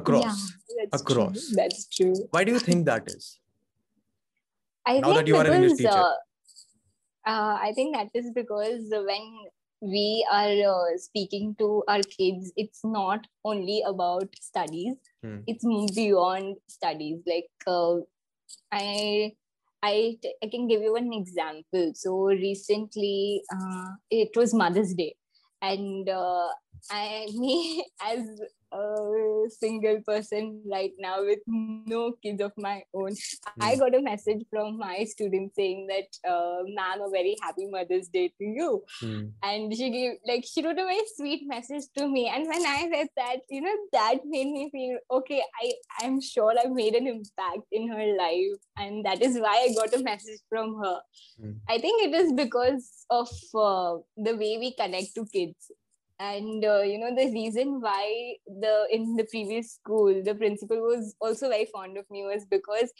across 0.00 0.38
That's 0.78 1.02
across. 1.02 1.34
True. 1.42 1.56
That's 1.58 1.86
true. 1.96 2.14
why 2.36 2.44
do 2.44 2.52
you 2.58 2.62
think 2.68 2.86
that 2.86 3.10
is 3.16 3.28
I 4.86 4.94
Now 5.00 5.12
think 5.12 5.16
that 5.18 5.28
you 5.28 5.36
are 5.36 5.46
an 5.46 5.52
English 5.54 5.76
because, 5.78 5.78
teacher. 5.78 6.06
Uh, 7.26 7.30
uh, 7.34 7.58
I 7.68 7.72
think 7.76 7.94
that 7.96 8.10
is 8.22 8.26
because 8.38 8.90
when 9.10 9.28
we 9.81 10.25
are 10.31 10.93
uh, 10.93 10.97
speaking 10.97 11.55
to 11.59 11.83
our 11.87 12.01
kids, 12.01 12.51
it's 12.55 12.81
not 12.83 13.25
only 13.45 13.83
about 13.85 14.27
studies. 14.39 14.95
Hmm. 15.23 15.39
It's 15.47 15.65
beyond 15.95 16.57
studies. 16.67 17.19
Like 17.25 17.49
uh, 17.65 17.97
I, 18.71 19.33
I, 19.81 20.17
t- 20.21 20.35
I 20.43 20.47
can 20.47 20.67
give 20.67 20.81
you 20.81 20.95
an 20.95 21.13
example. 21.13 21.93
So 21.95 22.25
recently, 22.25 23.41
uh, 23.53 23.91
it 24.09 24.29
was 24.35 24.53
Mother's 24.53 24.93
Day, 24.93 25.15
and 25.61 26.09
uh, 26.09 26.47
I, 26.91 27.27
me 27.33 27.85
as 28.01 28.19
a 28.71 29.45
single 29.49 30.01
person 30.01 30.61
right 30.71 30.91
now 30.99 31.23
with 31.23 31.39
no 31.47 32.13
kids 32.23 32.41
of 32.41 32.51
my 32.57 32.83
own, 32.93 33.15
I 33.59 33.73
Hmm. 33.73 33.79
got 33.79 33.95
a 33.95 34.01
message 34.01 34.43
from 34.49 34.77
my 34.77 35.03
student 35.05 35.55
saying 35.55 35.87
that, 35.87 36.17
uh, 36.31 36.63
"Ma'am, 36.67 37.01
a 37.01 37.09
very 37.09 37.35
happy 37.41 37.65
Mother's 37.67 38.07
Day 38.09 38.27
to 38.37 38.45
you." 38.59 38.83
Hmm. 38.99 39.27
And 39.43 39.75
she 39.75 39.89
gave 39.89 40.17
like 40.25 40.45
she 40.45 40.61
wrote 40.65 40.79
a 40.79 40.85
very 40.91 41.05
sweet 41.15 41.47
message 41.47 41.85
to 41.97 42.07
me. 42.07 42.27
And 42.27 42.47
when 42.47 42.65
I 42.65 42.87
read 42.91 43.09
that, 43.17 43.37
you 43.49 43.61
know, 43.61 43.75
that 43.93 44.25
made 44.25 44.51
me 44.51 44.69
feel 44.71 44.97
okay. 45.19 45.41
I 45.63 45.73
I'm 46.01 46.21
sure 46.21 46.53
I 46.63 46.67
made 46.67 46.95
an 46.95 47.07
impact 47.07 47.65
in 47.71 47.87
her 47.89 48.05
life, 48.17 48.59
and 48.77 49.05
that 49.05 49.21
is 49.21 49.39
why 49.39 49.55
I 49.67 49.73
got 49.73 49.93
a 49.99 50.03
message 50.03 50.41
from 50.49 50.75
her. 50.83 51.01
Hmm. 51.39 51.53
I 51.67 51.77
think 51.79 52.03
it 52.07 52.13
is 52.13 52.33
because 52.33 53.05
of 53.09 53.29
uh, 53.55 53.97
the 54.17 54.35
way 54.35 54.57
we 54.57 54.73
connect 54.73 55.15
to 55.15 55.25
kids 55.25 55.71
and 56.19 56.65
uh, 56.65 56.81
you 56.81 56.97
know 56.99 57.13
the 57.15 57.31
reason 57.31 57.79
why 57.81 58.33
the 58.47 58.87
in 58.91 59.15
the 59.15 59.25
previous 59.25 59.73
school 59.73 60.21
the 60.23 60.35
principal 60.35 60.77
was 60.81 61.15
also 61.21 61.49
very 61.49 61.65
fond 61.73 61.97
of 61.97 62.05
me 62.11 62.23
was 62.23 62.45
because 62.49 62.91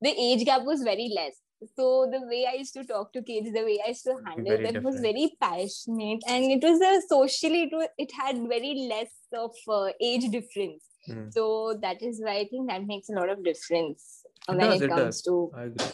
the 0.00 0.10
age 0.10 0.44
gap 0.44 0.62
was 0.64 0.82
very 0.82 1.10
less. 1.14 1.36
So 1.76 2.08
the 2.10 2.20
way 2.30 2.46
i 2.48 2.54
used 2.56 2.72
to 2.74 2.84
talk 2.84 3.12
to 3.14 3.22
kids 3.22 3.50
the 3.52 3.62
way 3.64 3.78
i 3.84 3.88
used 3.88 4.04
to 4.04 4.14
handle 4.24 4.56
Very 4.56 4.70
them 4.70 4.82
was 4.84 5.00
very 5.00 5.32
passionate. 5.40 6.22
And 6.28 6.44
it 6.52 6.62
was 6.62 6.80
a 6.80 7.00
socially 7.08 7.62
it, 7.64 7.70
was, 7.72 7.88
it 7.98 8.12
had 8.12 8.36
very 8.48 8.86
less 8.88 9.10
of 9.32 9.50
uh, 9.68 9.88
age 10.00 10.30
difference. 10.30 10.84
Hmm. 11.06 11.30
so 11.30 11.74
that 11.82 12.02
is 12.02 12.20
why 12.22 12.32
i 12.40 12.44
think 12.48 12.68
that 12.68 12.86
makes 12.86 13.08
a 13.08 13.12
lot 13.18 13.30
of 13.30 13.42
difference 13.44 14.22
uh, 14.48 14.52
It 14.52 14.56
when 14.56 14.70
does, 14.70 14.80
it 14.80 14.84
it 14.84 14.88
comes 14.90 15.22
does. 15.22 15.22
to 15.22 15.34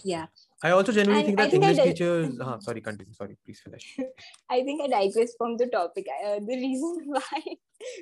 yeah 0.03 0.27
I 0.63 0.71
also 0.71 0.93
genuinely 0.93 1.21
and 1.21 1.27
think 1.27 1.39
that 1.39 1.51
think 1.51 1.65
English 1.65 1.77
dig- 1.77 1.97
teachers. 1.97 2.41
Uh, 2.41 2.59
sorry, 2.61 2.81
continue. 2.81 3.13
Sorry, 3.13 3.37
please 3.45 3.61
finish. 3.63 3.97
I 4.51 4.63
think 4.63 4.83
I 4.83 4.89
digress 4.89 5.35
from 5.37 5.57
the 5.57 5.67
topic. 5.67 6.07
Uh, 6.25 6.41
the 6.41 6.57
reason 6.57 7.03
why 7.07 7.43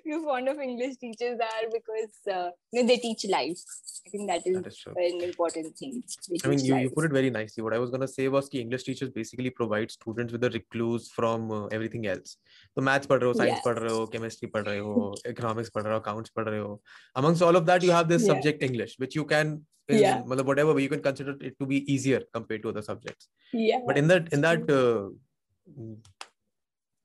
we're 0.04 0.22
fond 0.22 0.48
of 0.48 0.58
English 0.58 0.96
teachers 0.96 1.38
are 1.40 1.66
because 1.72 2.14
uh, 2.30 2.50
you 2.72 2.82
know, 2.82 2.86
they 2.86 2.98
teach 2.98 3.24
life. 3.28 3.58
I 4.06 4.10
think 4.10 4.28
that 4.28 4.46
is, 4.46 4.62
that 4.62 4.66
is 4.66 4.84
an 4.86 5.22
important 5.22 5.76
thing. 5.76 6.02
I 6.44 6.48
mean, 6.48 6.64
you, 6.64 6.76
you 6.76 6.90
put 6.90 7.04
it 7.06 7.12
very 7.12 7.30
nicely. 7.30 7.62
What 7.62 7.72
I 7.72 7.78
was 7.78 7.90
going 7.90 8.02
to 8.02 8.08
say 8.08 8.28
was 8.28 8.48
the 8.48 8.60
English 8.60 8.84
teachers 8.84 9.10
basically 9.10 9.50
provide 9.50 9.90
students 9.90 10.32
with 10.32 10.44
a 10.44 10.50
recluse 10.50 11.08
from 11.10 11.50
uh, 11.50 11.66
everything 11.66 12.06
else. 12.06 12.36
So, 12.74 12.82
maths, 12.82 13.06
pad 13.06 13.22
science, 13.34 13.60
yeah. 13.64 14.06
chemistry, 14.12 14.48
pad 14.48 14.68
economics, 15.26 15.70
pad 15.70 15.86
accounts, 15.86 16.30
pad. 16.30 16.48
Amongst 17.14 17.42
all 17.42 17.56
of 17.56 17.66
that, 17.66 17.82
you 17.82 17.90
have 17.90 18.08
this 18.08 18.22
yeah. 18.22 18.34
subject 18.34 18.62
English, 18.62 18.96
which 18.98 19.14
you 19.14 19.24
can 19.24 19.64
is 19.88 20.01
yeah. 20.01 20.21
whatever 20.21 20.79
you 20.79 20.88
can 20.88 21.03
consider 21.03 21.37
it 21.40 21.59
to 21.59 21.66
be 21.66 21.92
easier 21.92 22.23
compared 22.33 22.62
to 22.62 22.68
other 22.68 22.83
subjects 22.83 23.29
yeah 23.53 23.81
but 23.87 23.99
in 23.99 24.07
that 24.09 24.33
in 24.33 24.40
that 24.40 24.71
uh, 24.71 25.09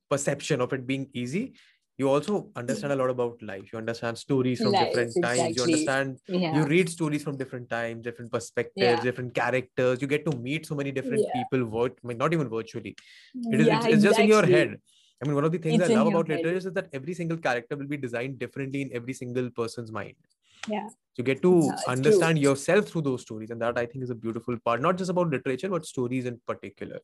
perception 0.09 0.61
of 0.61 0.71
it 0.73 0.85
being 0.85 1.09
easy 1.13 1.53
you 1.97 2.07
also 2.07 2.49
understand 2.55 2.93
a 2.93 2.95
lot 2.95 3.09
about 3.09 3.41
life 3.41 3.71
you 3.73 3.77
understand 3.79 4.17
stories 4.17 4.61
from 4.61 4.71
life, 4.71 4.87
different 4.87 5.15
times 5.21 5.55
you 5.57 5.63
understand 5.63 6.17
yeah. 6.27 6.55
you 6.55 6.65
read 6.65 6.89
stories 6.89 7.23
from 7.23 7.37
different 7.37 7.69
times 7.69 8.03
different 8.03 8.31
perspectives 8.31 8.97
yeah. 8.97 9.01
different 9.01 9.33
characters 9.33 10.01
you 10.01 10.07
get 10.07 10.23
to 10.25 10.37
meet 10.37 10.65
so 10.65 10.75
many 10.75 10.91
different 10.91 11.23
yeah. 11.25 11.41
people 11.41 11.65
What? 11.65 11.93
I 12.03 12.07
mean, 12.07 12.17
not 12.17 12.33
even 12.33 12.49
virtually 12.49 12.95
it 13.35 13.59
is 13.59 13.67
it's, 13.67 13.75
it's 13.77 13.85
exactly. 13.85 14.01
just 14.01 14.19
in 14.19 14.27
your 14.27 14.45
head 14.45 14.77
i 15.21 15.25
mean 15.25 15.35
one 15.35 15.43
of 15.43 15.51
the 15.51 15.57
things 15.57 15.81
it's 15.81 15.89
i 15.89 15.95
love 15.95 16.07
about 16.07 16.27
head. 16.27 16.37
literature 16.37 16.69
is 16.69 16.73
that 16.73 16.89
every 16.93 17.15
single 17.15 17.37
character 17.37 17.75
will 17.75 17.87
be 17.87 17.97
designed 17.97 18.37
differently 18.37 18.83
in 18.83 18.89
every 18.93 19.13
single 19.13 19.49
person's 19.49 19.91
mind 19.91 20.15
yeah. 20.67 20.87
you 21.17 21.23
get 21.23 21.41
to 21.41 21.51
true. 21.51 21.77
understand 21.87 22.37
yourself 22.37 22.87
through 22.87 23.01
those 23.01 23.21
stories 23.23 23.49
and 23.49 23.61
that 23.61 23.77
i 23.81 23.85
think 23.85 24.03
is 24.03 24.11
a 24.11 24.15
beautiful 24.15 24.57
part 24.65 24.81
not 24.81 24.97
just 24.97 25.09
about 25.13 25.29
literature 25.29 25.69
but 25.69 25.85
stories 25.85 26.25
in 26.25 26.39
particular. 26.47 26.99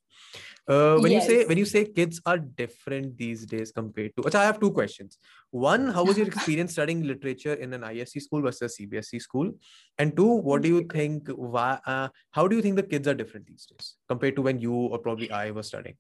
Uh, 0.67 0.97
when 0.97 1.11
you 1.11 1.21
say 1.21 1.45
when 1.45 1.57
you 1.57 1.65
say 1.65 1.83
kids 1.85 2.21
are 2.25 2.37
different 2.37 3.17
these 3.17 3.45
days 3.45 3.71
compared 3.71 4.15
to 4.15 4.21
Achha, 4.23 4.35
i 4.35 4.43
have 4.45 4.59
two 4.59 4.71
questions. 4.71 5.17
One 5.51 5.89
how 5.89 6.03
was 6.05 6.17
your 6.17 6.27
experience 6.33 6.73
studying 6.73 7.03
literature 7.03 7.53
in 7.53 7.73
an 7.73 7.83
isc 7.83 8.21
school 8.21 8.41
versus 8.41 8.77
cbse 8.79 9.13
E 9.13 9.19
school? 9.19 9.51
And 9.97 10.15
two 10.15 10.31
what 10.49 10.61
do 10.61 10.69
you 10.69 10.83
think 10.83 11.27
why 11.29 11.79
uh, 11.85 12.07
how 12.31 12.47
do 12.47 12.55
you 12.55 12.61
think 12.61 12.77
the 12.77 12.83
kids 12.83 13.07
are 13.07 13.13
different 13.13 13.47
these 13.47 13.65
days 13.65 13.95
compared 14.07 14.35
to 14.37 14.41
when 14.41 14.59
you 14.59 14.73
or 14.73 14.99
probably 14.99 15.31
i 15.31 15.51
was 15.51 15.67
studying? 15.67 15.97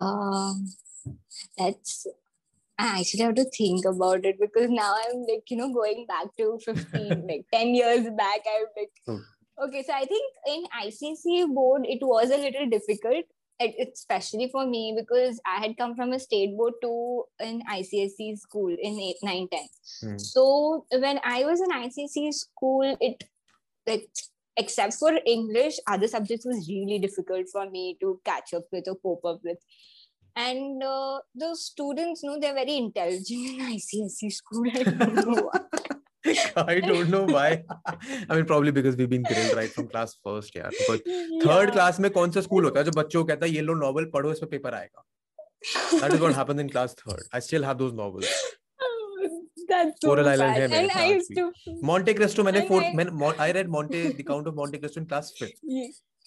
Um, 0.00 0.66
that's 1.56 2.06
I 2.78 3.00
actually 3.00 3.22
have 3.22 3.34
to 3.36 3.44
think 3.44 3.84
about 3.84 4.24
it 4.24 4.36
because 4.40 4.68
now 4.68 4.94
I'm 5.06 5.20
like, 5.20 5.44
you 5.48 5.56
know, 5.56 5.72
going 5.72 6.06
back 6.06 6.26
to 6.38 6.58
15, 6.64 7.26
like 7.28 7.46
10 7.52 7.74
years 7.74 8.04
back. 8.16 8.40
I'm 8.46 8.66
like, 8.76 8.90
Oh. 9.06 9.20
okay, 9.66 9.82
so 9.82 9.92
I 9.92 10.04
think 10.04 10.32
in 10.48 10.64
ICSE 10.82 11.54
board, 11.54 11.82
it 11.84 12.00
was 12.02 12.30
a 12.30 12.36
little 12.36 12.68
difficult, 12.68 13.24
especially 13.94 14.48
for 14.50 14.66
me 14.66 14.94
because 14.98 15.40
I 15.46 15.60
had 15.60 15.76
come 15.76 15.94
from 15.94 16.12
a 16.12 16.18
state 16.18 16.56
board 16.56 16.74
to 16.82 17.24
an 17.38 17.62
ICSE 17.70 18.38
school 18.38 18.74
in 18.76 18.98
8, 18.98 19.16
9, 19.22 19.48
10. 19.52 19.60
Hmm. 20.00 20.18
So 20.18 20.86
when 20.90 21.20
I 21.24 21.44
was 21.44 21.60
in 21.60 21.70
ICSE 21.70 22.32
school, 22.34 22.96
it 23.00 23.22
like 23.86 24.08
except 24.56 24.94
for 24.94 25.12
English, 25.26 25.78
other 25.86 26.08
subjects 26.08 26.46
was 26.46 26.68
really 26.68 26.98
difficult 26.98 27.46
for 27.50 27.68
me 27.70 27.96
to 28.00 28.20
catch 28.24 28.54
up 28.54 28.64
with 28.72 28.88
or 28.88 28.96
cope 28.96 29.24
up 29.24 29.40
with. 29.44 29.58
And 30.36 30.82
uh, 30.82 31.18
the 31.34 31.54
students, 31.54 32.22
know 32.24 32.38
they're 32.40 32.54
very 32.54 32.76
intelligent 32.76 33.60
in 33.60 33.60
ICSE 33.74 34.32
school. 34.32 34.64
I 34.74 34.82
don't 34.82 35.14
know 35.26 35.42
why. 35.48 35.60
I 36.56 36.80
don't 36.80 37.10
know 37.10 37.24
why. 37.24 37.62
I 38.28 38.34
mean, 38.34 38.44
probably 38.46 38.72
because 38.72 38.96
we've 38.96 39.10
been 39.10 39.22
grilled 39.22 39.54
right 39.54 39.70
from 39.70 39.88
class 39.88 40.16
first, 40.24 40.54
yeah. 40.56 40.70
Because 40.78 41.02
Yeah. 41.06 41.70
Class 41.76 42.00
में 42.00 42.10
कौन 42.10 42.30
सा 42.36 42.40
school 42.48 42.64
होता 42.64 42.78
है 42.80 42.84
जो 42.84 42.92
बच्चों 43.00 43.22
को 43.22 43.28
कहता 43.28 43.46
है 43.46 43.52
ये 43.52 43.60
लो 43.68 43.74
नॉवल 43.84 44.04
पढ़ो 44.14 44.32
इस 44.32 44.38
पे 44.38 44.46
पेपर 44.56 44.74
आएगा 44.74 45.04
that 46.00 46.12
is 46.12 46.20
what 46.20 46.34
happens 46.36 46.60
in 46.60 46.68
class 46.68 46.94
third 47.00 47.22
I 47.34 47.40
still 47.48 47.64
have 47.64 47.74
those 47.84 47.92
novels 48.02 48.42
That's 49.68 50.00
so 50.04 50.08
Coral 50.08 50.26
Island 50.30 50.58
है. 50.60 50.66
मेरे 50.68 50.88
I 51.02 51.04
used 51.10 51.30
to. 51.36 51.44
Monte 51.90 52.14
Cristo 52.16 52.42
मैंने 52.48 52.60
fourth 52.70 52.98
I- 53.28 53.36
I 53.44 53.52
read 53.56 53.70
Monte 53.76 54.00
the 54.18 54.26
Count 54.30 54.50
of 54.50 54.58
Monte 54.58 54.80
Cristo 54.82 55.00
in 55.02 55.06
class 55.12 55.30
fifth. 55.38 55.62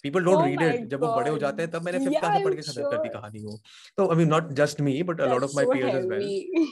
People 0.02 0.24
don't 0.24 0.44
read 0.44 0.62
it 0.62 0.88
जब 0.90 1.00
वो 1.04 1.08
बड़े 1.16 1.30
हो 1.30 1.38
जाते 1.38 1.62
हैं 1.62 1.70
तब 1.70 1.82
मैंने 1.84 1.98
फिफ्थ 1.98 2.18
क्लास 2.18 2.34
में 2.34 2.44
पढ़ 2.44 2.54
के 2.54 2.62
खत्म 2.62 2.90
कर 2.90 3.02
दी 3.02 3.08
कहानी 3.14 3.44
वो। 3.44 3.58
तो 3.96 4.08
I 4.10 4.16
mean 4.16 4.28
not 4.28 4.52
just 4.62 4.80
me 4.88 5.02
but 5.10 5.20
a 5.20 5.26
lot 5.34 5.42
of 5.44 5.56
my 5.56 5.64
peers 5.72 5.94
as 5.94 6.06
well 6.10 6.26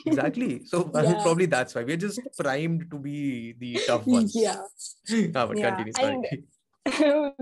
exactly 0.09 0.59
so 0.73 0.81
probably 0.91 1.47
that's 1.55 1.77
why 1.77 1.85
we 1.87 1.93
are 1.93 1.99
just 2.09 2.43
primed 2.43 2.91
to 2.91 2.99
be 3.09 3.17
the 3.63 3.87
tough 3.89 4.05
ones 4.09 4.37
या 4.43 4.53
हाँ 5.39 5.49
but 5.49 5.63
continue 5.63 5.93
sorry 6.03 6.45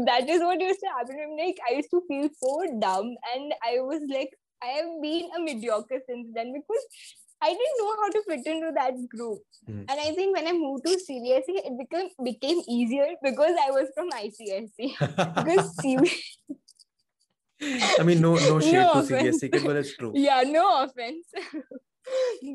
that 0.06 0.30
is 0.34 0.42
what 0.42 0.62
used 0.64 0.82
to 0.82 0.90
happen. 0.90 1.16
I'm 1.22 1.32
like, 1.38 1.58
I 1.70 1.72
used 1.78 1.90
to 1.94 1.98
feel 2.04 2.28
so 2.42 2.52
dumb, 2.84 3.08
and 3.30 3.54
I 3.70 3.72
was 3.88 4.06
like, 4.12 4.30
I 4.62 4.70
have 4.76 4.86
been 5.02 5.34
a 5.38 5.40
mediocre 5.42 5.98
since 6.06 6.30
then 6.36 6.54
because 6.54 6.86
I 7.46 7.48
didn't 7.60 7.78
know 7.80 7.92
how 8.00 8.08
to 8.14 8.20
fit 8.28 8.46
into 8.52 8.70
that 8.80 8.94
group. 9.14 9.40
Hmm. 9.66 9.82
And 9.88 10.00
I 10.06 10.10
think 10.18 10.36
when 10.36 10.46
I 10.48 10.52
moved 10.52 10.86
to 10.86 10.92
CBSE, 11.06 11.56
it 11.68 11.74
became 11.82 12.08
became 12.30 12.60
easier 12.76 13.08
because 13.22 13.54
I 13.66 13.70
was 13.78 13.88
from 13.96 14.08
ICSE. 14.10 14.94
Because 15.40 15.76
CB- 15.82 16.20
I 18.00 18.02
mean 18.02 18.20
no 18.20 18.34
no 18.34 18.60
shade 18.68 18.72
No 18.74 18.92
to 18.94 18.98
offense. 19.00 19.42
CBSE 19.42 19.64
but 19.66 19.76
it's 19.76 19.96
true 19.96 20.12
yeah, 20.14 20.42
no 20.58 20.64
offense. 20.84 21.26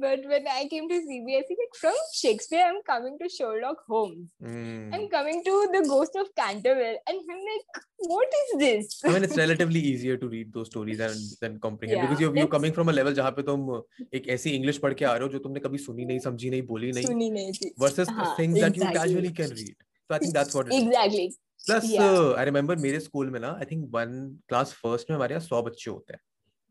but 0.01 0.19
when 0.31 0.47
I 0.47 0.67
came 0.69 0.87
to 0.89 0.95
CBSE, 0.95 1.53
like 1.61 1.75
from 1.79 1.93
Shakespeare, 2.13 2.63
I'm 2.65 2.81
coming 2.83 3.17
to 3.21 3.29
Sherlock 3.29 3.77
Holmes. 3.87 4.29
Hmm. 4.41 4.93
I'm 4.93 5.07
coming 5.09 5.43
to 5.43 5.67
the 5.73 5.81
Ghost 5.87 6.15
of 6.15 6.27
Canterville, 6.35 6.97
and 7.07 7.17
I'm 7.31 7.41
like, 7.49 7.83
what 8.13 8.27
is 8.41 8.59
this? 8.59 9.01
I 9.05 9.09
mean, 9.13 9.23
it's 9.23 9.37
relatively 9.37 9.79
easier 9.79 10.17
to 10.17 10.27
read 10.29 10.53
those 10.53 10.67
stories 10.67 10.99
and 10.99 11.15
then 11.41 11.59
comprehend 11.59 12.01
because 12.01 12.19
Yeah, 12.19 12.27
you're, 12.27 12.35
you're 12.35 12.45
it's- 12.45 12.55
coming 12.57 12.73
from 12.73 12.89
a 12.89 12.93
level 12.93 13.13
जहाँ 13.13 13.31
पे 13.39 13.43
तुम 13.51 13.67
एक 14.15 14.27
ऐसी 14.37 14.55
English 14.55 14.77
पढ़ 14.85 14.93
के 15.01 15.05
आ 15.05 15.13
रहे 15.15 15.27
हो 15.27 15.33
जो 15.33 15.39
तुमने 15.49 15.59
कभी 15.59 15.77
सुनी 15.89 16.05
नहीं 16.05 16.19
समझी 16.29 16.49
नहीं 16.49 16.61
बोली 16.71 16.91
नहीं 16.91 17.05
सुनी 17.05 17.29
नहीं 17.29 17.51
थी 17.53 17.71
versus 17.85 18.09
हाँ, 18.09 18.35
things 18.37 18.57
exactly. 18.57 18.79
that 18.79 18.93
you 18.93 18.99
casually 18.99 19.31
can 19.41 19.49
read. 19.61 19.75
So 20.09 20.15
I 20.15 20.19
think 20.19 20.33
that's 20.33 20.55
what 20.55 20.67
it 20.67 20.73
is. 20.73 20.83
Exactly. 20.87 21.27
Plus, 21.67 21.87
yeah. 21.91 22.03
uh, 22.03 22.33
I 22.37 22.43
remember 22.49 22.75
मेरे 22.87 22.99
स्कूल 22.99 23.29
में 23.31 23.39
ना 23.39 23.57
I 23.59 23.65
think 23.71 23.89
one 24.01 24.13
class 24.51 24.71
first 24.85 25.09
में 25.09 25.15
हमारे 25.15 25.35
यहाँ 25.35 25.45
सौ 25.47 25.61
बच्चे 25.63 25.91
होते 25.91 26.13
हैं. 26.13 26.19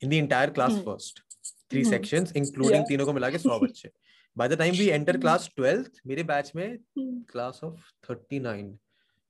In 0.03 0.11
the 0.15 0.19
entire 0.25 0.51
class 0.59 0.75
Hmm. 0.79 0.85
Three 1.71 1.85
section 1.85 2.27
including 2.37 2.85
तीनों 2.89 3.07
को 3.07 3.13
मिला 3.13 3.31
के 3.31 3.39
सौ 3.39 3.59
बच्चे। 3.61 3.91
By 4.37 4.49
the 4.49 4.59
time 4.59 4.75
we 4.75 4.89
enter 4.89 5.19
class 5.19 5.51
twelfth 5.57 6.01
मेरे 6.07 6.23
बैच 6.25 6.53
में 6.57 6.79
क्लास 6.99 7.61
ऑफ़ 7.65 7.81
थर्टी 8.11 8.41
नाइन 8.41 8.77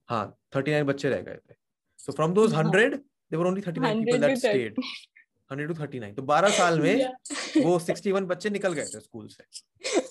हाँ 0.09 0.24
थर्टी 0.57 0.70
नाइन 0.70 0.85
बच्चे 0.87 1.09
रह 1.09 1.20
गए 1.22 1.37
थे। 1.37 1.55
So 1.98 2.12
from 2.12 2.35
those 2.35 2.55
hundred 2.55 2.94
there were 2.96 3.46
only 3.46 3.61
thirty 3.61 3.81
nine 3.81 4.05
people 4.05 4.20
that 4.20 4.38
state 4.38 4.81
hundred 5.51 5.68
to 5.68 5.74
thirty 5.74 5.98
nine 6.01 6.14
तो 6.14 6.22
बारह 6.24 6.51
साल 6.57 6.81
में 6.81 7.07
वो 7.64 7.79
सिक्सटी 7.81 8.12
वन 8.12 8.27
बच्चे 8.27 8.51
निकल 8.51 8.72
गए 8.72 8.85
थे 8.87 9.01
स्कूल 9.01 9.29
से। 9.29 9.44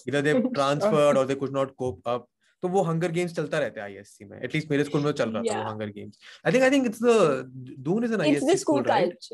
इधर 0.08 0.22
दे 0.22 0.34
ट्रांसफर्ड 0.40 1.18
और 1.18 1.28
दे 1.28 1.36
कुछ 1.36 1.52
नॉट 1.54 1.76
कोप 1.78 2.08
अप 2.08 2.28
तो 2.63 2.68
वो 2.68 2.82
हंगर 2.84 3.12
गेम्स 3.12 3.36
चलता 3.36 3.60
रहता 3.60 3.82
है 3.82 3.86
आईएससी 3.86 4.26
में। 4.26 4.40
एटलीस्ट 4.40 4.72
मेरे 4.72 4.84
स्कूल 4.84 5.02
में 5.02 5.12
चल 5.12 5.30
रहा 5.32 5.44
था 5.44 5.58
वो 5.58 5.70
Hunger 5.70 5.90
Games 5.98 6.20
I 6.46 6.54
think 6.54 6.63
I 6.63 6.72
think 6.72 6.86
it's 6.86 7.04
the 7.04 7.76
Doon 7.80 8.04
is 8.06 8.13
an 8.13 8.22
ISC 8.22 8.58
school 8.58 8.84
right 8.86 9.28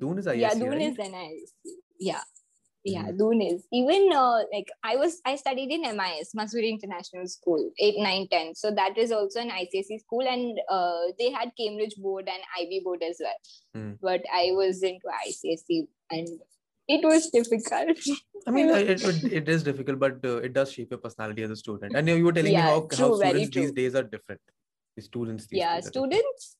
Doon 0.00 0.18
is 0.18 0.28
ISC 0.28 0.60
या 0.60 0.68
डून 0.68 0.80
इज़ 0.82 1.00
एन 1.02 1.14
आईएससी 1.14 1.80
या 2.02 2.24
Yeah. 2.94 3.10
Doon 3.10 3.42
is. 3.42 3.66
Even 3.72 4.10
uh, 4.14 4.40
like 4.52 4.68
I 4.82 4.96
was, 4.96 5.20
I 5.24 5.36
studied 5.36 5.70
in 5.72 5.82
MIS, 5.82 6.32
Mussoorie 6.36 6.70
International 6.70 7.26
School, 7.26 7.70
8, 7.78 7.96
9, 7.98 8.28
10. 8.30 8.54
So 8.54 8.70
that 8.70 8.96
is 8.96 9.12
also 9.12 9.40
an 9.40 9.50
ICSE 9.50 10.00
school, 10.00 10.26
and 10.26 10.58
uh, 10.70 11.12
they 11.18 11.30
had 11.30 11.50
Cambridge 11.58 11.96
board 11.96 12.28
and 12.28 12.42
IB 12.60 12.82
board 12.84 13.02
as 13.02 13.20
well. 13.20 13.34
Hmm. 13.74 13.92
But 14.00 14.22
I 14.32 14.50
was 14.52 14.82
into 14.82 15.08
ICSE, 15.28 15.88
and 16.10 16.28
it 16.88 17.04
was 17.04 17.30
difficult. 17.30 17.98
I 18.46 18.50
mean 18.52 18.70
it, 18.70 19.02
it, 19.02 19.32
it 19.32 19.48
is 19.48 19.62
difficult 19.64 19.98
but 19.98 20.24
uh, 20.24 20.36
it 20.36 20.52
does 20.52 20.72
shape 20.72 20.90
your 20.90 20.98
personality 20.98 21.42
as 21.42 21.50
a 21.50 21.56
student 21.56 21.96
and 21.96 22.08
you 22.08 22.24
were 22.24 22.32
telling 22.32 22.52
Yeah, 22.52 22.66
me 22.66 22.70
how, 22.70 22.80
how 22.80 23.08
true, 23.08 23.18
very 23.18 23.44
students 23.44 23.54
these 23.54 23.72
days 23.72 23.94
are 23.96 24.04
different 24.04 24.40
the 24.96 25.02
students 25.02 25.46
these 25.46 25.58
yeah 25.58 25.74
days 25.74 25.86
are 25.86 25.90
different. 25.90 26.12
students 26.12 26.55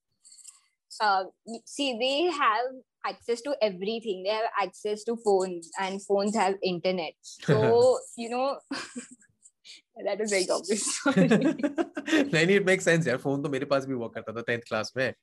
uh, 1.01 1.23
y- 1.45 1.61
see 1.65 1.97
they 1.99 2.29
have 2.37 2.71
access 3.05 3.41
to 3.41 3.55
everything 3.61 4.23
they 4.23 4.29
have 4.29 4.49
access 4.63 5.03
to 5.03 5.15
phones 5.25 5.69
and 5.79 6.01
phones 6.03 6.35
have 6.35 6.55
internet 6.61 7.13
so 7.25 7.99
you 8.17 8.29
know 8.29 8.59
that 10.05 10.21
is 10.21 10.29
very 10.31 10.49
obvious 10.49 10.83
sorry. 10.97 11.27
नहीं 11.27 12.45
नहीं 12.45 12.55
it 12.59 12.65
makes 12.69 12.87
sense 12.89 13.07
यार 13.07 13.17
phone 13.25 13.43
तो 13.43 13.49
मेरे 13.49 13.65
पास 13.73 13.85
भी 13.85 13.93
हुआ 13.93 14.07
करता 14.15 14.33
था 14.33 14.43
10th 14.51 14.67
class 14.67 14.93
में 14.97 15.13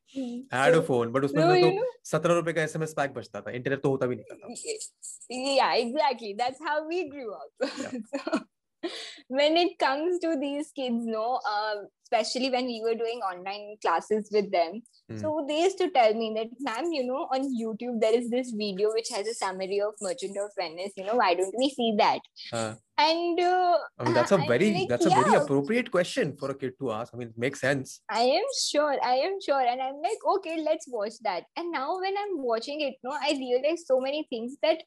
I 0.50 0.58
had 0.64 0.74
a 0.74 0.80
So, 0.80 0.84
phone 0.88 1.10
but 1.14 1.24
उसमें 1.24 1.42
no, 1.44 1.48
से 1.48 1.56
you 1.56 1.64
तो 1.64 1.70
know, 1.78 1.86
17 2.10 2.34
रुपए 2.36 2.52
का 2.52 2.62
एसएमएस 2.62 2.92
पैक 2.96 3.12
बचता 3.14 3.40
था 3.40 3.50
इंटरनेट 3.58 3.82
तो 3.82 3.90
होता 3.90 4.06
भी 4.06 4.16
नहीं 4.16 4.24
था 4.24 4.54
y- 4.66 5.56
yeah 5.56 5.74
exactly 5.80 6.34
that's 6.38 6.62
how 6.68 6.76
we 6.92 7.00
grew 7.10 7.32
up 7.40 7.66
Yeah. 7.82 7.98
so, 8.12 8.40
when 9.27 9.57
it 9.57 9.77
comes 9.79 10.19
to 10.19 10.37
these 10.39 10.71
kids 10.75 11.05
no 11.05 11.39
uh, 11.49 11.75
especially 12.03 12.49
when 12.49 12.65
we 12.65 12.81
were 12.83 12.95
doing 12.95 13.19
online 13.19 13.75
classes 13.81 14.29
with 14.31 14.51
them 14.51 14.81
Hmm. 15.09 15.17
so 15.17 15.45
they 15.47 15.59
used 15.59 15.77
to 15.79 15.89
tell 15.91 16.13
me 16.13 16.33
that 16.35 16.47
ma'am 16.61 16.93
you 16.93 17.03
know 17.05 17.27
on 17.35 17.41
youtube 17.61 17.99
there 17.99 18.15
is 18.15 18.29
this 18.29 18.51
video 18.51 18.89
which 18.93 19.09
has 19.13 19.27
a 19.27 19.33
summary 19.33 19.81
of 19.81 19.93
merchant 19.99 20.37
of 20.37 20.49
venice 20.57 20.93
you 20.95 21.03
know 21.03 21.15
why 21.15 21.33
don't 21.33 21.53
we 21.57 21.69
see 21.69 21.93
that 21.97 22.21
हाँ. 22.53 22.77
and 22.97 23.39
uh, 23.39 23.77
I 23.99 24.03
mean, 24.05 24.13
that's 24.13 24.31
a 24.31 24.37
very 24.37 24.73
like, 24.73 24.87
that's 24.87 25.05
a 25.05 25.09
very 25.09 25.33
appropriate 25.35 25.91
question 25.91 26.37
for 26.37 26.51
a 26.51 26.53
kid 26.53 26.73
to 26.79 26.91
ask. 26.91 27.11
I 27.13 27.17
mean, 27.17 27.29
it 27.29 27.37
makes 27.37 27.59
sense. 27.59 28.01
I 28.07 28.21
am 28.21 28.43
sure, 28.69 28.95
I 29.03 29.15
am 29.15 29.39
sure. 29.43 29.59
And 29.59 29.81
I'm 29.81 29.95
like, 29.95 30.19
okay, 30.35 30.61
let's 30.63 30.85
watch 30.87 31.13
that. 31.23 31.43
And 31.57 31.71
now 31.71 31.99
when 31.99 32.13
I'm 32.15 32.43
watching 32.43 32.81
it, 32.81 32.93
no, 33.03 33.11
I 33.11 33.31
realize 33.31 33.85
so 33.87 33.99
many 33.99 34.27
things 34.29 34.57
that 34.61 34.83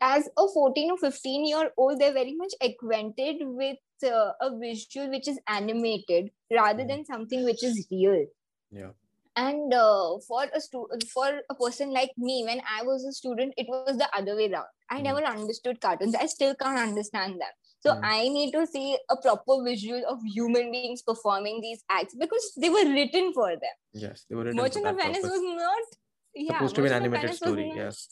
as 0.00 0.28
a 0.38 0.48
14 0.48 0.90
or 0.92 0.98
15 0.98 1.46
year 1.46 1.70
old, 1.76 1.98
they're 2.00 2.12
very 2.12 2.34
much 2.34 2.52
acquainted 2.62 3.36
with 3.40 3.76
uh, 4.04 4.32
a 4.40 4.56
visual 4.58 5.10
which 5.10 5.28
is 5.28 5.38
animated 5.48 6.30
rather 6.50 6.82
Mhm. 6.84 6.88
than 6.88 7.04
something 7.04 7.44
which 7.44 7.62
is 7.62 7.86
real. 7.90 8.26
Yeah. 8.70 8.90
And 9.36 9.72
uh, 9.74 10.18
for 10.26 10.44
a 10.44 10.60
stu- 10.60 10.88
for 11.12 11.40
a 11.50 11.54
person 11.54 11.90
like 11.90 12.10
me, 12.16 12.44
when 12.44 12.60
I 12.78 12.82
was 12.84 13.04
a 13.04 13.12
student, 13.12 13.52
it 13.58 13.66
was 13.68 13.98
the 13.98 14.08
other 14.16 14.34
way 14.36 14.50
around. 14.50 14.66
I 14.90 14.98
Mhm. 15.00 15.04
never 15.04 15.24
understood 15.24 15.80
cartoons. 15.80 16.14
I 16.14 16.26
still 16.26 16.54
can't 16.54 16.78
understand 16.78 17.40
them. 17.40 17.54
So 17.80 17.90
Mhm. 17.92 18.00
I 18.02 18.28
need 18.28 18.52
to 18.52 18.66
see 18.66 18.98
a 19.10 19.16
proper 19.16 19.62
visual 19.62 20.02
of 20.12 20.22
human 20.24 20.70
beings 20.72 21.02
performing 21.02 21.60
these 21.60 21.84
acts 21.90 22.14
because 22.14 22.52
they 22.56 22.70
were 22.70 22.86
written 22.96 23.32
for 23.34 23.50
them. 23.50 23.76
Yes, 23.92 24.24
they 24.28 24.34
were 24.34 24.44
written 24.44 24.56
for 24.58 24.62
Merchant 24.62 24.86
of 24.86 24.96
Venice 24.96 25.18
purpose. 25.22 25.30
was 25.30 25.42
not 25.42 25.84
yeah, 26.34 26.52
supposed 26.58 26.74
to 26.76 26.82
be 26.82 26.88
an 26.88 26.94
animated 26.94 27.34
story. 27.34 27.72
Yes 27.74 28.08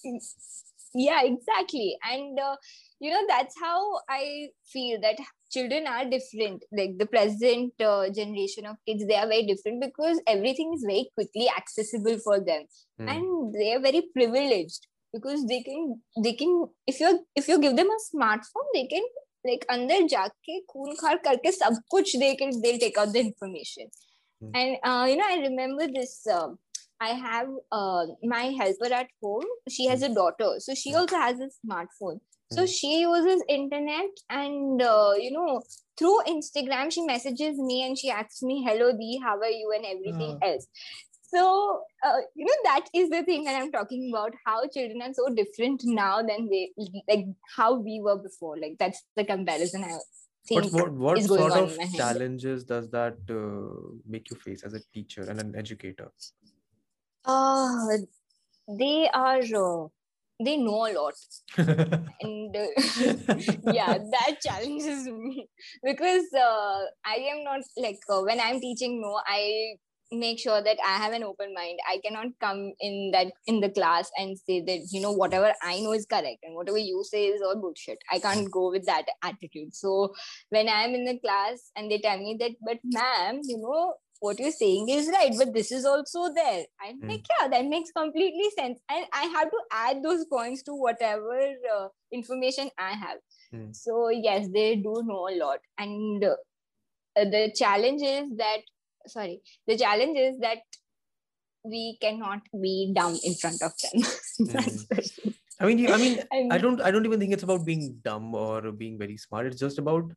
yeah 0.96 1.22
exactly 1.24 1.96
and 2.12 2.40
uh, 2.40 2.56
you 3.00 3.12
know 3.12 3.22
that's 3.28 3.56
how 3.60 3.80
i 4.10 4.48
feel 4.74 5.00
that 5.02 5.18
children 5.52 5.86
are 5.88 6.06
different 6.10 6.64
like 6.80 6.98
the 6.98 7.06
present 7.06 7.74
uh, 7.82 8.10
generation 8.10 8.66
of 8.66 8.76
kids 8.88 9.06
they 9.08 9.16
are 9.16 9.28
very 9.28 9.46
different 9.46 9.82
because 9.82 10.22
everything 10.28 10.74
is 10.76 10.84
very 10.88 11.10
quickly 11.16 11.50
accessible 11.58 12.18
for 12.30 12.40
them 12.52 12.64
Hmm. 13.00 13.08
and 13.12 13.54
they 13.54 13.74
are 13.74 13.80
very 13.80 14.02
privileged 14.14 14.88
because 15.14 15.46
they 15.48 15.62
can 15.68 16.02
they 16.24 16.34
can 16.34 16.50
if 16.86 17.00
you 17.00 17.12
if 17.36 17.48
you 17.48 17.58
give 17.60 17.76
them 17.78 17.88
a 17.94 18.00
smartphone 18.08 18.74
they 18.74 18.86
can 18.94 19.06
like 19.48 19.64
अंदर 19.76 20.02
जाके 20.14 20.60
खून 20.72 20.96
खार 21.02 21.18
करके 21.28 21.52
सब 21.58 21.78
कुछ 21.92 22.16
they 22.24 22.36
can 22.42 22.52
they'll 22.64 22.82
take 22.86 22.98
out 23.04 23.14
the 23.14 23.22
information 23.28 23.88
Hmm. 24.42 24.52
and 24.56 24.78
uh, 24.90 25.06
you 25.10 25.16
know 25.20 25.30
i 25.30 25.38
remember 25.46 25.88
this 25.96 26.12
uh, 26.34 26.50
I 27.07 27.09
have 27.25 27.49
uh, 27.81 28.07
my 28.35 28.43
helper 28.61 28.93
at 29.01 29.09
home. 29.23 29.47
She 29.77 29.87
has 29.93 30.03
a 30.09 30.13
daughter, 30.21 30.51
so 30.67 30.75
she 30.83 30.93
Mm. 30.93 31.01
also 31.01 31.17
has 31.27 31.41
a 31.47 31.51
smartphone. 31.61 32.21
So 32.57 32.65
Mm. 32.65 32.73
she 32.79 32.91
uses 33.03 33.45
internet, 33.59 34.21
and 34.41 34.83
uh, 34.89 35.13
you 35.27 35.31
know, 35.37 35.63
through 35.99 36.19
Instagram, 36.35 36.93
she 36.97 37.07
messages 37.13 37.59
me 37.71 37.79
and 37.87 37.99
she 38.05 38.11
asks 38.21 38.43
me, 38.51 38.59
"Hello, 38.69 38.93
Dee, 39.03 39.15
how 39.29 39.37
are 39.49 39.57
you?" 39.63 39.73
and 39.79 39.91
everything 39.95 40.37
Ah. 40.43 40.51
else. 40.51 40.69
So 41.35 41.45
uh, 42.09 42.19
you 42.35 42.45
know, 42.51 42.59
that 42.65 42.89
is 42.95 43.11
the 43.11 43.23
thing 43.31 43.45
that 43.45 43.61
I'm 43.61 43.73
talking 43.73 44.11
about. 44.13 44.35
How 44.47 44.59
children 44.77 45.03
are 45.03 45.13
so 45.15 45.29
different 45.41 45.83
now 45.85 46.23
than 46.23 46.49
they 46.49 46.63
like 47.09 47.27
how 47.57 47.71
we 47.89 48.01
were 48.09 48.19
before. 48.29 48.57
Like 48.67 48.77
that's 48.79 49.03
the 49.17 49.25
comparison 49.25 49.85
I 49.85 49.99
think. 50.49 50.73
But 50.73 50.73
what 50.73 50.93
what 50.93 51.23
sort 51.23 51.53
of 51.53 51.71
in 51.73 51.77
my 51.79 51.85
head. 51.85 51.97
challenges 52.05 52.65
does 52.65 52.89
that 52.91 53.17
uh, 53.31 53.97
make 54.17 54.31
you 54.31 54.37
face 54.37 54.63
as 54.63 54.75
a 54.75 54.83
teacher 54.93 55.23
and 55.29 55.41
an 55.41 55.55
educator? 55.57 56.11
Uh, 57.25 57.99
they 58.69 59.09
are. 59.13 59.41
Uh, 59.41 59.89
they 60.45 60.57
know 60.57 60.87
a 60.87 60.93
lot. 60.93 61.15
And 62.21 62.57
uh, 62.57 62.67
yeah 63.67 63.99
that 63.99 64.41
challenges 64.43 65.07
me. 65.07 65.49
Because 65.83 66.27
uh, 66.35 66.81
i 67.05 67.17
am 67.33 67.45
not 67.45 67.61
like 67.77 68.01
uh, 68.11 68.23
when 68.23 68.41
i'm 68.41 68.61
teaching 68.61 69.01
no 69.01 69.21
i 69.27 69.75
make 70.13 70.39
sure 70.39 70.63
that 70.63 70.77
i 70.87 70.97
have 70.97 71.13
an 71.13 71.23
open 71.25 71.55
mind. 71.55 71.79
I 71.89 71.99
cannot 72.05 72.27
come 72.41 72.73
in 72.81 73.11
that 73.13 73.33
in 73.47 73.61
the 73.61 73.71
class 73.71 74.11
and 74.19 74.39
say 74.39 74.61
that 74.63 74.89
you 74.91 75.01
know 75.01 75.13
whatever 75.13 75.53
i 75.63 75.81
know 75.81 75.93
is 75.93 76.07
correct 76.07 76.39
and 76.43 76.55
whatever 76.57 76.79
you 76.79 77.05
say 77.05 77.27
is 77.27 77.43
all 77.43 77.57
bullshit. 77.61 77.99
I 78.11 78.19
can't 78.19 78.51
go 78.51 78.71
with 78.71 78.87
that 78.87 79.07
attitude. 79.23 79.75
So 79.75 80.15
when 80.51 80.69
i'm 80.69 80.95
in 80.95 81.05
the 81.05 81.19
class 81.21 81.71
and 81.77 81.91
they 81.91 81.99
tell 82.01 82.19
me 82.19 82.37
that 82.41 82.53
but 82.65 82.79
ma'am 82.85 83.41
you 83.45 83.59
know 83.59 83.95
what 84.25 84.41
you're 84.43 84.57
saying 84.57 84.89
is 84.97 85.09
right, 85.15 85.35
but 85.39 85.53
this 85.57 85.71
is 85.79 85.85
also 85.93 86.25
there. 86.39 86.65
I'm 86.85 86.99
Hmm. 87.01 87.09
like, 87.13 87.27
yeah, 87.35 87.49
that 87.55 87.67
makes 87.73 87.93
completely 87.99 88.51
sense. 88.59 88.81
And 88.97 89.07
I 89.23 89.25
have 89.37 89.51
to 89.57 89.61
add 89.81 90.03
those 90.03 90.25
points 90.35 90.63
to 90.69 90.75
whatever 90.87 91.39
uh, 91.77 91.89
information 92.21 92.71
I 92.79 92.93
have. 93.05 93.19
Hmm. 93.51 93.67
So 93.73 94.09
yes, 94.29 94.49
they 94.59 94.69
do 94.77 94.95
know 95.11 95.29
a 95.33 95.35
lot, 95.43 95.61
and 95.79 96.25
uh, 96.25 96.37
the 97.37 97.53
challenge 97.63 98.03
is 98.03 98.31
that 98.45 98.71
sorry, 99.07 99.41
the 99.67 99.77
challenge 99.77 100.19
is 100.19 100.39
that 100.39 100.59
we 101.65 101.97
cannot 102.01 102.41
be 102.63 102.93
dumb 102.95 103.19
in 103.25 103.35
front 103.35 103.63
of 103.63 103.73
them. 103.83 104.03
That's 104.53 104.87
the 104.87 104.97
thing. 104.97 105.35
I 105.61 105.67
mean, 105.67 105.79
you, 105.79 105.89
I 105.97 105.99
mean, 105.99 106.19
I 106.51 106.59
don't, 106.59 106.81
I 106.81 106.91
don't 106.91 107.07
even 107.07 107.21
think 107.21 107.33
it's 107.33 107.43
about 107.43 107.65
being 107.65 107.99
dumb 108.05 108.35
or 108.35 108.73
being 108.73 108.99
very 108.99 109.17
smart. 109.17 109.47
It's 109.47 109.59
just 109.59 109.79
about, 109.79 110.11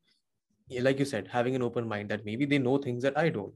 like 0.88 1.00
you 1.00 1.06
said, 1.06 1.28
having 1.28 1.56
an 1.56 1.62
open 1.62 1.88
mind 1.88 2.10
that 2.10 2.26
maybe 2.26 2.46
they 2.46 2.58
know 2.58 2.78
things 2.78 3.04
that 3.04 3.18
I 3.18 3.30
don't 3.30 3.54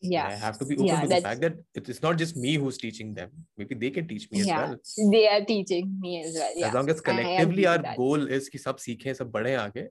yeah 0.00 0.26
i 0.26 0.32
have 0.32 0.58
to 0.58 0.64
be 0.64 0.74
open 0.74 0.86
yeah, 0.86 1.00
to 1.00 1.08
the 1.08 1.20
fact 1.20 1.40
that 1.40 1.54
it's 1.74 2.02
not 2.02 2.16
just 2.16 2.36
me 2.36 2.54
who's 2.54 2.78
teaching 2.78 3.14
them 3.14 3.30
maybe 3.56 3.74
they 3.74 3.90
can 3.90 4.06
teach 4.06 4.30
me 4.30 4.42
yeah, 4.42 4.62
as 4.62 4.94
well 4.96 5.10
they 5.10 5.28
are 5.28 5.44
teaching 5.44 5.96
me 6.00 6.22
as 6.22 6.34
well 6.34 6.52
yeah. 6.54 6.68
as 6.68 6.74
long 6.74 6.88
as 6.88 7.00
collectively 7.00 7.66
our 7.66 7.78
that. 7.78 7.96
goal 7.96 8.26
is 8.38 8.48
ki 8.48 8.58
sab 8.58 8.82
seekhe 8.86 9.14
sab 9.20 9.32
badhe 9.32 9.54
aage 9.62 9.88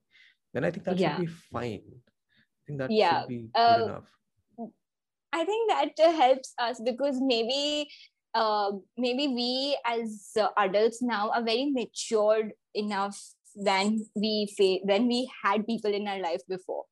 then 0.54 0.64
i 0.64 0.72
think 0.72 0.86
that 0.86 0.98
yeah. 0.98 1.16
should 1.16 1.26
be 1.26 1.32
fine 1.56 1.82
i 1.84 2.62
think 2.66 2.80
that 2.80 2.92
yeah. 2.92 3.22
should 3.22 3.30
be 3.30 3.40
good 3.42 3.62
uh, 3.64 3.84
enough 3.88 4.70
i 5.34 5.44
think 5.50 5.72
that 5.72 6.06
helps 6.22 6.54
us 6.68 6.80
because 6.92 7.20
maybe 7.34 7.90
uh, 8.34 8.72
maybe 8.98 9.28
we 9.28 9.78
as 9.86 10.32
adults 10.58 11.02
now 11.02 11.30
are 11.32 11.44
very 11.44 11.72
matured 11.72 12.52
enough 12.76 13.20
than 13.58 14.00
we 14.16 14.48
fa- 14.58 14.86
than 14.88 15.08
we 15.08 15.30
had 15.44 15.66
people 15.66 15.94
in 15.94 16.08
our 16.08 16.20
life 16.20 16.42
before 16.48 16.86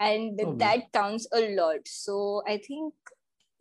and 0.00 0.38
Probably. 0.38 0.58
that 0.58 0.92
counts 0.92 1.26
a 1.34 1.54
lot 1.56 1.80
so 1.86 2.42
i 2.46 2.56
think 2.66 2.94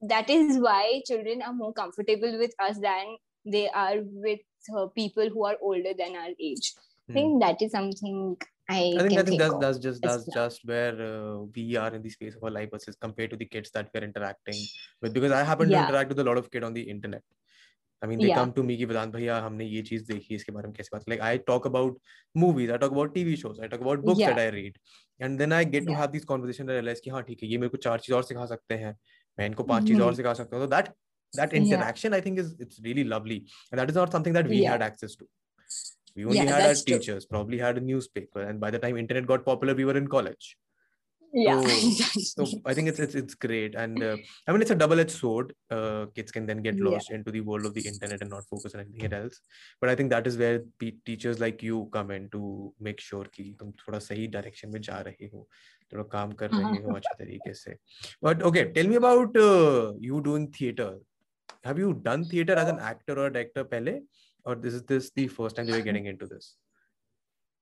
that 0.02 0.30
is 0.30 0.58
why 0.60 1.02
children 1.06 1.42
are 1.42 1.54
more 1.54 1.74
comfortable 1.74 2.38
with 2.38 2.54
us 2.60 2.78
than 2.80 3.16
they 3.46 3.70
are 3.70 3.98
with 4.02 4.40
uh, 4.76 4.88
people 4.96 5.30
who 5.30 5.46
are 5.46 5.58
older 5.62 5.94
than 5.98 6.16
our 6.16 6.34
age 6.40 6.74
i 7.10 7.14
Hmm. 7.14 7.14
think 7.20 7.42
that 7.42 7.62
is 7.62 7.72
something 7.72 8.38
i, 8.70 8.82
I 8.98 9.04
think 9.04 9.20
I 9.20 9.24
think 9.24 9.38
that's 9.40 9.56
that's 9.56 9.80
just 9.80 10.02
that's 10.04 10.26
well. 10.28 10.34
just 10.36 10.66
where 10.66 10.96
uh, 11.02 11.38
we 11.56 11.76
are 11.76 11.94
in 11.94 12.02
the 12.02 12.10
space 12.10 12.36
of 12.36 12.44
our 12.44 12.52
life 12.52 12.70
versus 12.72 12.96
compared 12.96 13.32
to 13.32 13.38
the 13.38 13.46
kids 13.46 13.72
that 13.72 13.90
we're 13.94 14.04
interacting 14.04 14.70
with 15.02 15.14
because 15.14 15.32
I 15.32 15.44
happen 15.44 15.70
to 15.70 15.78
interact 15.78 16.10
with 16.10 16.20
a 16.20 16.24
lot 16.24 16.38
of 16.38 16.52
kids 16.52 16.66
on 16.66 16.74
the 16.74 16.82
internet. 16.82 17.24
I 18.02 18.08
mean, 18.08 18.20
they 18.22 18.30
Yeah. 18.30 18.36
come 18.36 18.52
to 18.54 18.64
me 18.64 18.76
कि 18.78 18.86
वेदांत 18.86 19.14
भैया 19.14 19.38
हमने 19.46 19.66
ये 19.66 19.82
चीज़ 19.90 20.06
देखी 20.08 20.36
इसके 20.36 20.52
बारे 20.52 20.68
में 20.68 20.74
कैसे 20.76 20.90
बात 20.94 21.04
like 21.10 21.22
I 21.22 21.38
talk 21.50 21.66
about 21.70 22.00
movies, 22.44 22.72
I 22.72 22.78
talk 22.84 22.92
about 22.98 23.14
TV 23.18 23.36
shows, 23.42 23.60
I 23.60 23.68
talk 23.74 23.82
about 23.88 24.06
books 24.06 24.20
Yeah. 24.20 24.30
that 24.30 24.40
I 24.40 24.48
read, 24.56 24.80
and 25.20 25.40
then 25.42 25.54
I 25.58 25.64
get 25.76 25.86
to 25.88 25.94
Yeah. 25.94 26.02
have 26.02 26.12
these 26.16 26.26
conversations 26.32 26.70
and 26.70 26.78
realize 26.80 27.00
कि 27.06 27.10
हाँ 27.12 27.22
ठीक 27.28 27.44
है 27.44 27.50
ये 27.50 27.58
मेरे 27.58 27.70
को 27.70 27.78
चार 27.88 28.00
चीज़ 28.00 28.16
और 28.16 28.24
सिखा 28.32 28.46
सकते 28.54 28.76
हैं 28.84 28.96
मैं 29.40 29.46
इनको 29.48 29.64
पाँच 29.74 29.88
चीज़ 29.88 30.00
Mhm. 30.00 30.06
और 30.08 30.16
सिखा 30.16 30.34
सकता 30.42 30.58
हूँ 30.58 30.66
so 30.66 30.70
that 30.76 30.92
that 31.42 31.54
interaction 31.62 32.14
Yeah. 32.14 32.18
I 32.20 32.22
think 32.28 32.40
is 32.46 32.50
it's 32.66 32.82
really 32.88 33.04
lovely 33.14 33.40
and 33.72 33.80
that 33.82 33.90
is 33.96 34.00
not 34.02 34.12
something 34.18 34.34
that 34.40 34.50
we 34.56 34.64
Yeah. 34.64 34.72
had 34.72 34.82
access 34.90 35.16
to. 35.22 35.28
We 36.16 36.26
only 36.26 36.46
Yeah, 36.46 36.54
had 36.56 36.66
our 36.66 36.76
true. 36.76 37.00
teachers, 37.00 37.26
probably 37.26 37.60
had 37.66 37.78
a 37.78 37.82
newspaper, 37.82 38.42
and 38.42 38.60
by 38.60 38.72
the 38.72 38.80
time 38.80 38.98
internet 38.98 39.28
got 39.28 39.46
popular, 39.46 39.76
we 39.76 39.86
were 39.92 39.98
in 40.04 40.08
college. 40.08 40.58
yeah 41.33 41.61
So 42.19 42.45
I 42.65 42.73
think 42.75 42.89
it's 42.89 42.99
it's 43.05 43.15
it's 43.15 43.35
great, 43.35 43.75
and 43.75 44.03
uh, 44.03 44.17
I 44.47 44.53
mean 44.53 44.63
it's 44.63 44.71
a 44.71 44.75
double-edged 44.75 45.11
sword. 45.11 45.53
Uh, 45.71 46.07
kids 46.15 46.33
can 46.37 46.47
then 46.47 46.63
get 46.67 46.77
Yeah. 46.79 46.91
lost 46.91 47.11
into 47.11 47.31
the 47.37 47.41
world 47.49 47.67
of 47.67 47.75
the 47.75 47.85
internet 47.91 48.23
and 48.23 48.31
not 48.31 48.47
focus 48.51 48.75
on 48.75 48.81
anything 48.85 49.13
else. 49.19 49.41
But 49.81 49.91
I 49.91 49.95
think 50.01 50.11
that 50.11 50.27
is 50.27 50.39
where 50.43 50.61
pe- 50.79 50.97
teachers 51.11 51.41
like 51.41 51.63
you 51.63 51.89
come 51.93 52.11
in 52.17 52.29
to 52.37 52.43
make 52.89 53.01
sure 53.01 53.25
कि 53.37 53.45
तुम 53.61 53.73
थोड़ा 53.83 53.99
सही 54.09 54.29
direction 54.37 54.73
में 54.73 54.81
जा 54.89 55.01
रहे 55.09 55.31
हो, 55.35 55.47
थोड़ा 55.93 56.05
काम 56.17 56.33
कर 56.43 56.51
रहे 56.51 56.83
हो 56.83 56.95
अच्छे 56.97 57.15
तरीके 57.25 57.55
से. 57.55 57.77
But 58.23 58.43
okay, 58.43 58.65
tell 58.73 58.89
me 58.95 58.97
about 58.97 59.37
uh, 59.37 59.93
you 60.11 60.21
doing 60.31 60.51
theater. 60.61 60.91
Have 61.65 61.79
you 61.79 61.95
done 62.11 62.25
theater 62.35 62.55
as 62.55 62.69
an 62.69 62.79
actor 62.79 63.19
or 63.19 63.27
a 63.27 63.33
director 63.33 63.65
पहले, 63.65 64.01
or 64.45 64.55
this 64.55 64.75
is 64.75 64.83
this 64.95 65.11
the 65.11 65.29
first 65.29 65.57
time 65.57 65.67
that 65.67 65.73
you're 65.73 65.91
getting 65.93 66.07
into 66.07 66.27
this? 66.27 66.57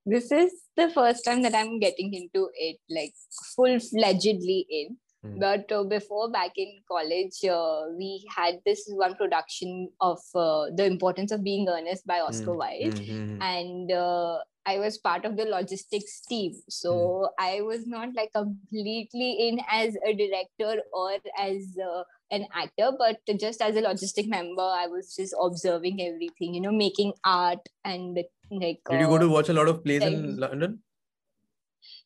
this 0.06 0.32
is 0.32 0.52
the 0.76 0.90
first 0.90 1.24
time 1.26 1.42
that 1.44 1.56
I'm 1.56 1.80
getting 1.80 2.14
into 2.14 2.50
it, 2.56 2.78
like 2.90 3.14
full 3.56 3.78
fledgedly 3.78 4.66
in. 4.70 4.98
Hmm. 5.22 5.38
But 5.38 5.70
uh, 5.72 5.84
before, 5.84 6.32
back 6.32 6.52
in 6.56 6.80
college, 6.90 7.44
uh, 7.44 7.92
we 7.98 8.26
had 8.34 8.60
this 8.66 8.86
one 8.88 9.16
production 9.16 9.90
of 10.00 10.20
uh, 10.34 10.68
The 10.74 10.86
Importance 10.86 11.32
of 11.34 11.44
Being 11.44 11.68
Earnest 11.68 12.08
by 12.08 12.22
Oscar 12.22 12.52
Mm, 12.52 12.58
Wilde. 12.58 12.96
mm, 12.96 13.10
mm, 13.10 13.38
mm. 13.38 13.44
And 13.44 13.92
uh, 13.92 14.38
I 14.66 14.80
was 14.80 14.98
part 14.98 15.26
of 15.26 15.36
the 15.36 15.44
logistics 15.44 16.22
team. 16.22 16.54
So 16.70 17.30
I 17.38 17.60
was 17.62 17.86
not 17.86 18.10
like 18.16 18.32
completely 18.34 19.50
in 19.50 19.60
as 19.70 19.98
a 20.08 20.14
director 20.14 20.82
or 20.94 21.18
as 21.38 21.78
uh, 21.84 22.04
an 22.32 22.46
actor, 22.54 22.92
but 22.98 23.18
just 23.38 23.62
as 23.62 23.76
a 23.76 23.82
logistic 23.82 24.28
member, 24.30 24.62
I 24.62 24.88
was 24.88 25.16
just 25.16 25.36
observing 25.42 26.00
everything, 26.02 26.54
you 26.54 26.62
know, 26.62 26.72
making 26.72 27.12
art 27.26 27.68
and 27.84 28.18
like. 28.51 28.81
Did 28.91 29.01
you 29.01 29.07
go 29.07 29.17
uh, 29.17 29.19
to 29.21 29.29
watch 29.29 29.49
a 29.49 29.53
lot 29.53 29.69
of 29.69 29.85
plays 29.85 30.03
in 30.03 30.13
thing. 30.23 30.37
London? 30.39 30.81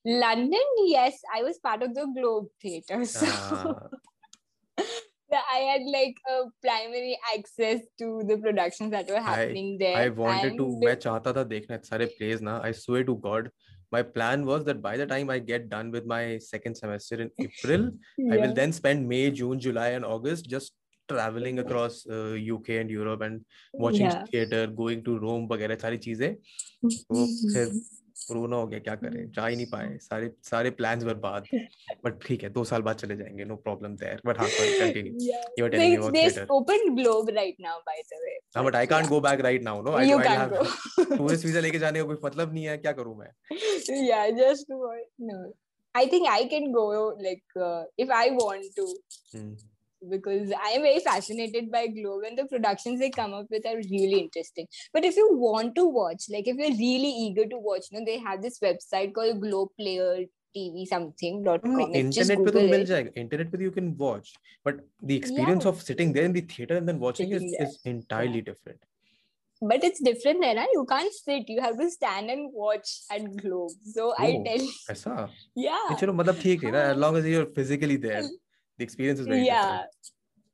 London, 0.04 0.68
yes, 0.86 1.20
I 1.34 1.42
was 1.42 1.58
part 1.58 1.82
of 1.82 1.94
the 1.94 2.06
Globe 2.18 2.46
Theatre. 2.62 3.04
So 3.04 3.26
Ah, 5.30 5.44
I 5.54 5.58
had 5.58 5.82
like 5.92 6.16
a 6.30 6.44
primary 6.62 7.18
access 7.36 7.80
to 7.98 8.22
the 8.26 8.38
productions 8.38 8.90
that 8.92 9.08
were 9.10 9.20
happening 9.20 9.76
there. 9.78 9.96
I 9.96 10.08
wanted 10.08 10.56
to. 10.56 10.64
and- 10.66 10.84
मैं 10.84 10.94
चाहता 11.00 11.32
था 11.36 11.44
देखना 11.48 11.74
इतने 11.76 11.88
सारे 11.88 12.06
plays 12.18 12.40
ना. 12.40 12.54
I 12.64 12.72
swear 12.72 13.04
to 13.04 13.16
God, 13.26 13.50
my 13.92 14.02
plan 14.02 14.46
was 14.46 14.64
that 14.64 14.80
by 14.86 14.96
the 14.96 15.06
time 15.06 15.28
I 15.30 15.38
get 15.50 15.68
done 15.68 15.90
with 15.90 16.06
my 16.06 16.38
second 16.38 16.76
semester 16.76 17.20
in 17.26 17.30
April, 17.46 17.84
I 18.18 18.36
will 18.36 18.46
Yeah. 18.46 18.54
then 18.60 18.72
spend 18.72 19.06
May, 19.12 19.30
June, 19.42 19.60
July, 19.66 19.88
and 19.98 20.04
August 20.14 20.48
just 20.48 20.74
traveling 21.09 21.59
across 21.59 22.05
uh, 22.07 22.35
UK 22.53 22.77
and 22.81 22.89
Europe 22.91 23.21
and 23.21 23.41
watching 23.73 24.07
Yeah. 24.07 24.23
theater, 24.31 24.61
going 24.67 25.03
to 25.09 25.17
Rome 25.19 25.47
वगैरह 25.51 25.75
सारी 25.81 25.97
चीज़ें. 26.07 26.31
तो 26.85 27.25
फिर 27.53 27.81
corona 28.27 28.55
हो 28.55 28.67
गया 28.67 28.79
क्या 28.79 28.93
करें 28.95 29.31
जा 29.35 29.45
ही 29.47 29.55
नहीं 29.55 29.65
पाए 29.71 29.97
सारे 30.01 30.29
सारे 30.49 30.69
प्लान्स 30.79 31.03
बर्बाद 31.03 31.47
बट 32.05 32.19
ठीक 32.25 32.43
है 32.43 32.49
दो 32.57 32.63
साल 32.69 32.81
बाद 32.81 32.95
चले 32.97 33.15
जाएँगे 33.17 33.45
नो 33.45 33.55
प्रॉब्लम 33.65 33.95
देयर 34.03 34.21
बट 34.25 34.39
हाँ 34.39 34.47
continue 34.59 35.13
They, 35.13 35.95
about 35.95 36.13
they 36.13 36.21
theater 36.29 36.45
opened 36.57 36.97
Globe 36.99 37.31
right 37.39 37.59
now, 37.65 37.75
by 37.89 37.97
the 38.11 38.21
way. 38.25 38.37
हाँ 38.55 38.63
but 38.65 38.75
I 38.75 38.85
can't 38.93 39.07
go 39.09 39.19
back 39.27 39.41
right 39.47 39.63
now 39.63 39.81
no 39.83 39.91
I 39.97 40.09
you 40.11 40.19
can't 40.19 40.39
have 40.39 40.55
go. 40.55 41.17
Tourist 41.17 41.45
visa 41.45 41.59
लेके 41.67 41.79
जाने 41.79 41.99
का 41.99 42.05
कोई 42.13 42.17
मतलब 42.23 42.53
नहीं 42.53 42.65
है 42.65 42.77
क्या 42.77 42.91
करूँ 43.01 43.17
मैं 43.17 43.29
yeah, 44.07 44.25
just 44.39 44.73
what? 44.85 45.05
No. 45.31 45.41
I 45.95 46.05
think 46.13 46.27
I 46.35 46.41
can 46.55 46.71
go 46.75 46.85
like 47.23 47.59
uh, 47.69 47.83
if 48.05 48.13
I 48.19 48.25
want 48.41 48.71
to 48.79 48.85
Hmm. 49.33 49.53
because 50.09 50.51
I'm 50.63 50.81
very 50.81 50.99
fascinated 50.99 51.71
by 51.71 51.87
Globe 51.87 52.23
and 52.27 52.37
the 52.37 52.45
productions 52.45 52.99
they 52.99 53.09
come 53.09 53.33
up 53.33 53.47
with 53.49 53.65
are 53.65 53.77
really 53.77 54.19
interesting. 54.19 54.67
But 54.91 55.05
if 55.05 55.15
you 55.15 55.29
want 55.31 55.75
to 55.75 55.85
watch, 55.85 56.25
like 56.29 56.47
if 56.47 56.57
you're 56.57 56.77
really 56.77 57.09
eager 57.09 57.45
to 57.45 57.57
watch, 57.57 57.85
you 57.91 57.99
know, 57.99 58.05
they 58.05 58.19
have 58.19 58.41
this 58.41 58.59
website 58.59 59.13
called 59.13 59.41
Globe 59.41 59.69
Player 59.79 60.25
TV 60.55 60.85
something 60.85 61.43
dot 61.43 61.61
com. 61.63 61.73
Hmm, 61.73 61.95
internet 61.95 62.45
pe 62.45 62.51
tum 62.51 62.69
mil. 62.69 62.91
Internet 63.15 63.51
pe 63.51 63.61
you 63.61 63.71
can 63.71 63.97
watch, 63.97 64.33
but 64.63 64.81
the 65.01 65.15
experience 65.15 65.63
yeah. 65.63 65.69
of 65.69 65.81
sitting 65.81 66.13
there 66.13 66.25
in 66.25 66.33
the 66.33 66.41
theater 66.41 66.77
and 66.77 66.87
then 66.87 66.99
watching 66.99 67.31
is, 67.31 67.43
is, 67.59 67.79
entirely 67.85 68.41
different. 68.41 68.79
But 69.61 69.83
it's 69.83 70.01
different, 70.01 70.41
Nera. 70.41 70.65
You 70.73 70.85
can't 70.85 71.13
sit. 71.13 71.47
You 71.47 71.61
have 71.61 71.77
to 71.77 71.89
stand 71.89 72.29
and 72.29 72.49
watch 72.53 72.89
at 73.09 73.23
Globe. 73.37 73.71
So 73.83 74.13
oh, 74.17 74.23
I 74.23 74.31
tell. 74.45 74.67
Aisa? 74.89 75.29
Yeah. 75.55 75.85
Chalo, 75.91 76.15
matlab 76.21 76.41
hai 76.43 76.71
na. 76.71 76.79
As 76.93 76.97
long 76.97 77.15
as 77.15 77.25
you're 77.25 77.45
physically 77.45 77.97
there. 78.07 78.23
the 78.77 78.83
experience 78.83 79.19
is 79.19 79.27
very 79.27 79.45
yeah. 79.45 79.61
different. 79.61 79.89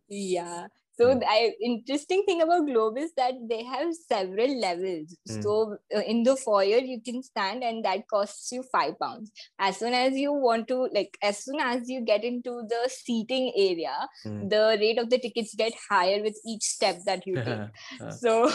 Yeah 0.09 0.67
so 0.99 1.15
mm. 1.15 1.51
Interesting 1.61 2.23
thing 2.25 2.41
about 2.41 2.65
globe 2.65 2.97
is 2.97 3.13
that 3.15 3.33
they 3.49 3.63
have 3.63 3.93
several 3.93 4.59
levels. 4.59 5.15
Mm. 5.29 5.43
So 5.43 5.77
uh, 5.95 6.01
in 6.01 6.23
the 6.23 6.35
foyer 6.35 6.79
you 6.79 6.99
can 7.01 7.23
stand, 7.23 7.63
and 7.63 7.85
that 7.85 8.07
costs 8.09 8.51
you 8.51 8.63
five 8.63 8.99
pounds. 8.99 9.31
As 9.57 9.77
soon 9.77 9.93
as 9.93 10.17
you 10.17 10.33
want 10.33 10.67
to 10.67 10.89
like, 10.93 11.17
as 11.23 11.37
soon 11.45 11.61
as 11.61 11.89
you 11.89 12.01
get 12.01 12.25
into 12.25 12.63
the 12.67 12.89
seating 12.89 13.53
area, 13.55 13.95
mm. 14.25 14.49
the 14.49 14.77
rate 14.79 14.97
of 14.97 15.09
the 15.09 15.19
tickets 15.19 15.55
get 15.55 15.71
higher 15.89 16.21
with 16.21 16.37
each 16.45 16.63
step 16.63 16.97
that 17.05 17.25
you 17.25 17.35
take. 17.35 18.11
so 18.19 18.51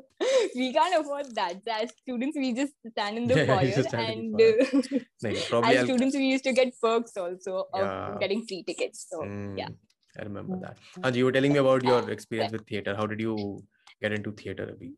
we 0.54 0.72
can't 0.72 1.00
afford 1.00 1.34
that. 1.34 1.56
As 1.68 1.90
students, 2.02 2.36
we 2.36 2.52
just 2.52 2.74
stand 2.92 3.18
in 3.18 3.26
the 3.26 3.36
yeah, 3.38 3.46
foyer, 3.46 3.98
and 3.98 4.38
the 4.38 5.02
foyer. 5.20 5.32
Uh, 5.52 5.66
as 5.66 5.78
I'll... 5.78 5.84
students, 5.84 6.16
we 6.16 6.26
used 6.26 6.44
to 6.44 6.52
get 6.52 6.72
perks 6.80 7.16
also 7.16 7.66
of 7.74 7.80
yeah. 7.80 8.16
getting 8.20 8.46
free 8.46 8.62
tickets. 8.62 9.06
So 9.10 9.24
yeah. 9.56 9.68
I 10.16 10.22
remember 10.22 10.56
Hmm. 10.56 10.60
that. 10.60 10.78
And 11.02 11.16
you 11.16 11.24
were 11.24 11.32
telling 11.32 11.52
me 11.52 11.58
about 11.58 11.82
your 11.84 12.08
experience 12.10 12.52
with 12.52 12.66
theater. 12.66 12.94
How 12.94 13.06
did 13.06 13.20
you 13.20 13.64
get 14.00 14.12
into 14.12 14.32
theater, 14.32 14.66
Abhi? 14.66 14.92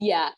yeah 0.00 0.30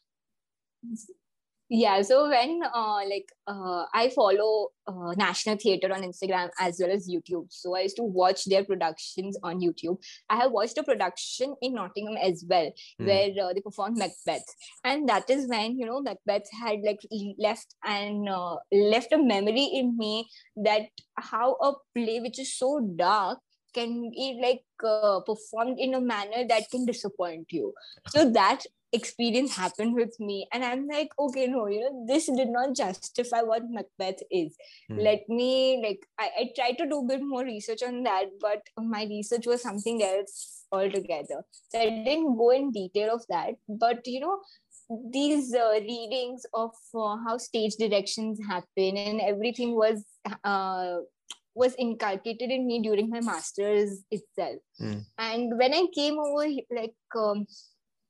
yeah 1.73 2.03
so 2.03 2.29
when 2.29 2.61
uh, 2.75 3.01
like 3.09 3.29
uh, 3.47 3.85
i 3.95 4.11
follow 4.15 4.69
uh, 4.87 5.13
national 5.17 5.57
theatre 5.57 5.91
on 5.93 6.03
instagram 6.03 6.51
as 6.61 6.79
well 6.81 6.91
as 6.91 7.09
youtube. 7.09 7.47
So 7.49 7.75
i 7.75 7.81
used 7.83 7.97
to 7.97 8.03
watch 8.03 8.45
their 8.45 8.65
productions 8.65 9.39
on 9.43 9.61
youtube. 9.61 9.97
I 10.29 10.37
have 10.37 10.53
watched 10.53 10.77
a 10.77 10.83
production 10.83 11.55
in 11.63 11.75
nottingham 11.75 12.17
as 12.17 12.45
well 12.49 12.71
Hmm. 12.99 13.07
where 13.07 13.31
uh, 13.43 13.53
they 13.55 13.61
performed 13.61 13.97
macbeth. 13.97 14.45
And 14.85 15.09
that 15.09 15.31
is 15.31 15.49
when 15.49 15.79
you 15.79 15.87
know 15.87 16.03
macbeth 16.03 16.49
had 16.63 16.81
like 16.85 17.01
left 17.39 17.75
and 17.85 18.29
uh, 18.29 18.57
left 18.71 19.13
a 19.13 19.19
memory 19.19 19.65
in 19.73 19.97
me 19.97 20.29
that 20.57 20.83
how 21.17 21.55
a 21.55 21.73
play 21.95 22.21
which 22.21 22.39
is 22.39 22.55
so 22.55 22.81
dark 22.97 23.39
can 23.75 24.11
be 24.11 24.39
like 24.43 24.65
uh, 24.87 25.21
performed 25.21 25.79
in 25.79 25.95
a 25.95 26.01
manner 26.01 26.47
that 26.49 26.71
can 26.71 26.85
disappoint 26.85 27.47
you. 27.51 27.73
So 28.09 28.31
that 28.41 28.65
experience 28.93 29.57
happened 29.57 29.95
with 29.95 30.15
me 30.21 30.47
and 30.53 30.63
i'm 30.63 30.87
like 30.87 31.09
okay 31.19 31.47
no 31.47 31.67
you 31.67 31.81
know 31.81 32.05
this 32.07 32.27
did 32.27 32.51
not 32.51 32.77
justify 32.77 33.41
what 33.41 33.63
macbeth 33.71 34.23
is. 34.31 34.55
Hmm. 34.89 34.99
let 34.99 35.27
me 35.29 35.83
like 35.83 36.07
I, 36.19 36.31
I 36.41 36.51
tried 36.55 36.77
to 36.79 36.89
do 36.89 36.99
a 36.99 37.07
bit 37.07 37.23
more 37.23 37.43
research 37.43 37.83
on 37.83 38.03
that 38.03 38.27
but 38.41 38.61
my 38.79 39.05
research 39.05 39.47
was 39.47 39.63
something 39.63 40.03
else 40.03 40.65
altogether. 40.71 41.43
So 41.71 41.81
i 41.81 41.89
didn't 41.89 42.37
go 42.37 42.51
in 42.51 42.71
detail 42.71 43.15
of 43.15 43.25
that 43.29 43.55
but 43.69 44.07
you 44.07 44.21
know 44.21 44.41
these 45.11 45.55
uh, 45.55 45.81
readings 45.81 46.45
of 46.53 46.73
uh, 46.95 47.17
how 47.27 47.39
stage 47.39 47.77
directions 47.77 48.39
happen 48.47 48.97
and 48.97 49.21
everything 49.21 49.75
was 49.75 50.05
uh, 50.45 50.97
was 51.55 51.75
inculcated 51.79 52.51
in 52.51 52.67
me 52.67 52.81
during 52.83 53.11
my 53.11 53.21
masters 53.21 54.03
itself 54.11 54.61
Hmm. 54.79 54.99
and 55.19 55.59
when 55.59 55.75
i 55.75 55.87
came 55.95 56.19
over 56.19 56.47
like 56.71 56.95
um, 57.25 57.47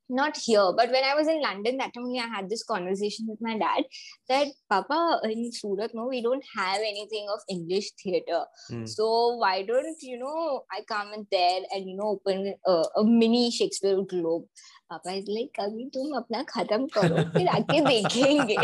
not 0.08 0.36
here 0.36 0.72
but 0.76 0.90
when 0.94 1.04
i 1.10 1.14
was 1.14 1.28
in 1.32 1.40
london 1.42 1.78
that 1.78 1.92
time 1.94 2.04
only 2.04 2.18
i 2.18 2.26
had 2.26 2.48
this 2.48 2.62
conversation 2.70 3.26
with 3.28 3.38
my 3.40 3.56
dad 3.58 3.84
that 4.28 4.48
papa 4.72 4.98
in 5.24 5.50
surat 5.58 5.94
no 5.94 6.06
we 6.06 6.20
don't 6.26 6.44
have 6.56 6.80
anything 6.88 7.26
of 7.34 7.40
english 7.56 7.88
theater 8.02 8.40
Hmm. 8.68 8.84
so 8.94 9.06
why 9.44 9.62
don't 9.62 10.02
you 10.02 10.18
know 10.18 10.64
I 10.76 10.82
come 10.88 11.12
in 11.14 11.26
there 11.30 11.60
and 11.72 11.88
you 11.88 11.96
know 11.96 12.10
open 12.18 12.54
a, 12.66 12.74
a 13.00 13.04
mini 13.04 13.50
Shakespeare 13.50 14.02
globe? 14.12 14.44
Papa 14.91 15.09
is 15.19 15.25
like, 15.27 15.59
अभी 15.59 15.85
तुम 15.93 16.15
अपना 16.17 16.41
खत्म 16.49 16.87
करो 16.95 17.23
फिर 17.31 17.47
आके 17.47 17.79
देखेंगे. 17.87 18.55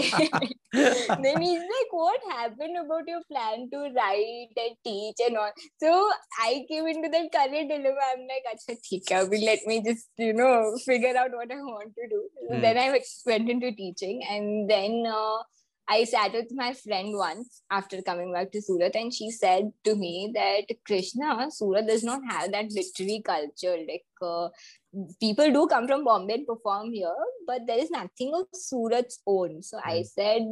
then 1.24 1.42
he's 1.42 1.64
like, 1.74 1.92
what 1.92 2.22
happened 2.30 2.78
about 2.82 3.08
your 3.08 3.22
plan 3.32 3.70
to 3.72 3.80
write 3.98 4.62
and 4.66 4.78
teach 4.84 5.24
and 5.28 5.38
all? 5.38 5.52
So 5.84 6.12
I 6.40 6.66
came 6.70 6.88
into 6.88 7.10
that 7.10 7.32
career 7.32 7.68
dilemma. 7.68 8.10
I'm 8.12 8.28
like, 8.34 8.52
अच्छा 8.54 8.74
ठीक 8.90 9.12
है, 9.12 9.24
अभी 9.26 9.44
let 9.46 9.68
me 9.68 9.82
just 9.90 10.08
you 10.18 10.34
know 10.34 10.54
figure 10.86 11.16
out 11.18 11.32
what 11.32 11.52
I 11.52 11.62
want 11.72 11.96
to 11.96 12.08
do. 12.16 12.22
Hmm. 12.50 12.62
Then 12.62 12.78
I 12.78 12.90
went 13.26 13.50
into 13.50 13.72
teaching 13.72 14.24
and 14.30 14.70
then. 14.70 15.04
Uh, 15.08 15.42
I 15.86 16.06
sat 16.06 16.32
with 16.32 16.52
my 16.54 16.74
friend 16.74 17.10
once 17.14 17.62
after 17.70 18.02
coming 18.02 18.32
back 18.32 18.52
to 18.52 18.62
Surat, 18.62 18.96
and 18.96 19.14
she 19.14 19.30
said 19.32 19.72
to 19.84 19.96
me 19.96 20.32
that 20.34 20.74
Krishna, 20.86 21.52
Surat 21.52 21.88
does 21.88 22.04
not 22.04 22.22
have 22.30 22.52
that 22.54 22.72
literary 22.72 23.22
culture. 23.26 23.78
Like 23.78 24.06
uh, 24.22 24.48
people 25.21 25.53
do 25.53 25.67
come 25.67 25.87
from 25.87 26.05
Bombay 26.05 26.35
and 26.35 26.47
perform 26.47 26.93
here, 26.93 27.15
but 27.47 27.67
there 27.67 27.79
is 27.79 27.91
nothing 27.91 28.33
of 28.35 28.47
Surat's 28.55 29.21
own. 29.27 29.63
So 29.63 29.79
I 29.85 29.99
Hmm. 29.99 30.03
said, 30.05 30.43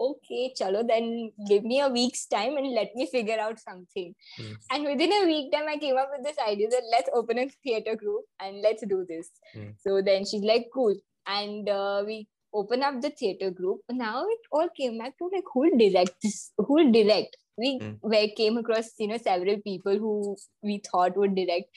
okay, 0.00 0.52
chalo, 0.58 0.86
then 0.86 1.30
give 1.48 1.64
me 1.64 1.80
a 1.80 1.88
week's 1.88 2.26
time 2.26 2.56
and 2.56 2.72
let 2.72 2.94
me 2.94 3.06
figure 3.06 3.38
out 3.38 3.60
something. 3.60 4.14
Hmm. 4.36 4.52
And 4.72 4.84
within 4.84 5.12
a 5.12 5.24
week 5.26 5.52
time, 5.52 5.66
I 5.68 5.76
came 5.76 5.96
up 5.96 6.10
with 6.16 6.24
this 6.24 6.36
idea 6.46 6.68
that 6.70 6.82
let's 6.90 7.08
open 7.14 7.38
a 7.38 7.48
theater 7.62 7.94
group 7.94 8.24
and 8.40 8.60
let's 8.60 8.84
do 8.86 9.04
this. 9.08 9.30
Hmm. 9.54 9.70
So 9.86 10.02
then 10.02 10.24
she's 10.24 10.42
like, 10.42 10.68
cool. 10.74 10.94
And 11.26 11.68
uh, 11.68 12.02
we 12.06 12.28
open 12.52 12.82
up 12.82 13.00
the 13.00 13.10
theater 13.10 13.50
group. 13.50 13.80
Now 13.90 14.24
it 14.26 14.40
all 14.52 14.68
came 14.76 14.98
back 14.98 15.16
to 15.18 15.30
like 15.32 15.44
who'll 15.52 15.76
direct 15.78 16.14
this, 16.22 16.52
who'll 16.58 16.92
direct. 16.92 17.36
We 17.56 17.78
Mm. 17.78 17.98
where 18.00 18.26
came 18.36 18.56
across 18.58 18.86
you 18.98 19.06
know 19.06 19.16
several 19.16 19.58
people 19.64 19.96
who 19.96 20.36
we 20.60 20.80
thought 20.86 21.16
would 21.16 21.36
direct, 21.36 21.68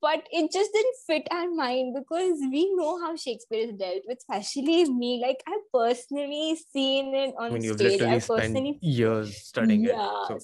but 0.00 0.26
it 0.30 0.50
just 0.50 0.72
didn't 0.72 0.96
fit 1.06 1.28
our 1.30 1.50
mind 1.50 1.94
because 1.94 2.38
we 2.50 2.74
know 2.74 2.98
how 3.00 3.14
Shakespeare 3.16 3.68
is 3.68 3.72
dealt 3.74 4.02
with, 4.06 4.18
especially 4.18 4.88
me. 4.88 5.20
Like 5.22 5.42
I 5.46 5.58
personally 5.72 6.58
seen 6.72 7.14
it 7.14 7.34
on 7.38 7.62
you've 7.62 7.76
stage. 7.76 8.00
literally 8.00 8.14
I 8.14 8.18
spent 8.18 8.40
personally 8.40 8.78
years 8.80 9.36
studying 9.36 9.84
it. 9.84 9.94
So, 9.94 10.38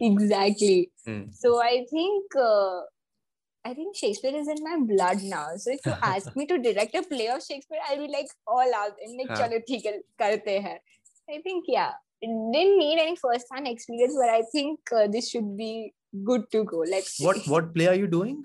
exactly. 0.00 0.90
Hmm. 1.06 1.22
So 1.32 1.62
I 1.62 1.86
think 1.90 2.36
uh, 2.36 2.80
I 3.64 3.74
think 3.74 3.96
Shakespeare 3.96 4.34
is 4.34 4.48
in 4.48 4.62
my 4.62 4.78
blood 4.80 5.22
now. 5.22 5.48
So 5.56 5.72
if 5.72 5.86
you 5.86 5.94
ask 6.02 6.34
me 6.36 6.46
to 6.46 6.58
direct 6.58 6.94
a 6.94 7.02
play 7.02 7.28
of 7.28 7.42
Shakespeare, 7.42 7.80
I'll 7.88 7.96
be 7.96 8.12
like 8.12 8.28
all 8.46 8.74
out 8.74 8.92
and 9.02 9.16
like, 9.16 9.38
chalo 9.38 9.62
theek 9.70 9.88
karte 10.20 10.62
hai. 10.68 10.80
I 11.30 11.40
think 11.42 11.64
yeah, 11.68 11.92
it 12.20 12.28
didn't 12.28 12.78
need 12.78 12.98
any 12.98 13.16
first-hand 13.16 13.68
experience, 13.68 14.14
but 14.20 14.28
I 14.28 14.42
think 14.52 14.80
uh, 14.92 15.06
this 15.06 15.30
should 15.30 15.56
be 15.56 15.94
good 16.24 16.50
to 16.52 16.64
go. 16.64 16.78
Let's 16.78 17.16
see. 17.16 17.24
what 17.24 17.38
what 17.46 17.74
play 17.74 17.88
are 17.88 17.94
you 17.94 18.06
doing? 18.06 18.44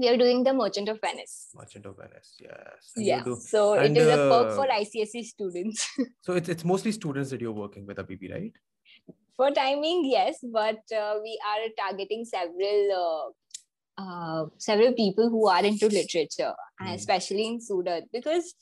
We 0.00 0.08
are 0.08 0.16
doing 0.16 0.42
the 0.42 0.52
Merchant 0.52 0.88
of 0.88 1.00
Venice. 1.00 1.48
Merchant 1.54 1.86
of 1.86 1.96
Venice. 1.96 2.34
Yes. 2.40 2.92
And 2.96 3.06
Yeah, 3.06 3.24
so 3.38 3.74
and, 3.74 3.96
it 3.96 4.00
is 4.00 4.08
a 4.08 4.16
perk 4.32 4.48
uh, 4.52 4.56
for 4.56 4.66
ICSE 4.66 5.24
students. 5.24 5.88
So 6.22 6.34
it's 6.34 6.48
it's 6.48 6.64
mostly 6.64 6.92
students 6.92 7.30
that 7.30 7.40
you're 7.40 7.58
working 7.64 7.86
with, 7.86 7.98
Abibi, 7.98 8.32
right? 8.32 8.52
for 9.40 9.50
timing 9.56 10.00
yes 10.04 10.38
but 10.54 10.80
uh, 10.94 11.14
we 11.26 11.38
are 11.50 11.60
targeting 11.78 12.24
several 12.30 12.80
uh, 13.02 14.02
uh, 14.02 14.42
several 14.58 14.92
people 14.92 15.30
who 15.30 15.48
are 15.48 15.64
into 15.64 15.88
literature 15.88 16.52
Hmm. 16.80 16.92
especially 16.96 17.46
in 17.52 17.56
surat 17.68 18.04
because 18.16 18.52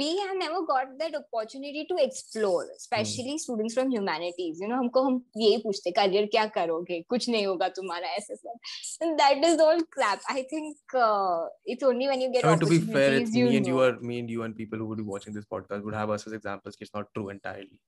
we 0.00 0.08
have 0.18 0.36
never 0.40 0.58
got 0.66 0.90
that 0.98 1.14
opportunity 1.18 1.84
to 1.90 1.96
explore 2.02 2.66
especially 2.76 3.36
students 3.44 3.74
from 3.78 3.88
humanities 3.94 4.60
you 4.64 4.68
know 4.72 4.76
हमको 4.82 5.02
हम 5.06 5.16
यही 5.36 5.56
पूछते 5.62 5.92
career 5.96 6.26
क्या 6.34 6.44
करोगे 6.58 7.00
कुछ 7.14 7.28
नहीं 7.28 7.46
होगा 7.46 7.68
तुम्हारा 7.78 8.12
ऐसे 8.20 8.36
सब 8.36 9.06
and 9.06 9.18
that 9.22 9.46
is 9.48 9.62
all 9.66 9.82
crap 9.96 10.28
i 10.34 10.42
think 10.52 10.94
uh, 11.06 11.40
it's 11.74 11.88
only 11.90 12.08
when 12.12 12.20
you 12.26 12.30
get 12.36 12.44
I 12.44 12.50
mean, 12.52 12.60
to 12.60 12.66
be 12.66 12.78
fair, 12.78 13.14
it's 13.14 13.34
opportunities 13.34 13.34
me 13.34 13.56
and 13.56 13.66
you 13.66 13.74
know. 13.74 13.82
are 13.88 13.98
me 14.10 14.20
and 14.24 14.30
you 14.36 14.44
and 14.48 14.56
people 14.60 14.78
who 14.78 14.86
would 14.92 14.98
be 15.02 15.08
watching 15.14 15.34
this 15.38 15.48
podcast 15.56 15.84
would 15.88 15.94
have 15.94 16.10
us 16.18 16.26
as 16.28 16.32
examples. 16.38 16.76
It's 16.86 16.94
not 17.00 17.12
true 17.18 17.28
entirely. 17.36 17.80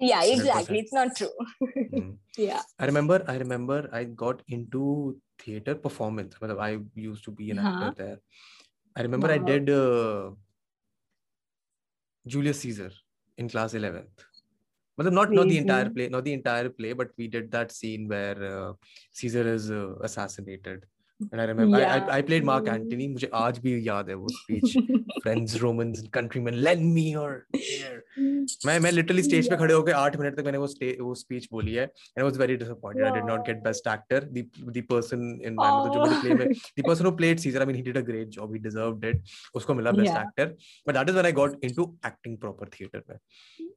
yeah 0.00 0.22
100%. 0.22 0.38
exactly 0.38 0.78
it's 0.84 0.92
not 0.96 1.14
true 1.18 1.34
Hmm. 1.92 2.08
yeah 2.46 2.62
I 2.78 2.86
remember, 2.88 3.16
I 3.34 3.36
remember, 3.42 3.76
I 3.98 4.04
got 4.22 4.42
into 4.56 4.82
theater 5.42 5.74
performance. 5.84 6.34
Matlab, 6.40 6.58
I 6.64 6.78
used 6.94 7.24
to 7.28 7.30
be 7.30 7.46
an 7.54 7.60
actor 7.60 7.86
Uh-huh. 7.86 7.94
there. 8.00 8.18
I 8.96 9.02
remember 9.06 9.30
I 9.36 9.38
Wow. 9.38 9.46
did 9.50 9.70
uh, 9.76 10.30
Julius 12.25 12.59
Caesar 12.61 12.91
in 13.37 13.49
class 13.49 13.73
eleventh. 13.73 14.25
Matlab, 14.99 15.13
not 15.13 15.31
not 15.31 15.47
the 15.47 15.57
entire 15.57 15.89
play, 15.89 16.09
not 16.09 16.23
the 16.23 16.33
entire 16.33 16.69
play, 16.69 16.93
but 16.93 17.09
we 17.17 17.27
did 17.27 17.51
that 17.51 17.71
scene 17.71 18.07
where 18.07 18.43
uh, 18.43 18.73
Caesar 19.13 19.47
is 19.47 19.71
uh, 19.71 19.95
assassinated. 20.01 20.85
And 21.31 21.41
I 21.41 21.45
remember 21.45 21.77
I, 21.77 21.97
I, 21.97 22.17
I 22.17 22.21
played 22.21 22.45
Mark. 22.45 22.67
Antony. 22.67 23.07
मुझे 23.07 23.29
आज 23.41 23.59
भी 23.63 23.73
याद 23.87 24.09
है 24.09 24.15
वो 24.15 24.27
speech. 24.35 24.75
Friends, 25.23 25.55
Romans, 25.63 25.99
and 25.99 26.11
countrymen, 26.11 26.55
lend 26.67 26.87
me 26.97 27.03
your 27.11 27.31
ear. 27.63 27.97
मैं 28.65 28.79
मैं 28.79 28.91
literally 28.91 29.23
stage 29.23 29.49
पे 29.49 29.49
Yeah. 29.49 29.59
खड़े 29.59 29.73
होकर 29.73 29.93
आठ 29.93 30.17
मिनट 30.19 30.35
तक 30.37 30.45
मैंने 30.45 30.57
वो 30.57 30.67
वो 31.03 31.13
स्पीच 31.15 31.47
बोली 31.51 31.73
है 31.73 31.83
and 31.83 32.23
was 32.23 32.37
very 32.37 32.55
disappointed 32.63 33.05
I 33.05 33.11
did 33.19 33.25
not 33.29 33.45
get 33.47 33.61
best 33.63 33.87
actor 33.87 34.23
the 34.37 34.45
the 34.77 34.83
person 34.89 35.21
in 35.45 35.53
my 35.59 35.71
मतलब 35.71 35.93
जो 35.93 36.03
मैंने 36.03 36.21
प्ले 36.21 36.33
में 36.33 36.53
the 36.79 36.87
person 36.87 37.05
who 37.05 37.11
played 37.21 37.39
Caesar 37.45 37.59
I 37.59 37.65
mean 37.65 37.75
he 37.75 37.81
did 37.81 37.97
a 37.97 38.01
great 38.09 38.27
job 38.37 38.53
he 38.53 38.59
deserved 38.59 39.05
it 39.05 39.21
उसको 39.55 39.73
मिला 39.73 39.91
best 39.91 40.11
Yeah. 40.11 40.21
Actor 40.21 40.55
but 40.87 40.93
that 40.95 41.09
is 41.09 41.13
when 41.15 41.25
I 41.25 41.31
got 41.41 41.63
into 41.63 41.83
acting 42.07 42.37
proper 42.37 42.69
theatre 42.79 43.03
में 43.09 43.17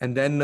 and 0.02 0.14
then 0.18 0.40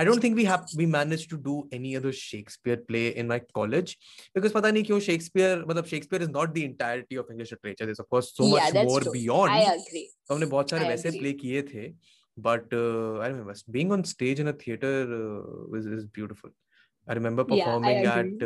I 0.00 0.04
don't 0.08 0.24
think 0.24 0.36
we 0.38 0.44
have 0.48 0.74
we 0.80 0.86
managed 0.96 1.30
to 1.30 1.38
do 1.44 1.54
any 1.78 1.94
other 2.00 2.12
Shakespeare 2.22 2.80
play 2.90 3.06
in 3.22 3.30
my 3.32 3.38
college 3.58 3.94
because 4.36 4.52
पता 4.58 4.70
नहीं 4.70 4.84
क्यों 4.90 5.00
Shakespeare 5.10 5.56
मतलब 5.68 5.84
Shakespeare 5.98 6.22
is 6.22 6.30
not 6.30 6.52
the 6.54 6.58
entirety 6.58 7.16
of 7.16 7.26
English 7.30 7.52
literature 7.52 7.86
this 7.86 8.00
of 8.00 8.06
course 8.10 8.26
so 8.26 8.56
much 8.56 8.76
more 8.76 9.08
beyond 9.10 9.52
तो 10.28 10.34
हमने 10.34 10.46
बहुत 10.46 10.70
सारे 10.70 10.84
I 10.84 10.88
वैसे 10.88 11.10
play 11.10 11.32
किए 11.32 11.62
थे 11.62 11.88
but 12.38 12.74
I 13.22 13.28
remember 13.28 13.54
being 13.70 13.92
on 13.92 14.02
stage 14.02 14.40
in 14.40 14.48
a 14.48 14.52
theatre 14.52 15.12
was 15.72 15.92
is 15.92 16.06
beautiful 16.14 16.52
I 17.08 17.14
remember 17.14 17.42
performing 17.42 18.06
at 18.06 18.42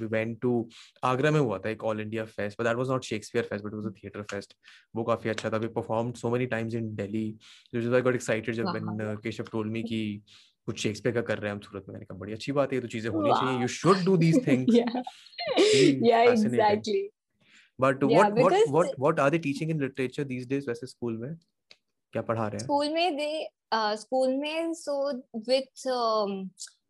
we 0.00 0.06
went 0.06 0.40
to 0.40 0.68
Agra 1.04 1.30
में 1.30 1.40
हुआ 1.40 1.58
था 1.58 1.70
एक 1.70 1.84
all 1.84 2.00
India 2.00 2.24
fest 2.24 2.60
but 2.60 2.66
that 2.66 2.76
was 2.76 2.88
not 2.88 3.04
Shakespeare 3.04 3.44
fest 3.44 3.64
but 3.64 3.74
was 3.74 3.86
a 3.86 3.90
theatre 3.90 4.22
fest 4.22 4.54
वो 4.96 5.04
काफ़ी 5.04 5.30
अच्छा 5.30 5.50
था। 5.50 5.56
We 5.56 5.68
performed 5.68 6.16
so 6.16 6.30
many 6.30 6.46
times 6.46 6.74
in 6.74 6.94
Delhi 6.94 7.26
I 7.74 8.00
got 8.00 8.14
excited 8.14 8.54
जब 8.54 8.68
when 8.68 9.16
Keshav 9.16 9.44
told 9.52 9.72
me 9.72 9.82
कि 9.82 10.00
कुछ 10.70 10.82
शेक्सपियर 10.82 11.14
का 11.14 11.22
कर 11.28 11.38
रहे 11.38 11.50
हैं 11.50 11.54
हम 11.54 11.60
सूरत 11.68 11.84
में 11.88 11.92
मैंने 11.94 12.04
कहा 12.06 12.18
बड़ी 12.18 12.32
अच्छी 12.32 12.52
बात 12.58 12.72
है 12.72 12.76
ये 12.76 12.82
तो 12.82 12.88
चीज़ें 12.88 13.10
होनी 13.10 13.30
चाहिए. 13.30 13.60
You 13.60 13.68
should 13.76 14.04
do 14.04 14.16
these 14.16 14.36
things 14.46 14.74
fascinating. 15.60 16.48
exactly. 16.48 17.00
But 17.80 18.02
what 18.04 18.32
what 18.38 18.52
what 18.68 18.90
what 19.00 19.20
are 19.20 19.30
they 19.30 19.38
teaching 19.46 19.70
in 19.70 19.80
literature 19.80 20.24
these 20.32 20.46
days 20.48 20.68
वैसे 20.68 20.86
स्कूल 20.86 21.16
में 21.18 21.34
क्या 22.12 22.22
पढ़ा 22.32 22.46
रहे 22.46 22.58
हैं 22.58 22.66
School 22.66 22.92
में 22.94 23.16
they 23.20 23.34
uh, 23.78 23.94
school 24.02 24.36
में 24.42 24.74
so 24.82 24.98
with 25.48 25.86
um, 26.00 26.36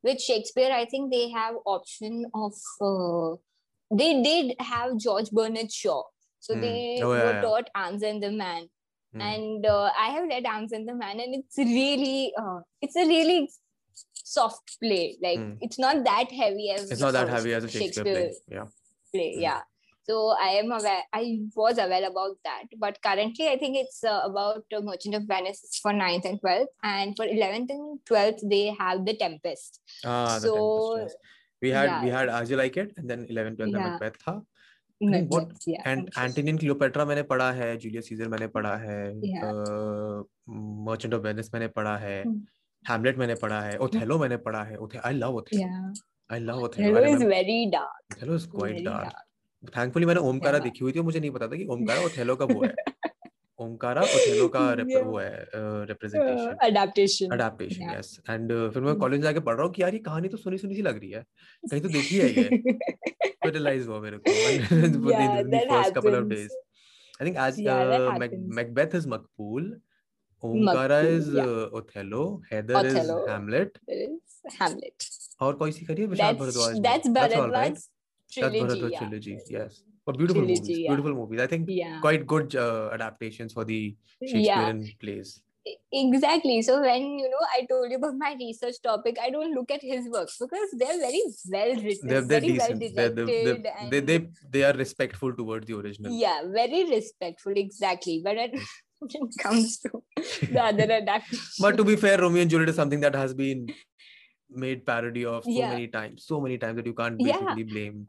with 0.09 0.21
Shakespeare, 0.27 0.73
I 0.73 0.85
think 0.95 1.13
they 1.15 1.23
have 1.31 1.57
option 1.77 2.21
of 2.43 2.61
uh, 2.89 3.31
they 3.91 4.11
did 4.27 4.53
have 4.73 4.99
George 5.07 5.33
Bernard 5.41 5.73
Shaw. 5.79 6.03
So 6.43 6.55
Hmm. 6.55 6.61
they 6.67 6.77
Oh, 7.07 7.15
yeah, 7.15 7.25
were 7.25 7.33
yeah. 7.33 7.41
taught 7.47 7.73
and 7.85 8.27
the 8.27 8.31
Man. 8.43 8.69
Hmm. 9.15 9.23
and 9.29 9.65
uh, 9.67 9.91
I 10.01 10.11
have 10.11 10.27
read 10.29 10.45
Anne 10.47 10.67
and 10.73 10.89
the 10.89 10.95
Man, 10.95 11.21
and 11.23 11.35
it's 11.37 11.59
really, 11.59 12.33
uh, 12.43 12.61
it's 12.81 12.99
a 13.05 13.07
really 13.07 13.39
soft 14.14 14.78
play. 14.82 15.18
Like 15.22 15.40
Hmm. 15.40 15.54
it's 15.62 15.80
not 15.80 16.04
that 16.06 16.32
heavy 16.32 16.72
as 16.72 16.90
it's 16.92 17.02
not 17.02 17.14
that 17.14 17.28
uh, 17.30 17.36
heavy 17.36 17.54
as 17.54 17.64
a 17.64 17.70
Shakespeare, 17.70 18.04
play 18.04 18.34
yeah 18.48 18.66
play. 19.14 19.34
Hmm. 19.36 19.42
Yeah. 19.42 19.62
So 20.08 20.16
I 20.40 20.50
am 20.62 20.72
aware. 20.72 21.04
I 21.20 21.40
was 21.56 21.80
aware 21.84 22.08
about 22.08 22.34
that, 22.48 22.66
but 22.78 22.98
currently 23.02 23.48
I 23.52 23.58
think 23.62 23.78
it's 23.78 24.04
uh, 24.04 24.22
about 24.26 24.64
uh, 24.80 24.82
Merchant 24.82 25.16
of 25.16 25.24
Venice 25.32 25.62
It's 25.68 25.80
for 25.80 25.94
9th 25.94 26.26
and 26.32 26.40
twelfth, 26.42 26.74
and 26.84 27.16
for 27.20 27.26
eleventh 27.26 27.72
and 27.76 28.00
twelfth 28.10 28.44
they 28.52 28.66
have 28.82 29.06
the 29.08 29.16
Tempest. 29.24 29.80
ah 30.06 30.36
the 30.36 30.42
So, 30.48 30.54
Tempest, 30.98 31.18
yes. 31.22 31.32
we 31.64 31.72
had 31.78 31.90
Yeah. 31.90 32.04
we 32.04 32.12
had 32.18 32.30
As 32.42 32.52
You 32.52 32.58
Like 32.62 32.78
It 32.84 32.94
and 32.98 33.10
then 33.14 33.26
11 33.38 33.56
12 33.62 33.72
में 33.72 33.80
Yeah. 33.80 33.88
Macbeth 33.94 34.20
था 34.28 34.36
think 35.14 35.34
what- 35.34 35.48
Macbeth, 35.48 35.66
yeah, 35.74 35.82
and 35.94 36.04
Macbeth. 36.06 36.22
Antony 36.26 36.54
and 36.56 36.62
Cleopatra 36.66 37.06
मैंने 37.14 37.24
पढ़ा 37.34 37.52
है 37.62 37.72
Julius 37.86 38.12
Caesar 38.12 38.28
मैंने 38.36 38.48
पढ़ा 38.60 38.76
है 38.86 39.00
Yeah. 39.32 39.48
uh, 39.54 40.24
Merchant 40.92 41.18
of 41.20 41.26
Venice 41.30 41.54
मैंने 41.56 41.68
पढ़ा 41.80 41.96
है 42.06 42.18
Hmm. 42.26 42.38
हैमलेट 42.85 43.19
मैंने 43.19 43.35
पढ़ा 43.35 43.61
है 43.61 43.77
ओथेलो 43.79 44.19
मैंने 44.19 44.37
पढ़ा 44.47 44.63
है 44.65 44.77
ओथे 44.79 44.99
I 45.05 45.15
love 45.15 45.35
Othello 45.37 45.93
I 46.31 46.41
love 46.41 46.63
Othello 46.65 46.97
Othello 46.97 47.15
is 47.15 47.25
very 47.27 47.65
dark 47.71 48.17
Othello 48.17 48.35
is 48.35 48.47
quite 48.49 48.85
dark 48.85 49.27
thankfully 49.77 50.07
मैंने 50.07 50.21
ओमकारा 50.29 50.59
देखी 50.59 50.85
हुई 50.85 50.93
थी 50.93 51.01
मुझे 51.03 51.21
नहीं 51.21 51.31
पता 51.31 51.49
था 51.49 51.57
कि 51.57 51.65
ओमकारा 51.71 52.03
ओथेलो 52.05 52.37
का 52.43 52.45
वो 52.45 52.63
है। 52.65 52.73
ओमकारा 53.59 54.03
ओथेलो 54.03 54.47
का 54.49 54.61
वो 55.03 55.19
है 55.19 55.47
representation 55.89 56.57
adaptation 56.67 57.31
adaptation 57.33 57.91
yes 57.99 58.17
and 58.31 58.53
फिर 58.75 58.83
मैं 58.83 58.95
कॉलेज 58.97 59.21
जाके 59.23 59.41
पढ़ 59.41 59.55
रहा 59.57 59.65
हूँ 59.65 59.73
कि 59.75 59.83
यार 59.83 59.93
ये 59.95 59.99
कहानी 60.07 60.29
तो 60.29 60.37
सुनी 60.37 60.59
सुनी 60.59 60.75
सी 60.75 60.83
लग 60.83 61.01
रही 61.01 61.11
है। 61.11 61.25
कहीं 61.65 61.81
तो 61.81 61.89
देखी 61.89 62.19
है 62.19 62.29
ये। 62.31 62.45
तो 63.45 63.49
रियलाइज़ 63.49 63.87
हुआ 63.89 64.01
मेरे 64.01 64.19
को। 64.19 64.33
First 65.69 65.95
couple 65.95 66.15
of 66.15 66.25
days 66.25 66.57
I 67.21 67.27
think 67.27 67.37
as 67.39 67.61
Macbeth 68.57 68.95
is 68.95 69.09
Maqbool 69.09 69.71
Omkara 70.45 71.01
is 71.15 71.37
Othello 71.81 72.25
Haider 72.53 72.87
is 72.87 73.11
Hamlet 73.29 73.79
Hamlet 74.61 75.05
और 75.43 75.57
कोई 75.57 75.73
सी 75.73 75.85
करी 75.85 76.03
है 76.03 76.09
Vishal 76.09 76.35
Bhardwaj 76.45 76.79
that's 76.89 77.09
Bhardwaj 77.21 77.89
trilogy 78.35 78.91
trilogy 78.97 79.39
yes. 79.51 79.83
But 80.07 80.19
beautiful 80.19 80.43
trilogy, 80.43 80.61
movies 80.61 80.79
yeah. 80.79 80.89
beautiful 80.89 81.15
movies. 81.15 81.41
I 81.41 81.47
think 81.47 81.69
yeah. 81.69 82.01
quite 82.01 82.27
good 82.27 82.57
uh, 82.57 82.91
adaptations 82.93 83.53
for 83.53 83.65
the 83.65 83.97
shakespearean 84.21 84.83
yeah. 84.83 84.93
plays. 85.01 85.41
Exactly. 85.93 86.63
So 86.63 86.81
when 86.81 87.03
you 87.19 87.29
know 87.29 87.43
i 87.55 87.67
told 87.71 87.91
you 87.91 87.99
about 87.99 88.15
my 88.17 88.35
research 88.39 88.77
topic 88.83 89.19
i 89.23 89.29
don't 89.31 89.55
look 89.55 89.71
at 89.71 89.83
his 89.83 90.09
works 90.09 90.39
because 90.41 90.71
they're 90.83 90.99
very 91.01 91.23
well 91.55 91.75
written 91.83 92.09
they're, 92.09 92.23
they're 92.23 92.41
very 92.41 92.53
decent. 92.53 92.71
well 92.71 92.79
directed 92.79 93.27
they're, 93.27 93.55
they're, 93.55 93.75
and... 93.79 93.91
they 93.93 94.01
they 94.01 94.19
they 94.55 94.63
are 94.65 94.73
respectful 94.73 95.35
towards 95.35 95.67
the 95.67 95.77
original. 95.77 96.13
Yeah 96.13 96.41
very 96.47 96.89
respectful 96.91 97.53
exactly. 97.65 98.23
But 98.25 98.39
at, 98.39 98.51
comes 99.39 99.79
to 99.79 100.03
the 100.17 100.63
other 100.63 100.93
adaptation, 100.93 101.39
But 101.59 101.77
to 101.77 101.85
be 101.85 101.97
fair, 101.97 102.19
Romeo 102.19 102.43
and 102.43 102.51
Juliet 102.51 102.69
is 102.69 102.77
something 102.77 103.01
that 103.01 103.15
has 103.15 103.35
been 103.35 103.69
made 104.53 104.85
parody 104.87 105.25
of 105.25 105.45
so 105.45 105.51
Yeah. 105.51 105.69
many 105.71 105.89
times, 105.89 106.25
so 106.25 106.41
many 106.41 106.59
times 106.59 106.77
that 106.77 106.87
you 106.87 106.95
can't 106.95 107.21
Yeah. 107.21 107.39
basically 107.39 107.65
blame. 107.65 108.07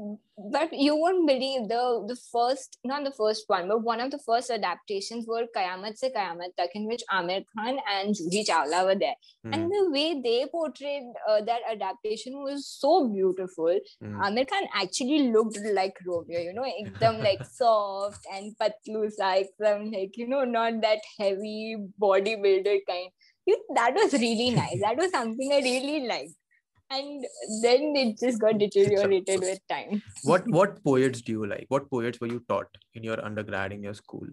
but 0.53 0.71
you 0.73 0.95
won't 0.99 1.27
believe 1.29 1.65
the 1.71 1.81
the 2.11 2.15
first 2.15 2.77
not 2.91 3.03
the 3.07 3.11
first 3.17 3.43
one 3.53 3.67
but 3.71 3.83
one 3.87 3.99
of 4.05 4.09
the 4.13 4.17
first 4.27 4.49
adaptations 4.55 5.27
were 5.31 5.41
Kayamat 5.57 5.97
se 5.99 6.09
Kayamat 6.15 6.55
Tak 6.61 6.71
in 6.79 6.87
which 6.91 7.03
Aamir 7.17 7.43
Khan 7.51 7.77
and 7.95 8.15
Juhi 8.19 8.41
Chawla 8.47 8.79
were 8.87 8.95
there 9.03 9.13
Hmm, 9.43 9.53
and 9.53 9.71
the 9.75 9.83
way 9.95 10.07
they 10.23 10.47
portrayed 10.55 11.03
uh, 11.29 11.41
that 11.49 11.61
adaptation 11.73 12.39
was 12.47 12.65
so 12.67 13.07
beautiful 13.09 13.77
hmm. 13.99 14.15
Aamir 14.29 14.47
Khan 14.53 14.67
actually 14.83 15.19
looked 15.37 15.59
like 15.79 16.01
Romeo 16.07 16.39
you 16.47 16.53
know 16.57 16.65
ekdam 16.81 17.21
like 17.27 17.45
soft 17.51 18.25
and 18.33 18.57
patlu 18.63 19.05
like 19.19 19.53
some 19.61 19.85
like 19.91 20.17
you 20.23 20.27
know 20.27 20.43
not 20.57 20.81
that 20.87 21.05
heavy 21.19 21.77
bodybuilder 22.07 22.77
kind 22.89 23.11
you, 23.45 23.57
that 23.75 23.93
was 23.95 24.13
really 24.13 24.49
nice 24.51 24.79
that 24.81 24.97
was 24.97 25.11
something 25.11 25.51
I 25.51 25.59
really 25.59 26.07
liked 26.07 26.33
and 26.89 27.25
then 27.63 27.93
it 27.95 28.19
just 28.19 28.39
got 28.41 28.57
deteriorated 28.57 29.39
with 29.39 29.59
time 29.69 30.01
What 30.23 30.47
what 30.47 30.83
poets 30.83 31.21
do 31.21 31.31
you 31.31 31.45
like? 31.47 31.65
What 31.69 31.89
poets 31.89 32.19
were 32.19 32.27
you 32.27 32.43
taught 32.49 32.67
in 32.93 33.03
your 33.03 33.23
undergrad 33.23 33.71
in 33.71 33.81
your 33.81 33.93
school? 33.93 34.27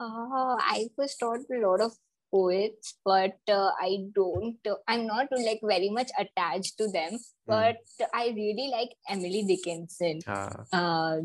Uh, 0.00 0.56
I 0.74 0.88
was 0.96 1.16
taught 1.16 1.40
a 1.52 1.60
lot 1.66 1.80
of 1.80 1.92
poets, 2.30 2.94
but 3.04 3.38
uh, 3.48 3.70
I 3.80 4.06
don't, 4.14 4.56
I'm 4.86 5.06
not 5.06 5.26
like 5.32 5.60
very 5.62 5.88
much 5.90 6.10
attached 6.18 6.78
to 6.78 6.88
them, 6.88 7.18
but 7.46 7.76
I 8.14 8.28
really 8.28 8.68
like 8.70 8.90
Emily 9.08 9.42
Dickinson. 9.44 10.20
Ah, 10.26 10.64
Uh, 10.72 11.18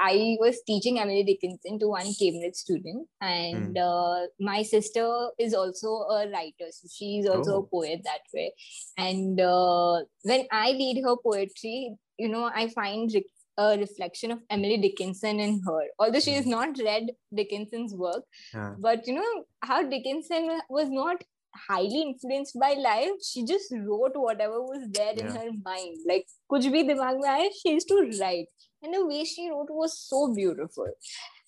I 0.00 0.36
was 0.38 0.60
teaching 0.66 0.98
Emily 0.98 1.24
Dickinson 1.24 1.78
to 1.78 1.88
one 1.88 2.12
Cambridge 2.18 2.54
student, 2.54 3.08
and 3.20 3.74
mm. 3.74 3.80
uh, 3.80 4.26
my 4.38 4.62
sister 4.62 5.28
is 5.38 5.54
also 5.54 5.88
a 5.88 6.28
writer, 6.30 6.70
so 6.70 6.88
she's 6.92 7.26
also 7.26 7.54
oh. 7.54 7.58
a 7.60 7.66
poet 7.66 8.02
that 8.04 8.20
way. 8.34 8.52
And 8.98 9.40
uh, 9.40 10.00
when 10.22 10.46
I 10.52 10.72
read 10.72 11.02
her 11.04 11.16
poetry, 11.16 11.94
you 12.18 12.28
know, 12.28 12.50
I 12.54 12.68
find 12.68 13.10
re- 13.14 13.24
a 13.56 13.78
reflection 13.78 14.32
of 14.32 14.40
Emily 14.50 14.76
Dickinson 14.76 15.40
in 15.40 15.62
her. 15.66 15.84
Although 15.98 16.20
she 16.20 16.32
has 16.32 16.44
hmm. 16.44 16.50
not 16.50 16.78
read 16.78 17.10
Dickinson's 17.34 17.94
work, 17.94 18.24
yeah. 18.52 18.74
but 18.78 19.06
you 19.06 19.14
know 19.14 19.44
how 19.60 19.82
Dickinson 19.82 20.60
was 20.68 20.90
not 20.90 21.22
highly 21.68 22.02
influenced 22.02 22.58
by 22.58 22.72
life 22.72 23.10
she 23.22 23.44
just 23.44 23.72
wrote 23.86 24.12
whatever 24.14 24.62
was 24.62 24.86
there 24.90 25.12
yeah. 25.14 25.26
in 25.26 25.36
her 25.36 25.50
mind 25.64 25.98
like 26.06 26.26
kuch 26.50 26.68
bhi 26.74 26.82
dimag 26.90 27.18
mein 27.22 27.30
aaya 27.32 27.50
she 27.58 27.74
used 27.74 27.90
to 27.90 27.98
write 28.20 28.48
and 28.83 28.93
the 28.93 29.05
way 29.05 29.23
she 29.25 29.49
wrote 29.49 29.69
was 29.69 29.99
so 29.99 30.33
beautiful. 30.33 30.87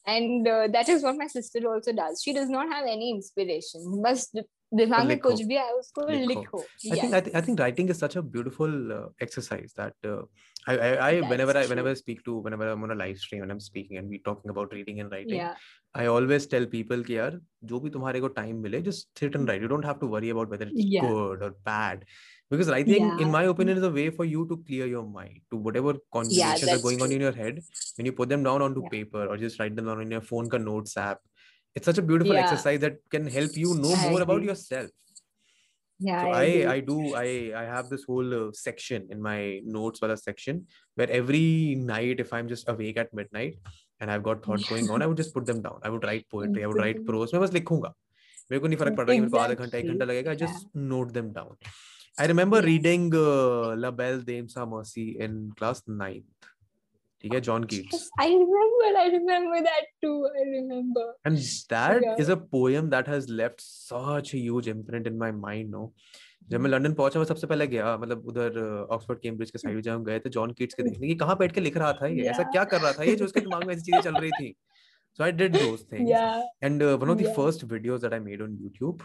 And 0.08 0.48
uh, 0.48 0.68
that 0.74 0.88
is 0.90 1.04
what 1.04 1.18
my 1.18 1.28
sister 1.28 1.60
also 1.72 1.92
does. 1.94 2.22
She 2.24 2.34
does 2.34 2.50
not 2.50 2.70
have 2.76 2.86
any 2.88 3.12
inspiration. 3.16 3.82
बस 4.06 4.32
दि- 4.36 4.44
दिमाग 4.80 5.06
में 5.08 5.16
लिखो, 5.16 5.30
कुछ 5.30 5.42
भी 5.50 5.56
आया 5.58 5.72
उसको 5.78 6.06
लिखो। 6.10 6.28
लिखो. 6.34 6.60
I 6.92 6.96
think 7.00 7.12
Yeah. 7.12 7.18
I, 7.18 7.22
th- 7.22 7.36
I 7.36 7.42
think 7.42 7.60
writing 7.60 7.90
is 7.94 8.00
such 8.04 8.16
a 8.16 8.22
beautiful 8.22 8.92
uh, 8.98 9.08
exercise 9.26 9.74
that 9.82 9.94
uh, 10.12 10.22
I 10.68 10.74
I, 10.78 10.90
I 11.08 11.12
That's 11.20 11.30
whenever 11.34 11.56
I 11.58 11.62
true. 11.64 11.70
whenever 11.74 11.90
I 11.90 11.94
speak 12.02 12.24
to 12.30 12.38
whenever 12.48 12.70
I'm 12.72 12.84
on 12.88 12.92
a 12.92 12.96
live 13.02 13.18
stream 13.26 13.44
and 13.44 13.52
I'm 13.56 13.60
speaking 13.68 13.98
and 14.02 14.10
we 14.16 14.20
talking 14.30 14.50
about 14.56 14.74
reading 14.80 15.00
and 15.06 15.12
writing, 15.12 15.36
Yeah. 15.42 15.56
I 15.94 16.06
always 16.16 16.48
tell 16.56 16.66
people 16.76 17.04
कि 17.10 17.18
यार 17.18 17.40
जो 17.74 17.80
भी 17.86 17.90
तुम्हारे 17.98 18.22
को 18.26 18.34
time 18.42 18.62
मिले 18.68 18.84
just 18.90 19.08
sit 19.24 19.36
and 19.42 19.48
write. 19.50 19.62
You 19.68 19.72
don't 19.76 19.90
have 19.92 20.00
to 20.06 20.12
worry 20.18 20.30
about 20.38 20.50
whether 20.56 20.68
it's 20.74 20.86
Yeah. 20.98 21.08
good 21.08 21.48
or 21.50 21.54
bad. 21.72 22.06
Because 22.52 22.70
writing, 22.74 23.04
in 23.04 23.20
Yeah. 23.20 23.32
my 23.34 23.44
opinion, 23.54 23.78
is 23.78 23.84
a 23.84 23.92
way 23.96 24.10
for 24.20 24.26
you 24.26 24.46
to 24.52 24.56
clear 24.68 24.86
your 24.92 25.04
mind 25.18 25.42
to 25.52 25.58
whatever 25.66 25.94
conversations 26.18 26.64
are 26.64 26.70
that's 26.72 26.82
going 26.86 27.02
on 27.02 27.10
true. 27.10 27.16
in 27.18 27.22
your 27.22 27.32
head. 27.42 27.60
When 27.98 28.08
you 28.12 28.14
put 28.22 28.30
them 28.30 28.44
down 28.48 28.64
onto 28.68 28.84
Yeah. 28.86 28.94
paper 28.96 29.26
or 29.26 29.38
just 29.42 29.60
write 29.60 29.76
them 29.82 29.86
down 29.92 30.02
in 30.06 30.16
your 30.18 30.22
phone 30.30 30.50
ka 30.56 30.58
notes 30.70 30.96
app, 30.98 31.20
it's 31.76 31.86
such 31.92 32.00
a 32.04 32.06
beautiful 32.14 32.34
Yeah. 32.34 32.46
exercise 32.46 32.80
that 32.86 32.98
can 33.18 33.28
help 33.36 33.60
you 33.66 33.76
know 33.84 33.94
I 34.00 34.10
more 34.10 34.22
about 34.22 34.38
agree. 34.38 34.48
yourself. 34.54 34.90
Yeah. 36.08 36.22
So 36.24 36.28
I, 36.32 36.40
I, 36.40 36.44
agree. 36.44 36.66
I 36.74 36.80
do 36.90 36.98
I 37.22 37.28
I 37.62 37.64
have 37.76 37.90
this 37.94 38.04
whole 38.10 38.34
uh, 38.40 38.52
section 38.64 39.08
in 39.16 39.22
my 39.30 39.38
notes 39.78 40.02
wala 40.04 40.16
section 40.18 40.62
where 40.96 41.10
every 41.22 41.76
night 41.94 42.22
if 42.26 42.32
I'm 42.38 42.48
just 42.56 42.70
awake 42.74 42.98
at 43.04 43.14
midnight 43.20 43.58
and 44.00 44.10
I've 44.16 44.24
got 44.30 44.42
thoughts 44.46 44.70
going 44.74 44.90
on 44.90 45.02
I 45.02 45.08
would 45.12 45.18
just 45.24 45.34
put 45.38 45.46
them 45.52 45.62
down 45.66 45.82
I 45.90 45.90
would 45.96 46.06
write 46.10 46.26
poetry 46.36 46.64
I 46.64 46.68
would 46.74 46.80
write 46.84 47.02
Exactly. 47.02 47.10
prose 47.10 47.34
मैं 47.34 47.42
बस 47.44 47.54
लिखूंगा 47.60 47.94
मेरे 48.52 48.60
को 48.62 48.68
नहीं 48.68 48.78
फर्क 48.84 48.96
पड़ 48.98 49.06
रहा 49.08 49.14
कि 49.16 49.20
मेरे 49.26 49.32
को 49.32 49.38
आधा 49.38 49.54
घंटा 49.54 49.78
एक 49.78 49.86
घंटा 49.86 50.06
Exactly. 50.06 50.08
लगेगा 50.14 50.32
I 50.32 50.38
Yeah. 50.38 50.46
just 50.46 50.70
note 50.96 51.14
them 51.20 51.34
down 51.40 51.52
I 52.19 52.27
remember 52.27 52.59
Yeah. 52.59 52.67
reading 52.67 53.07
uh, 53.15 53.75
La 53.85 53.91
Belle 53.91 54.21
Dame 54.23 54.49
Sa 54.49 54.65
Mercy 54.67 55.07
in 55.27 55.39
class 55.61 55.83
9th 55.89 56.51
ठीक 57.25 57.35
है 57.35 57.41
John 57.47 57.65
Keats 57.73 57.95
Yes, 57.97 58.05
I 58.23 58.27
remember. 58.31 58.89
I 59.03 59.07
remember 59.13 59.61
that 59.67 59.87
too. 60.05 60.17
I 60.41 60.45
remember. 60.51 61.05
and 61.31 61.39
that 61.73 62.05
is 62.25 62.29
Yeah. 62.29 62.35
a 62.35 62.37
poem 62.57 62.91
that 62.95 63.09
has 63.15 63.29
left 63.41 63.65
such 63.67 64.35
a 64.35 64.43
huge 64.45 64.69
imprint 64.75 65.11
in 65.13 65.19
my 65.25 65.31
mind 65.47 65.75
no 65.79 65.83
जब 66.53 66.61
मैं 66.61 66.71
London 66.71 66.95
पहुँचा 66.95 67.19
मैं 67.21 67.27
सबसे 67.27 67.47
पहले 67.51 67.67
गया 67.75 67.97
मतलब 68.01 68.27
उधर 68.29 68.59
ऑक्सफोर्ड 68.97 69.21
कैम्ब्रिज 69.21 69.51
के 69.51 69.59
साइड 69.59 69.81
जब 69.83 69.93
हम 69.93 70.05
गए 70.05 70.19
थे 70.25 70.31
जॉन 70.37 70.51
कीट्स 70.59 70.75
के 70.75 70.83
देखने 70.83 71.07
की 71.09 71.15
कहाँ 71.23 71.37
बैठ 71.43 71.53
के 71.53 71.61
लिख 71.61 71.77
रहा 71.83 71.93
था 72.01 72.07
ये 72.17 72.27
ऐसा 72.33 72.43
क्या 72.51 72.65
कर 72.73 72.81
रहा 72.81 72.93
था 72.99 73.05
ये 73.11 73.15
जो 73.17 73.25
उसके 73.25 73.41
दिमाग 73.47 73.65
में 73.67 73.75
ऐसी 73.75 73.83
चीज़ें 73.91 74.01
चल 74.09 74.15
रही 74.25 74.31
थी 74.41 74.55
so 75.19 75.25
i 75.25 75.31
did 75.41 75.57
those 75.61 75.83
things 75.95 76.09
Yeah. 76.11 76.43
and 76.69 76.83
uh, 76.85 76.95
one 77.05 77.11
of 77.15 77.19
the 77.23 77.27
Yeah. 77.29 77.35
first 77.39 77.65
videos 77.73 78.05
that 78.07 78.17
i 78.17 78.21
made 78.29 78.41
on 78.49 78.55
youtube 78.67 79.03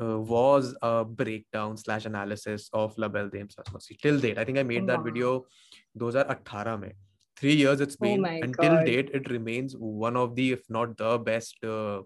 uh, 0.00 0.18
was 0.18 0.74
a 0.82 1.04
breakdown 1.04 1.76
slash 1.76 2.06
analysis 2.06 2.68
of 2.72 2.96
La 2.98 3.08
Belle 3.08 3.28
Dame 3.28 3.48
sans 3.50 3.72
Merci 3.72 3.96
till 4.02 4.18
date 4.18 4.38
i 4.38 4.44
think 4.44 4.58
i 4.58 4.62
made 4.62 4.86
that 4.86 5.02
video 5.02 5.44
2018 5.98 6.80
mein 6.80 6.92
three 7.36 7.54
years 7.54 7.80
it's 7.80 7.96
been 7.96 8.20
my 8.22 8.38
until 8.48 8.76
God. 8.76 8.86
date 8.86 9.10
it 9.20 9.30
remains 9.30 9.74
one 9.78 10.16
of 10.16 10.34
the 10.36 10.52
if 10.52 10.62
not 10.68 10.96
the 10.96 11.18
best 11.18 11.56
uh, 11.64 12.00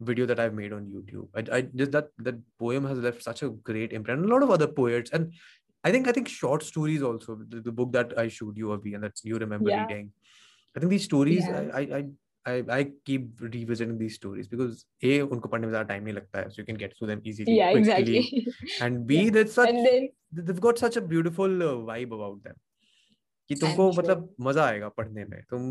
video 0.00 0.26
that 0.26 0.38
I've 0.38 0.54
made 0.54 0.72
on 0.72 0.86
YouTube. 0.86 1.28
I, 1.34 1.58
I 1.58 1.60
just 1.62 1.92
that 1.92 2.08
that 2.18 2.34
poem 2.58 2.84
has 2.86 2.98
left 2.98 3.22
such 3.22 3.42
a 3.42 3.48
great 3.48 3.92
imprint. 3.92 4.20
And 4.20 4.30
a 4.30 4.34
lot 4.34 4.42
of 4.42 4.50
other 4.50 4.66
poets, 4.66 5.10
and 5.10 5.32
I 5.84 5.90
think 5.90 6.08
I 6.08 6.12
think 6.12 6.28
short 6.28 6.62
stories 6.62 7.02
also. 7.02 7.38
The, 7.48 7.60
the 7.60 7.72
book 7.72 7.92
that 7.92 8.18
I 8.18 8.28
showed 8.28 8.56
you, 8.58 8.72
Avi, 8.72 8.94
and 8.94 9.04
that 9.04 9.18
you 9.22 9.38
remember 9.38 9.70
Yeah. 9.70 9.80
reading. 9.80 10.12
I 10.76 10.80
think 10.80 10.90
these 10.90 11.04
stories, 11.04 11.46
Yeah. 11.48 11.70
I, 11.72 11.80
I 11.80 11.98
I 11.98 12.04
I 12.46 12.62
I 12.70 12.84
keep 13.04 13.40
revisiting 13.40 13.98
these 13.98 14.14
stories 14.16 14.48
because 14.48 14.84
a 15.02 15.20
उनको 15.22 15.48
पढ़ने 15.48 15.66
में 15.66 15.72
ज़्यादा 15.72 15.88
time 15.94 16.04
नहीं 16.04 16.14
लगता 16.14 16.40
है, 16.40 16.48
so 16.50 16.62
you 16.62 16.66
can 16.66 16.78
get 16.82 16.94
through 16.96 17.08
them 17.12 17.22
easily, 17.32 17.56
Yeah. 17.56 17.70
quickly. 17.76 18.18
Exactly. 18.18 18.48
And 18.86 19.06
b 19.06 19.18
Yeah. 19.18 19.30
that's 19.30 19.54
such 19.54 19.70
and 19.70 19.86
then 19.86 20.08
they've 20.32 20.60
got 20.68 20.78
such 20.78 20.96
a 20.96 21.02
beautiful 21.14 21.62
uh, 21.70 21.74
vibe 21.92 22.14
about 22.18 22.42
them 22.44 22.56
कि 23.50 23.56
तुमको 23.56 23.92
sure. 23.92 23.96
मतलब 23.98 24.34
मज़ा 24.48 24.64
आएगा 24.66 24.88
पढ़ने 24.98 25.24
में 25.26 25.40
तुम 25.50 25.62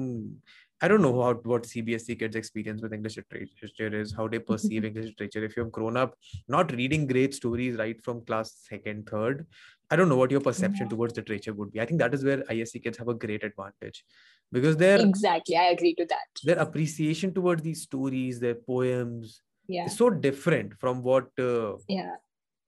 I 0.81 0.87
don't 0.89 1.01
know 1.01 1.21
how 1.21 1.33
what 1.35 1.63
CBSE 1.63 2.19
kids 2.19 2.35
experience 2.35 2.81
with 2.81 2.91
English 2.93 3.17
literature 3.17 3.95
is, 3.97 4.13
how 4.13 4.27
they 4.27 4.39
perceive 4.39 4.83
English 4.89 5.05
literature. 5.05 5.43
If 5.45 5.55
you've 5.55 5.71
grown 5.71 5.95
up 5.95 6.15
not 6.47 6.71
reading 6.73 7.07
great 7.07 7.33
stories 7.33 7.77
right 7.77 8.01
from 8.03 8.25
class 8.25 8.53
second, 8.67 9.07
third, 9.09 9.47
I 9.89 9.95
don't 9.95 10.09
know 10.09 10.17
what 10.17 10.31
your 10.31 10.41
perception 10.41 10.89
towards 10.89 11.15
literature 11.15 11.53
would 11.53 11.71
be. 11.71 11.79
I 11.79 11.85
think 11.85 11.99
that 11.99 12.13
is 12.13 12.25
where 12.25 12.39
ISC 12.43 12.83
kids 12.83 12.97
have 12.97 13.07
a 13.07 13.13
great 13.13 13.43
advantage 13.43 14.03
because 14.51 14.75
their 14.75 14.99
exactly, 14.99 15.55
I 15.55 15.65
agree 15.69 15.95
to 15.95 16.05
that. 16.05 16.27
their 16.43 16.59
appreciation 16.59 17.33
towards 17.33 17.61
these 17.61 17.81
stories, 17.83 18.39
their 18.39 18.55
poems, 18.55 19.41
Yeah. 19.67 19.85
is 19.85 19.95
so 19.97 20.09
different 20.09 20.73
from 20.79 21.01
what 21.03 21.29
uh, 21.39 21.77
Yeah. 21.87 22.15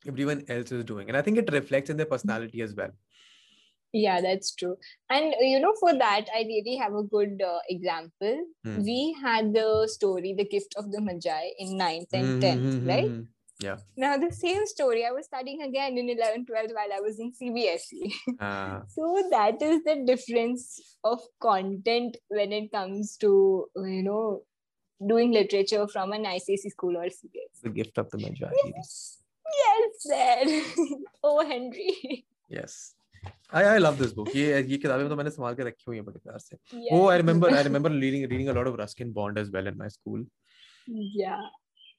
everyone 0.08 0.46
else 0.48 0.72
is 0.72 0.86
doing, 0.86 1.10
and 1.10 1.18
I 1.18 1.22
think 1.22 1.38
it 1.38 1.52
reflects 1.52 1.90
in 1.90 1.98
their 1.98 2.06
personality 2.06 2.62
as 2.62 2.74
well. 2.74 2.92
Yeah 3.94 4.20
that's 4.22 4.54
true 4.56 4.76
and 5.10 5.34
uh, 5.34 5.44
you 5.44 5.60
know 5.60 5.74
for 5.80 5.94
that 5.94 6.26
i 6.36 6.40
really 6.48 6.76
have 6.76 6.94
a 6.94 7.04
good 7.04 7.42
uh, 7.42 7.60
example 7.70 8.38
Hmm. 8.64 8.84
we 8.84 9.16
had 9.22 9.54
the 9.54 9.88
story 9.92 10.34
the 10.38 10.46
gift 10.46 10.76
of 10.78 10.92
the 10.92 11.02
magi 11.02 11.50
in 11.60 11.78
9th 11.78 12.14
and 12.14 12.42
10th 12.42 12.74
Mhm, 12.74 12.88
right 12.88 13.12
mhm. 13.12 13.28
Yeah. 13.60 13.78
now 13.96 14.18
the 14.18 14.32
same 14.32 14.66
story 14.72 15.06
i 15.06 15.12
was 15.12 15.26
studying 15.26 15.62
again 15.68 15.98
in 15.98 16.10
11th 16.16 16.48
12th 16.50 16.74
while 16.80 16.92
i 16.98 17.00
was 17.06 17.20
in 17.20 17.32
cbse 17.40 18.12
Ah, 18.40 18.82
so 18.96 19.08
that 19.32 19.62
is 19.70 19.80
the 19.88 19.96
difference 20.10 20.66
of 21.04 21.22
content 21.48 22.18
when 22.28 22.52
it 22.60 22.72
comes 22.72 23.16
to 23.24 23.32
you 23.96 24.04
know 24.04 24.44
doing 25.14 25.32
literature 25.32 25.88
from 25.88 26.12
an 26.12 26.24
ICSE 26.26 26.70
school 26.72 26.98
or 26.98 27.06
CBSE. 27.06 27.62
the 27.64 27.70
gift 27.70 27.98
of 28.00 28.10
the 28.12 28.18
Magi. 28.18 28.50
Yes, 28.66 29.18
sir. 30.00 30.38
oh, 31.24 31.46
Henry. 31.46 32.26
Yes. 32.50 32.94
I 33.54 33.64
I 33.64 33.78
love 33.78 33.98
this 33.98 34.12
book 34.14 34.36
ये 34.36 34.62
ये 34.62 34.78
किताबें 34.78 35.10
तो 35.10 35.16
मैंने 35.16 35.30
संभाल 35.30 35.56
के 35.56 35.64
रखी 35.64 35.84
हुई 35.88 35.96
हैं 35.98 36.06
बड़े 36.06 36.20
प्यार 36.20 36.40
से। 36.40 36.58
वो 36.92 37.08
I 37.10 37.18
remember 37.18 37.54
I 37.54 37.64
remember 37.64 37.92
reading 37.92 38.26
reading 38.32 38.50
a 38.50 38.54
lot 38.54 38.68
of 38.68 38.82
Ruskin 38.82 39.14
Bond 39.14 39.38
as 39.38 39.50
well 39.50 39.68
in 39.68 39.78
my 39.78 39.90
school 39.90 40.28
या 41.16 41.36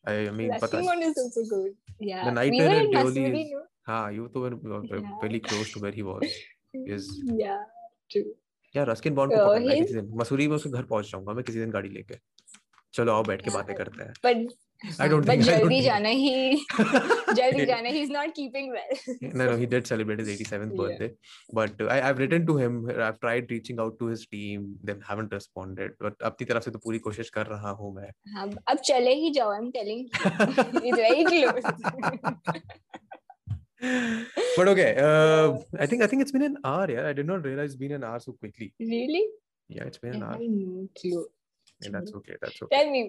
आई 0.08 0.30
मीन 0.30 0.50
गुड 0.52 1.74
या 2.02 2.22
द 2.22 2.34
नाइट 2.34 3.62
हाँ 3.86 4.12
यू 4.12 4.26
तो 4.28 4.40
very 4.42 5.38
close 5.38 5.74
to 5.74 5.80
where 5.80 5.94
he 5.94 6.02
was 6.02 6.24
is 6.76 7.08
या 7.40 7.62
ट्रू 8.10 8.22
या 8.76 8.84
रस्किन 8.84 9.14
बॉन्ड 9.14 9.32
को 9.34 10.16
मसूरी 10.16 10.48
में 10.48 10.56
उसके 10.56 10.70
घर 10.70 10.82
पहुँच 10.82 11.10
जाऊँगा 11.10 11.32
मैं 11.32 11.44
किसी 11.44 11.58
दिन 11.58 11.70
गाड़ी 11.70 11.88
लेके। 11.88 12.14
चलो 12.94 13.12
आओ 13.12 13.22
बैठ 13.24 13.42
के 13.42 13.50
बातें 13.50 13.76
करते 13.76 14.04
हैं। 14.04 14.12
But 14.24 14.52
I 15.04 15.06
don't 15.10 15.26
but 15.26 15.30
think- 15.30 15.42
I 15.42 15.52
don't 15.52 15.62
जल्दी 15.62 15.76
think- 15.76 15.84
जाना 15.84 16.08
ही 16.08 16.34
जल्दी 17.38 17.60
no 17.60 17.64
जाना 17.70 17.92
he's 17.94 18.10
not 18.16 18.34
keeping 18.34 18.68
well. 18.74 18.92
no 19.38 19.46
no, 19.50 19.56
he 19.62 19.66
did 19.72 19.88
celebrate 19.90 20.20
his 20.22 20.28
87th 20.34 20.74
Yeah. 20.74 20.82
birthday 20.82 21.08
but 21.58 21.80
uh, 21.80 21.88
I, 21.94 21.96
I've 22.08 22.18
written 22.22 22.46
to 22.50 22.56
him 22.60 22.76
I've 23.06 23.18
tried 23.24 23.50
reaching 23.54 23.80
out 23.86 23.98
to 24.02 24.10
his 24.12 24.22
team 24.36 24.68
they 24.90 24.96
haven't 25.08 25.34
responded 25.38 25.96
but 26.06 26.22
अपनी 26.30 26.46
तरफ़ 26.52 26.64
से 26.64 26.70
तो 26.76 26.82
पूरी 26.86 26.98
कोशिश 27.08 27.30
कर 27.38 27.46
रहा 27.56 27.70
हूँ 27.82 27.92
मैं 27.96 28.10
अब 28.44 28.56
अब 28.74 28.78
चले 28.92 29.14
ही 29.24 29.30
जाओ 29.40 29.52
I'm 29.58 29.68
telling 29.78 30.04
you. 30.04 30.10
It's 30.86 31.02
very 31.04 31.24
close. 31.32 31.66
but 34.56 34.68
okay 34.76 34.90
uh, 34.98 35.46
I 35.78 35.86
think 35.86 36.02
I 36.02 36.06
think 36.12 36.22
it's 36.22 36.32
been 36.32 36.42
an 36.50 36.56
hour 36.64 36.86
yeah 36.90 37.06
I 37.08 37.12
did 37.12 37.26
not 37.26 37.44
realize 37.44 37.70
it's 37.74 37.80
been 37.86 37.92
an 38.00 38.04
hour 38.04 38.18
so 38.20 38.32
quickly 38.32 38.72
really? 38.80 39.24
yeah 39.68 39.84
it's 39.84 39.98
been 39.98 40.14
an 40.16 40.22
hour 40.22 40.38
yeah, 40.40 41.90
that's 41.96 42.12
okay 42.20 42.36
that's 42.42 42.60
okay 42.62 42.76
Tell 42.76 42.90
me 42.90 43.02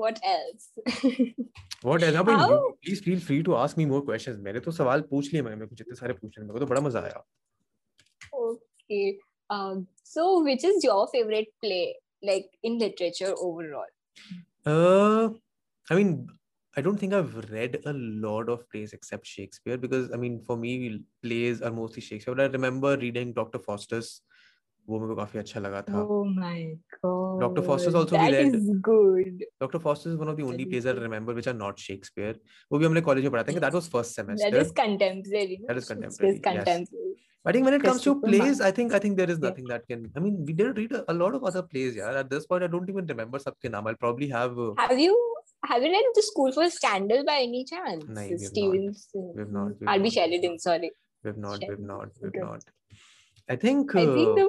what 0.00 0.18
else? 0.24 0.68
what 1.88 2.02
else 2.02 2.16
Abhi, 2.22 2.36
How- 2.42 2.74
please 2.84 3.00
feel 3.06 3.20
free 3.28 3.42
to 3.48 3.56
ask 3.64 3.80
me 3.80 3.86
more 3.92 4.02
questions 4.10 4.38
मेरे 4.48 4.60
तो 4.66 4.72
सवाल 4.72 5.00
पूछ 5.10 5.32
लिए 5.32 5.42
मैंने 5.42 5.56
मेरे 5.56 5.68
को 5.68 5.76
जितने 5.76 5.96
सारे 5.96 6.14
पूछने 6.20 6.44
मेरे 6.44 6.52
को 6.52 6.64
तो 6.64 6.66
बड़ा 6.74 6.80
मज़ा 6.88 7.00
आया 7.00 7.22
okay. 8.92 9.18
Um, 9.50 9.86
so 10.02 10.42
which 10.42 10.64
is 10.64 10.84
your 10.84 11.08
favorite 11.08 11.48
play, 11.62 11.96
like 12.22 12.50
in 12.62 12.78
literature 12.78 13.34
overall? 13.38 13.84
Uh, 14.64 15.30
I 15.90 15.94
mean, 15.94 16.28
I 16.76 16.80
don't 16.80 16.96
think 16.96 17.12
I've 17.12 17.34
read 17.50 17.80
a 17.84 17.92
lot 17.92 18.48
of 18.48 18.68
plays 18.70 18.92
except 18.94 19.26
Shakespeare 19.26 19.76
because 19.76 20.10
I 20.12 20.16
mean, 20.16 20.40
for 20.40 20.56
me, 20.56 21.04
plays 21.22 21.60
are 21.60 21.70
mostly 21.70 22.00
Shakespeare. 22.00 22.34
But 22.34 22.44
I 22.44 22.52
remember 22.52 22.96
reading 22.96 23.32
Dr. 23.32 23.58
Foster's. 23.58 24.22
वो 24.88 24.98
मेरे 25.00 25.14
काफ़ी 25.16 25.38
अच्छा 25.38 25.60
लगा 25.60 25.80
था 25.82 26.02
Doctor 27.40 27.62
Faustus 27.66 27.94
also 27.94 28.18
we 28.18 28.30
led 28.30 28.56
good 28.88 29.42
Doctor 29.60 29.78
Faustus 29.78 30.16
one 30.20 30.28
of 30.28 30.36
the 30.36 30.42
only 30.44 30.64
plays 30.64 30.86
I 30.86 30.92
remember 30.98 31.32
which 31.32 31.48
are 31.48 31.54
not 31.54 31.78
Shakespeare 31.78 32.40
वो 32.72 32.78
भी 32.78 32.86
हमने 32.86 33.00
college 33.10 33.24
में 33.24 33.32
पढ़ा 33.32 33.42
था 33.42 33.58
that 33.58 33.74
was 33.74 33.90
first 33.90 34.16
semester 34.16 34.50
that 34.50 34.62
is 34.62 34.72
contemporary 34.82 35.56
that 35.56 35.76
is 35.76 35.88
contemporary 35.92 36.32
this 36.32 36.40
contemporary 36.44 37.14
but 37.46 37.56
I 37.56 37.62
when 37.62 37.74
it 37.74 37.82
comes 37.82 38.04
to 38.04 38.14
plays 38.20 38.60
I 38.62 38.72
think 38.78 38.92
I 38.92 39.00
think 39.04 39.16
there 39.16 39.30
is 39.30 39.44
nothing 39.44 39.68
that 39.68 39.84
can 39.88 40.06
I 40.16 40.22
mean 40.22 40.44
we 40.44 40.52
didn't 40.52 40.78
read 40.78 40.94
a 40.94 41.12
lot 41.12 41.34
of 41.34 41.50
other 41.52 41.62
plays 41.74 41.96
यार 41.96 42.18
at 42.18 42.26
this 42.34 42.46
point 42.50 42.62
I 42.62 42.78
don't 42.78 42.90
even 42.90 43.08
remember 43.08 43.38
सबके 43.48 43.68
नाम 43.76 43.88
I 43.88 43.94
probably 44.00 44.28
have 44.38 44.60
have 44.80 44.98
you 45.00 45.20
Have 45.64 45.84
you 45.84 45.90
read 45.90 46.06
the 46.14 46.22
school 46.22 46.52
for 46.52 46.64
scandal 46.70 47.20
by 47.24 47.34
any 47.40 47.64
chance? 47.64 48.04
No, 48.08 48.22
we've 48.22 48.40
Stevens. 48.40 49.08
not. 49.14 49.36
We've 49.36 49.52
not. 49.52 49.68
We've 49.80 49.88
I'll 49.88 49.98
not. 49.98 50.04
be 50.04 50.10
Sheridan, 50.10 50.58
sorry. 50.58 50.90
We've 51.24 51.36
not. 51.36 51.60
Sheridan. 51.60 51.76
We've 51.76 51.86
not. 51.86 52.08
We've 52.20 52.96
I 53.48 53.56
think. 53.56 53.94
I 53.94 54.04
think 54.06 54.40
the 54.40 54.48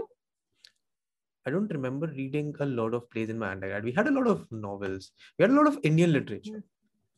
I 1.46 1.50
don't 1.50 1.70
remember 1.72 2.06
reading 2.06 2.54
a 2.60 2.66
lot 2.66 2.94
of 2.94 3.08
plays 3.10 3.30
in 3.30 3.38
my 3.38 3.50
undergrad. 3.52 3.84
We 3.84 3.92
had 3.92 4.06
a 4.06 4.10
lot 4.10 4.26
of 4.26 4.40
novels. 4.50 5.12
We 5.38 5.42
had 5.44 5.50
a 5.50 5.54
lot 5.54 5.66
of 5.66 5.78
Indian 5.82 6.12
literature. 6.12 6.62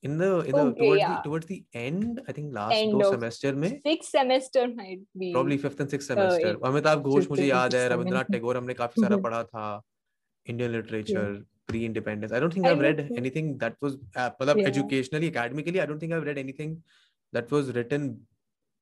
In 0.02 0.16
the 0.18 0.28
in 0.50 0.52
the 0.52 0.60
Okay, 0.66 0.80
towards 0.82 1.00
yeah. 1.00 1.16
the 1.16 1.22
towards 1.24 1.46
the 1.46 1.56
end, 1.74 2.20
I 2.28 2.32
think 2.36 2.54
last 2.58 2.74
End 2.76 2.92
दो 2.92 3.00
of- 3.06 3.14
semester 3.14 3.52
में 3.64 3.68
sixth 3.88 4.10
semester 4.10 4.62
might 4.76 5.00
be. 5.22 5.32
probably 5.34 5.58
fifth 5.64 5.80
and 5.84 5.90
sixth 5.94 6.06
semester. 6.12 6.52
it- 6.52 6.62
Amitabh 6.68 7.02
Ghosh 7.02 7.18
fifth 7.24 7.30
मुझे 7.30 7.42
and 7.42 7.50
याद 7.50 7.74
है 7.74 7.80
sixth 7.80 7.92
Rabindranath 7.94 8.24
semester. 8.28 8.32
Tagore 8.38 8.56
हमने 8.56 8.74
काफी 8.82 9.00
सारा 9.02 9.16
पढ़ा 9.26 9.42
था 9.50 9.66
Indian 10.46 10.72
literature 10.76 11.26
pre-independence. 11.72 12.32
I 12.32 12.40
don't 12.44 12.54
think 12.58 12.66
I 12.66 12.70
I've 12.70 12.80
read 12.86 13.02
know. 13.08 13.18
anything 13.22 13.50
that 13.64 13.76
was 13.86 13.98
uh, 14.22 14.30
मतलब 14.40 14.62
Yeah. 14.62 14.70
educationally 14.72 15.28
academically. 15.34 15.82
I 15.82 15.86
don't 15.90 16.00
think 16.04 16.14
I've 16.18 16.24
read 16.30 16.40
anything 16.44 16.72
that 17.38 17.52
was 17.56 17.68
written 17.78 18.08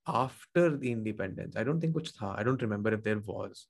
after 0.07 0.65
the 0.85 0.93
independence. 0.99 1.57
I 1.57 1.65
don't 1.71 1.81
think 1.87 1.95
कुछ 1.99 2.13
था. 2.21 2.31
I 2.39 2.45
don't 2.51 2.63
remember 2.69 2.95
if 2.99 3.03
there 3.09 3.19
was. 3.33 3.67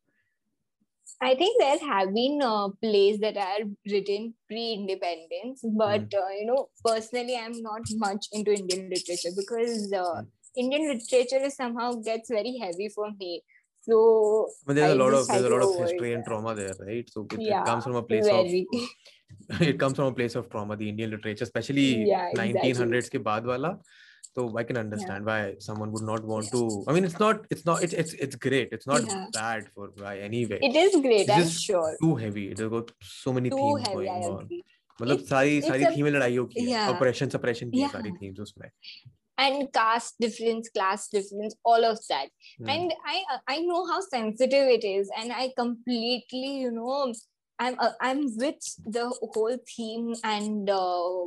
I 1.21 1.35
think 1.35 1.61
there 1.61 1.79
have 1.79 2.15
been 2.15 2.41
uh, 2.43 2.69
plays 2.81 3.19
that 3.21 3.37
are 3.37 3.61
written 3.91 4.35
pre-independence, 4.49 5.65
but 5.77 6.03
Hmm. 6.03 6.09
uh, 6.15 6.29
you 6.29 6.47
know, 6.47 6.69
personally, 6.85 7.37
I'm 7.37 7.61
not 7.63 7.83
much 7.91 8.27
into 8.33 8.53
Indian 8.53 8.89
literature 8.89 9.31
because 9.35 9.93
uh, 9.93 10.15
Hmm. 10.15 10.29
Indian 10.57 10.89
literature 10.89 11.43
is 11.45 11.57
somehow 11.57 11.95
gets 11.95 12.31
very 12.31 12.57
heavy 12.59 12.89
for 12.89 13.11
me. 13.19 13.43
So 13.83 14.53
I 14.67 14.69
mean, 14.69 14.77
there's 14.77 14.91
a 14.91 14.95
I 14.95 14.97
lot 14.97 15.15
of 15.15 15.27
just 15.27 15.29
try 15.29 15.37
there's 15.37 15.45
a 15.45 15.49
to 15.49 15.55
lot 15.55 15.63
of 15.63 15.75
avoid 15.75 15.75
history 15.75 16.13
and 16.13 16.25
that. 16.25 16.25
trauma 16.25 16.55
there, 16.55 16.75
right? 16.79 17.09
So 17.09 17.27
it, 17.33 17.43
it 17.47 17.63
Yeah, 17.63 17.65
comes 17.65 17.85
from 17.85 17.97
a 17.97 18.03
place 18.03 18.29
very. 18.29 18.33
of 18.33 18.55
it 19.61 19.79
comes 19.79 19.97
from 19.97 20.07
a 20.07 20.13
place 20.15 20.35
of 20.35 20.51
trauma. 20.51 20.77
The 20.77 20.89
Indian 20.89 21.11
literature, 21.11 21.45
especially 21.45 22.11
Yeah, 22.11 22.29
exactly. 22.33 22.73
1900s 22.73 23.09
के 23.11 23.19
बाद 23.31 23.47
वाला. 23.47 23.79
So 24.37 24.43
I 24.61 24.63
can 24.63 24.77
understand 24.77 25.25
why 25.27 25.57
someone 25.59 25.91
would 25.93 26.05
not 26.09 26.25
want 26.33 26.51
to. 26.53 26.85
I 26.87 26.93
mean, 26.93 27.05
it's 27.05 27.19
not 27.19 27.47
it's 27.51 27.65
not 27.69 27.83
it's 27.87 27.95
it's 28.03 28.13
it's 28.27 28.37
great. 28.37 28.69
It's 28.77 28.87
not 28.87 29.07
Yeah. 29.13 29.27
bad 29.37 29.69
for 29.75 29.89
by 30.01 30.19
any 30.27 30.43
way. 30.51 30.59
It 30.69 30.77
is 30.83 30.97
great, 31.07 31.23
It's 31.23 31.31
I'm 31.37 31.43
just 31.43 31.65
sure. 31.69 31.97
too 32.03 32.15
heavy. 32.25 32.45
There's 32.55 32.71
got 32.71 32.93
so 33.13 33.33
many 33.39 33.51
Too 33.51 33.57
themes 33.63 33.89
heavy, 33.89 34.09
I 34.09 34.21
going 34.21 34.33
on. 34.35 34.45
agree. 34.45 34.63
मतलब 35.01 35.17
It's- 35.19 35.29
सारी 35.31 35.59
it's 35.59 35.69
सारी 35.73 35.85
a- 35.89 35.91
थीमें 35.97 36.11
लड़ाइयों 36.11 36.47
की 36.53 36.61
है 36.65 36.71
Yeah. 36.71 36.89
Operation 36.95 37.29
suppression 37.37 37.71
की 37.71 37.81
है 37.81 37.85
Yeah. 37.87 37.93
सारी 37.97 38.13
themes 38.23 38.41
उसमें 38.49 38.71
And 39.43 39.67
caste 39.75 40.17
difference, 40.23 40.69
class 40.77 41.03
difference, 41.17 41.53
all 41.73 41.85
of 41.89 41.99
that. 42.13 42.31
Hmm. 42.63 42.71
and 42.75 42.95
i 43.11 43.19
uh, 43.35 43.37
i 43.53 43.59
know 43.67 43.83
how 43.91 43.99
sensitive 44.07 44.71
it 44.77 44.87
is 44.89 45.13
and 45.21 45.35
i 45.43 45.45
completely 45.61 46.49
you 46.63 46.71
know 46.79 46.97
i'm 47.67 47.77
uh, 47.87 47.91
i'm 48.09 48.25
with 48.45 48.67
the 48.97 49.05
whole 49.37 49.55
theme 49.75 50.09
and 50.33 50.73
uh, 50.79 51.21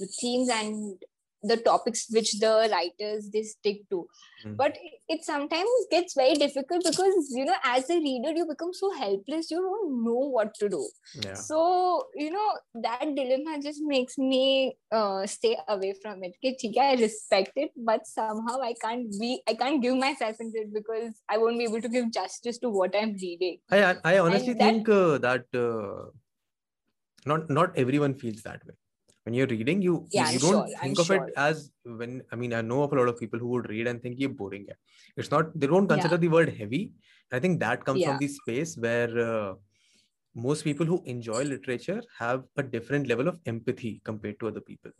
the 0.00 0.08
themes 0.14 0.54
and 0.60 1.04
the 1.47 1.57
topics 1.57 2.05
which 2.11 2.39
the 2.39 2.53
writers 2.71 3.29
they 3.33 3.43
stick 3.43 3.81
to. 3.89 4.07
Hmm. 4.43 4.53
but 4.59 4.75
it, 5.13 5.21
sometimes 5.27 5.85
gets 5.91 6.13
very 6.19 6.33
difficult 6.41 6.83
because 6.87 7.29
you 7.37 7.45
know 7.45 7.55
as 7.69 7.89
a 7.93 7.95
reader 8.07 8.31
you 8.39 8.43
become 8.49 8.73
so 8.79 8.89
helpless 8.97 9.49
you 9.53 9.59
don't 9.67 10.03
know 10.07 10.23
what 10.35 10.51
to 10.59 10.67
do. 10.73 10.81
Yeah. 11.23 11.33
So 11.33 11.57
you 12.23 12.27
know 12.35 12.49
that 12.87 13.05
dilemma 13.19 13.55
just 13.67 13.81
makes 13.93 14.17
me 14.17 14.43
uh, 14.91 15.25
stay 15.35 15.53
away 15.75 15.93
from 16.01 16.23
it. 16.27 16.35
Okay, 16.51 16.73
i 16.87 16.91
respect 17.05 17.53
it 17.65 17.71
but 17.91 18.05
somehow 18.11 18.57
i 18.69 18.73
can't 18.83 19.09
be 19.23 19.31
i 19.53 19.55
can't 19.63 19.81
give 19.87 19.97
myself 20.05 20.35
into 20.47 20.59
it 20.65 20.71
because 20.79 21.23
i 21.29 21.37
won't 21.43 21.57
be 21.63 21.67
able 21.71 21.81
to 21.87 21.93
give 21.97 22.11
justice 22.19 22.59
to 22.65 22.69
what 22.81 22.95
i'm 23.01 23.15
reading. 23.25 23.57
I 23.71 23.83
I- 23.91 23.99
I 24.13 24.19
honestly 24.27 24.53
that- 24.53 24.59
think 24.69 24.89
uh, 24.89 25.17
that 25.29 25.45
uh, 25.65 26.05
not 27.25 27.49
not 27.49 27.77
everyone 27.85 28.13
feels 28.23 28.41
that 28.43 28.65
way. 28.67 28.75
When 29.25 29.33
you're 29.33 29.47
reading, 29.47 29.81
you 29.81 30.07
you, 30.13 30.19
Yeah, 30.19 30.25
you 30.25 30.37
I'm 30.37 30.39
don't 30.39 30.51
sure, 30.51 30.65
I'm 30.81 30.95
think 30.95 30.99
of 30.99 31.07
sure. 31.07 31.25
it 31.27 31.33
as 31.35 31.71
when 31.83 32.21
I 32.31 32.35
mean 32.35 32.53
I 32.53 32.61
know 32.61 32.83
of 32.83 32.93
a 32.93 32.95
lot 32.95 33.09
of 33.09 33.19
people 33.19 33.39
who 33.39 33.47
would 33.53 33.69
read 33.69 33.87
and 33.87 34.01
think 34.01 34.19
ये 34.19 34.27
boring 34.41 34.65
है. 34.69 34.75
It's 35.17 35.31
not 35.31 35.51
they 35.59 35.67
don't 35.67 35.87
consider 35.87 36.17
the 36.17 36.27
word 36.27 36.49
heavy. 36.49 36.93
I 37.31 37.39
think 37.39 37.59
that 37.59 37.85
comes 37.85 38.01
Yeah. 38.01 38.11
from 38.11 38.19
the 38.19 38.27
space 38.27 38.77
where 38.77 39.19
uh, 39.27 39.55
most 40.35 40.63
people 40.63 40.85
who 40.85 41.01
enjoy 41.05 41.43
literature 41.43 42.01
have 42.19 42.45
a 42.57 42.63
different 42.63 43.07
level 43.07 43.27
of 43.27 43.39
empathy 43.47 44.01
compared 44.03 44.39
to 44.41 44.47
other 44.47 44.61
people. 44.61 44.91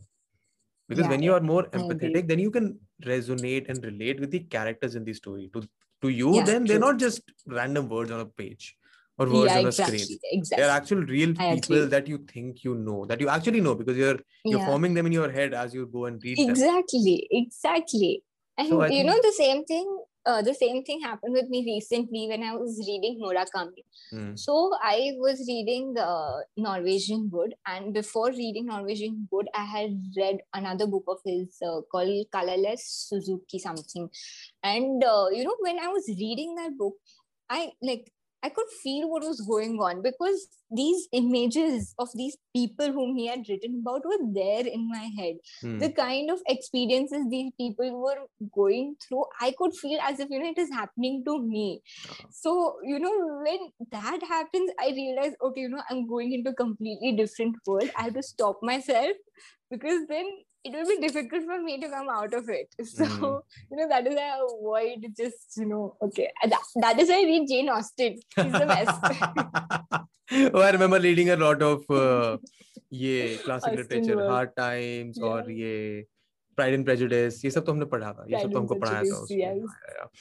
Because 0.89 1.05
Yeah, 1.05 1.09
when 1.09 1.23
you 1.23 1.33
are 1.33 1.41
more 1.41 1.63
empathetic, 1.69 2.27
then 2.27 2.39
you 2.39 2.51
can 2.51 2.79
resonate 3.03 3.69
and 3.69 3.83
relate 3.83 4.19
with 4.19 4.31
the 4.31 4.39
characters 4.41 4.95
in 4.95 5.03
the 5.03 5.13
story. 5.13 5.49
To 5.53 5.67
to 6.01 6.09
you, 6.09 6.35
Yeah, 6.35 6.45
then 6.45 6.65
they're 6.67 6.79
not 6.79 6.97
just 6.97 7.21
random 7.47 7.89
words 7.89 8.11
on 8.11 8.19
a 8.19 8.25
page 8.25 8.75
or 9.17 9.27
words 9.29 9.53
yeah 9.53 9.57
on 9.57 9.65
a 9.65 9.71
exactly 9.71 9.97
screen. 9.99 10.19
exactly 10.31 10.63
They're 10.63 10.71
actual 10.71 11.01
real 11.03 11.33
I 11.37 11.45
people 11.55 11.77
agree. 11.77 11.89
that 11.89 12.07
you 12.07 12.17
think 12.33 12.63
you 12.63 12.75
know, 12.75 13.05
that 13.05 13.19
you 13.21 13.29
actually 13.29 13.61
know 13.61 13.75
because 13.75 13.97
you're 13.97 14.19
you're 14.49 14.59
yeah 14.59 14.65
forming 14.65 14.93
them 14.93 15.05
in 15.05 15.11
your 15.11 15.31
head 15.31 15.53
as 15.53 15.73
you 15.73 15.85
go 15.87 16.05
and 16.05 16.21
read 16.23 16.37
them. 16.37 16.49
exactly 16.49 17.27
exactly 17.31 18.23
and 18.57 18.69
So 18.69 18.85
you 18.85 19.03
know 19.03 19.19
the 19.21 19.33
same 19.37 19.63
thing 19.65 19.87
uh, 20.25 20.41
the 20.41 20.53
same 20.53 20.83
thing 20.83 21.01
happened 21.01 21.33
with 21.33 21.49
me 21.49 21.63
recently 21.65 22.27
when 22.27 22.41
I 22.41 22.55
was 22.55 22.83
reading 22.87 23.19
Murakami. 23.21 23.83
Hmm. 24.11 24.35
So 24.35 24.71
I 24.81 25.11
was 25.17 25.39
reading 25.47 25.93
the 25.93 26.43
Norwegian 26.57 27.29
Wood, 27.31 27.53
and 27.67 27.93
before 27.93 28.29
reading 28.31 28.65
Norwegian 28.65 29.27
Wood, 29.31 29.47
I 29.53 29.65
had 29.65 29.91
read 30.17 30.37
another 30.53 30.87
book 30.87 31.03
of 31.07 31.19
his 31.23 31.55
uh, 31.63 31.81
called 31.91 32.25
Colorless 32.31 33.05
Suzuki 33.09 33.59
something. 33.59 34.09
And 34.63 35.03
uh, 35.03 35.27
you 35.31 35.43
know, 35.43 35.55
when 35.59 35.77
I 35.79 35.89
was 35.89 36.07
reading 36.07 36.55
that 36.55 36.75
book, 36.77 36.95
I 37.49 37.71
like 37.81 38.11
I 38.45 38.49
could 38.49 38.67
feel 38.83 39.09
what 39.09 39.23
was 39.23 39.41
going 39.41 39.77
on 39.79 40.01
because 40.03 40.47
these 40.69 41.07
images 41.11 41.93
of 41.97 42.09
these 42.13 42.37
people 42.55 42.91
whom 42.91 43.15
he 43.15 43.25
had 43.27 43.47
written 43.49 43.81
about 43.81 44.05
were 44.05 44.25
there 44.33 44.65
in 44.67 44.87
my 44.87 45.09
head. 45.17 45.37
Hmm. 45.61 45.79
The 45.79 45.91
kind 45.91 46.29
of 46.29 46.39
experiences 46.47 47.25
these 47.29 47.51
people 47.57 47.99
were 48.01 48.17
going 48.53 48.95
through, 49.07 49.25
I 49.41 49.53
could 49.57 49.73
feel 49.73 49.99
as 50.09 50.19
if 50.19 50.29
you 50.29 50.39
know 50.39 50.51
it 50.51 50.59
is 50.59 50.69
happening 50.71 51.23
to 51.25 51.39
me. 51.41 51.81
Uh-huh. 52.09 52.27
So 52.31 52.75
you 52.83 52.99
know 52.99 53.15
when 53.45 53.69
that 53.91 54.21
happens, 54.35 54.71
I 54.79 54.89
realize 54.89 55.33
okay, 55.41 55.61
you 55.61 55.69
know 55.69 55.81
I'm 55.89 56.07
going 56.07 56.33
into 56.33 56.51
a 56.51 56.59
completely 56.63 57.13
different 57.13 57.55
world. 57.65 57.89
I 57.97 58.03
have 58.03 58.13
to 58.13 58.23
stop 58.23 58.59
myself 58.61 59.17
because 59.71 60.05
then 60.07 60.25
it 60.65 60.73
will 60.73 60.87
be 60.87 60.97
difficult 61.07 61.43
for 61.45 61.61
me 61.61 61.79
to 61.79 61.89
come 61.89 62.09
out 62.09 62.33
of 62.33 62.49
it. 62.49 62.69
So, 62.85 63.05
mm. 63.05 63.41
you 63.69 63.77
know, 63.77 63.87
that 63.87 64.07
is 64.07 64.15
why 64.15 64.23
I 64.23 64.39
avoid 64.47 65.05
just, 65.17 65.57
you 65.57 65.65
know, 65.65 65.95
okay. 66.01 66.31
That, 66.43 66.61
that 66.81 66.99
is 66.99 67.09
why 67.09 67.21
I 67.21 67.23
read 67.23 67.47
Jane 67.47 67.69
Austen. 67.69 68.19
She's 68.35 68.51
the 68.51 68.65
best. 68.73 70.51
oh, 70.53 70.61
I 70.61 70.71
remember 70.71 70.99
reading 70.99 71.29
a 71.29 71.35
lot 71.35 71.61
of 71.61 71.89
uh, 71.89 72.37
yeah, 72.89 73.37
classic 73.37 73.73
Austen 73.73 73.75
literature, 73.75 74.17
work. 74.17 74.29
Hard 74.29 74.55
Times 74.55 75.19
yeah. 75.21 76.01
Pride 76.55 76.73
and 76.73 76.85
Prejudice 76.85 77.43
ये 77.43 77.51
सब 77.51 77.65
yes. 79.29 79.57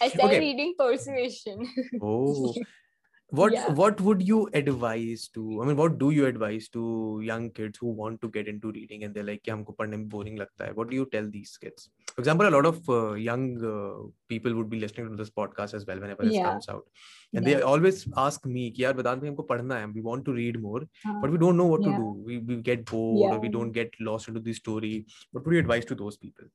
I 0.01 0.09
started 0.09 0.25
okay. 0.25 0.41
reading 0.41 0.75
Persuasion. 0.77 1.69
oh, 2.03 2.53
what 3.31 3.53
yeah. 3.53 3.69
what 3.73 4.01
would 4.01 4.23
you 4.23 4.49
advise 4.53 5.29
to 5.29 5.61
i 5.63 5.67
mean 5.67 5.77
what 5.77 5.99
do 5.99 6.11
you 6.11 6.27
advise 6.27 6.69
to 6.69 7.21
young 7.25 7.51
kids 7.51 7.79
who 7.79 7.89
want 7.89 8.21
to 8.21 8.29
get 8.29 8.47
into 8.47 8.71
reading 8.73 9.05
and 9.05 9.15
they're 9.15 9.25
like 9.25 9.47
yeah 9.47 9.55
humko 9.55 9.75
padhne 9.79 10.05
boring 10.15 10.37
lagta 10.43 10.67
hai 10.67 10.75
what 10.79 10.91
do 10.91 10.97
you 10.97 11.07
tell 11.15 11.31
these 11.37 11.57
kids? 11.63 11.89
For 12.15 12.21
example 12.21 12.49
a 12.49 12.53
lot 12.57 12.67
of 12.67 12.91
uh, 12.97 13.15
young 13.15 13.47
uh, 13.75 14.07
people 14.29 14.55
would 14.55 14.69
be 14.75 14.79
listening 14.85 15.09
to 15.11 15.17
this 15.23 15.31
podcast 15.31 15.75
as 15.79 15.87
well 15.87 16.03
whenever 16.05 16.25
yeah. 16.27 16.41
it 16.41 16.45
comes 16.45 16.69
out. 16.69 16.85
And 17.33 17.47
yeah. 17.47 17.57
they 17.57 17.63
always 17.63 18.07
ask 18.25 18.47
me 18.57 18.71
ki 18.77 18.85
yaar 18.85 18.93
vedan 19.01 19.25
humko 19.29 19.47
padhna 19.53 19.81
hai 19.81 19.91
we 19.97 20.05
want 20.11 20.25
to 20.29 20.37
read 20.41 20.61
more 20.69 20.83
uh, 20.83 21.17
but 21.25 21.35
we 21.37 21.43
don't 21.45 21.63
know 21.63 21.71
what 21.73 21.83
to 21.89 21.97
do. 22.03 22.07
We, 22.29 22.39
we 22.51 22.61
get 22.71 22.85
bored 22.93 23.33
or 23.33 23.41
we 23.47 23.53
don't 23.59 23.73
get 23.81 24.01
lost 24.11 24.33
into 24.33 24.45
the 24.51 24.57
story. 24.61 24.95
What 25.33 25.47
would 25.47 25.59
you 25.59 25.65
advise 25.67 25.91
to 25.93 26.01
those 26.05 26.21
people? 26.27 26.53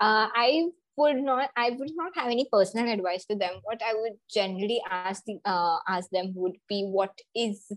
Uh, 0.00 0.28
I've 0.46 0.72
would 0.96 1.16
not 1.16 1.50
I 1.56 1.70
would 1.70 1.90
not 1.94 2.12
have 2.16 2.28
any 2.30 2.48
personal 2.50 2.92
advice 2.92 3.24
to 3.26 3.36
them. 3.36 3.60
What 3.62 3.80
I 3.82 3.94
would 3.94 4.14
generally 4.30 4.80
ask 4.90 5.24
the 5.24 5.38
uh, 5.44 5.78
ask 5.88 6.10
them 6.10 6.32
would 6.34 6.56
be 6.68 6.84
what 6.84 7.18
is 7.34 7.70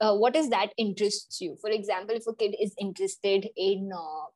uh, 0.00 0.14
what 0.16 0.36
is 0.36 0.50
that 0.50 0.72
interests 0.76 1.40
you. 1.40 1.56
For 1.60 1.70
example, 1.70 2.16
if 2.16 2.26
a 2.26 2.34
kid 2.34 2.54
is 2.60 2.74
interested 2.78 3.48
in 3.56 3.90
uh, 3.92 4.26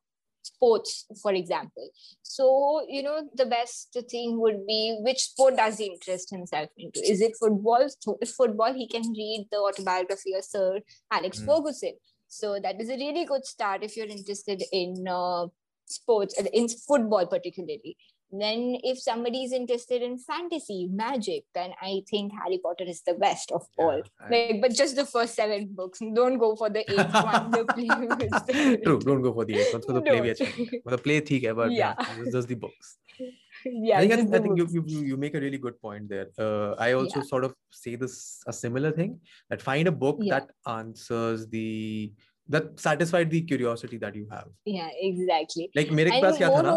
sports, 0.41 1.05
for 1.21 1.33
example, 1.33 1.89
so 2.21 2.85
you 2.87 3.03
know 3.03 3.29
the 3.35 3.45
best 3.45 3.97
thing 4.09 4.39
would 4.39 4.65
be 4.67 4.97
which 5.01 5.23
sport 5.23 5.57
does 5.57 5.77
he 5.77 5.85
interest 5.85 6.29
himself 6.29 6.69
into? 6.77 6.99
Is 6.99 7.21
it 7.21 7.33
football? 7.39 7.87
So 7.99 8.17
if 8.21 8.29
football, 8.31 8.73
he 8.73 8.87
can 8.87 9.11
read 9.11 9.47
the 9.51 9.57
autobiography 9.57 10.33
of 10.33 10.43
Sir 10.43 10.79
Alex 11.11 11.39
Mm. 11.39 11.45
Ferguson. 11.45 11.93
So 12.27 12.59
that 12.59 12.81
is 12.81 12.89
a 12.89 12.95
really 12.95 13.25
good 13.25 13.45
start 13.45 13.83
if 13.83 13.95
you're 13.95 14.07
interested 14.07 14.63
in 14.71 15.05
uh, 15.07 15.45
sports 15.85 16.35
in 16.53 16.67
football 16.67 17.27
particularly 17.27 17.95
then 18.41 18.77
if 18.83 18.99
somebody 18.99 19.43
is 19.43 19.51
interested 19.51 20.01
in 20.01 20.17
fantasy 20.17 20.87
magic 20.91 21.43
then 21.53 21.71
i 21.81 22.01
think 22.09 22.31
harry 22.33 22.59
potter 22.63 22.83
is 22.93 23.01
the 23.03 23.13
best 23.13 23.51
of 23.51 23.63
yeah, 23.77 23.85
all. 23.85 24.01
I... 24.19 24.29
like, 24.29 24.61
but 24.61 24.73
just 24.73 24.95
the 24.95 25.05
first 25.05 25.35
seven 25.35 25.69
books. 25.71 25.99
Don't 25.99 26.37
go 26.37 26.55
for 26.55 26.69
the 26.69 26.79
eighth 26.91 27.13
one 27.13 27.51
the 27.51 27.65
play 27.65 27.87
was 27.87 28.81
true 28.83 28.99
don't 28.99 29.21
go 29.21 29.33
for 29.33 29.45
the 29.45 29.59
eighth 29.59 29.73
one. 29.73 29.81
For 29.81 29.93
the 29.93 30.01
play 30.01 30.21
we 30.21 30.33
for 30.81 30.91
the 30.91 30.97
play 30.97 31.21
theek 31.21 31.43
ever 31.45 31.69
yeah, 31.69 31.95
yeah 31.99 32.31
just 32.31 32.47
the 32.47 32.55
books. 32.55 32.97
Yeah 33.65 33.99
i 33.99 34.07
think, 34.07 34.33
I, 34.33 34.37
I 34.37 34.41
think 34.41 34.57
you, 34.57 34.67
you, 34.69 34.83
you 35.09 35.15
make 35.15 35.35
a 35.35 35.39
really 35.39 35.57
good 35.57 35.79
point 35.79 36.09
there. 36.09 36.27
Uh, 36.37 36.73
i 36.77 36.93
also 36.93 37.19
yeah. 37.19 37.25
sort 37.25 37.45
of 37.45 37.53
say 37.69 37.95
this 37.95 38.41
a 38.45 38.51
similar 38.51 38.91
thing 38.91 39.19
that 39.49 39.61
find 39.61 39.87
a 39.87 39.91
book 39.91 40.17
yeah. 40.19 40.39
that 40.39 40.49
answers 40.67 41.47
the 41.47 42.11
that 42.49 42.77
satisfied 42.77 43.29
the 43.29 43.41
curiosity 43.41 43.97
that 43.97 44.15
you 44.15 44.27
have. 44.29 44.47
Yeah 44.65 44.89
exactly. 44.99 45.69
Like 45.75 45.91
mere 45.91 46.09
paas 46.09 46.37
kya 46.37 46.49
tha 46.55 46.63
na? 46.63 46.73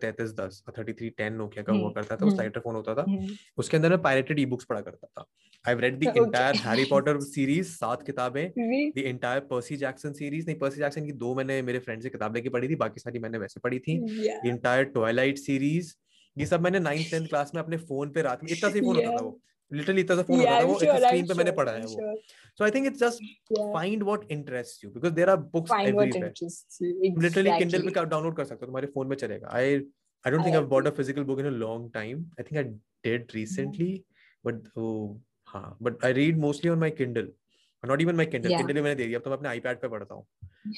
तैतीस 0.00 0.30
दस 0.32 0.62
thirty 0.78 1.10
का 1.10 1.72
हुआ 1.72 1.80
हम्म, 1.80 1.90
करता 1.90 2.16
था 2.16 2.26
उसका 2.26 2.42
हम्म, 2.42 2.60
phone 2.60 2.74
होता 2.74 2.94
था। 2.94 3.04
हम्म। 3.08 3.26
उसके 3.56 3.76
अंदर 3.76 3.90
मैं 3.90 4.02
पायरेटेड 4.02 4.38
ई 4.38 4.46
बुक्स 4.46 4.64
पढ़ा 4.64 4.80
करता 4.80 5.06
था। 5.06 5.26
I 5.68 5.74
read 5.74 5.98
the 5.98 6.02
entire 6.02 6.54
Harry 6.54 6.84
Potter 6.92 7.14
series, 7.14 7.64
सात 7.64 8.02
किताबें 8.02 8.50
the 8.98 9.06
entire 9.14 9.40
Percy 9.52 9.72
Jackson 9.72 10.12
series, 10.22 10.46
नहीं 10.46 10.56
Percy 10.56 10.78
Jackson 10.78 11.06
की 11.06 11.12
दो 11.12 11.34
मैंने 11.34 11.62
मेरे 11.62 11.78
फ्रेंड 11.78 12.02
से 12.02 12.08
किताब 12.08 12.34
लेके 12.34 12.48
पढ़ी 12.48 12.68
थी 12.68 12.74
बाकी 12.74 13.00
सारी 13.00 13.18
मैंने 13.18 13.38
वैसे 13.38 13.60
पढ़ी 13.60 13.78
थी। 13.78 14.00
mm, 14.00 14.46
The 14.46 14.58
entire 14.58 14.96
Twilight 14.96 15.36
series 15.36 15.94
ये 16.38 16.46
सब 16.46 16.60
मैंने 16.60 16.78
नाइन्थ 16.78 17.10
टेंथ 17.10 17.28
क्लास 17.28 17.52
में 17.54 17.62
अपने 17.62 17.76
फ़ोन 17.76 18.10
पे 18.10 18.22
रात 18.22 18.44
में 18.44 18.52
इतना 18.52 18.70
सही 18.70 18.80
फ़ोन 18.80 18.96
होता 18.96 19.10
था 19.10 19.22
वो। 19.22 19.40
लिटरली 19.72 20.00
इतना 20.00 20.16
सा 20.16 20.22
फ़ोन 20.22 20.38
होता 20.38 20.58
था 20.60 20.64
वो 20.64 20.78
एक 20.80 20.90
स्क्रीन 21.02 21.26
पे 21.26 21.34
मैंने 21.34 21.52
पढ़ा 21.52 21.72
है 21.72 21.80
वो। 21.82 22.14
So 22.58 22.64
I 22.64 22.70
think 22.70 22.86
it's 22.86 23.00
just 23.00 23.54
find 23.74 24.02
what 24.02 24.26
interest 24.32 24.84
you 24.84 24.90
because 24.90 25.12
there 25.14 25.30
are 25.30 25.36
books 25.54 25.72
everywhere 25.72 26.32
literally 27.22 27.58
Kindle 27.58 27.82
पे 27.82 27.90
का 27.90 28.04
डाउनलोड 28.14 28.36
कर 28.36 28.44
सकते 28.44 28.60
हो 28.60 28.66
तुम्हारे 28.66 28.86
फ़ोन 28.94 29.06
में 29.08 29.16
चलेगा। 29.16 29.48
I 29.52 29.74
I 29.74 30.30
don't 30.30 30.44
think 30.46 30.56
I 30.56 30.62
bought 30.74 30.86
a 30.86 30.90
physical 30.96 31.24
book 31.30 31.40
in 31.40 31.46
a 31.46 31.50
long 31.64 31.90
time 31.94 32.24
I 32.40 32.44
think 32.50 32.58
I 32.58 32.72
did 33.08 33.34
recently 33.34 33.92
but 34.46 34.68
हाँ 35.48 35.76
but 35.82 36.04
I 36.04 36.12
read 36.12 36.38
mostly 36.40 36.70
on 36.70 36.78
my 36.78 36.90
Kindle 37.02 37.32
not 37.82 38.00
even 38.00 38.16
my 38.16 38.26
Kindle 38.26 38.56
Kindle 38.56 38.74
मैंने 38.74 38.94
दे 38.94 39.06
दिया 39.06 39.18
अब 39.18 39.24
तो 39.24 39.30
मैं 39.30 39.36
अपने 39.36 39.48
iPad 39.48 39.80
पे 39.80 39.88
पढ़ता 39.88 40.14
हूँ। 40.14 40.26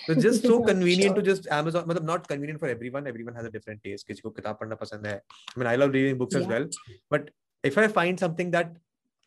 तो 0.06 0.14
just 0.14 0.46
so 0.46 0.58
convenient 0.66 1.14
to 1.16 1.22
just 1.22 1.48
Amazon 1.52 1.88
मतलब 1.88 2.06
not 2.10 2.26
convenient 2.26 2.60
for 2.60 2.70
everyone 2.70 3.06
everyone 3.06 3.36
has 3.36 3.46
a 3.46 3.50
different 3.52 3.80
taste 3.82 4.06
किसी 4.08 4.20
को 4.20 4.30
किताब 4.30 4.56
पढ़ना 4.60 4.74
पसंद 4.82 5.06
है। 5.06 5.14
I 5.14 5.58
mean 5.58 5.68
I 5.68 5.76
love 5.76 5.90
reading 5.92 6.18
books 6.18 6.36
as 6.36 6.46
well 6.48 6.68
but 7.12 7.30
if 7.64 7.76
I 7.80 7.82
find 7.92 8.18
something 8.20 8.48
that 8.54 8.72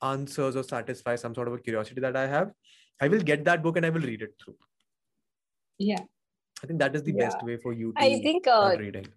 answers 0.02 0.56
or 0.56 0.64
satisfy 0.64 1.16
some 1.16 1.34
sort 1.36 1.48
of 1.48 1.54
a 1.54 1.58
curiosity 1.60 2.02
that 2.02 2.16
i 2.16 2.28
have 2.28 2.52
i 3.02 3.08
will 3.08 3.22
get 3.22 3.44
that 3.46 3.64
book 3.64 3.78
and 3.78 3.86
i 3.86 3.90
will 3.90 4.02
read 4.02 4.22
it 4.22 4.34
through. 4.44 4.56
Yeah. 5.80 6.02
I 6.64 6.68
think 6.68 6.80
that 6.80 6.96
is 6.96 7.04
the 7.04 7.12
best 7.12 7.44
way 7.44 7.58
for 7.58 7.74
you 7.74 7.94
to 7.94 8.02
i 8.04 8.20
think 8.20 8.48
uh, 8.48 8.76
reading. 8.80 9.08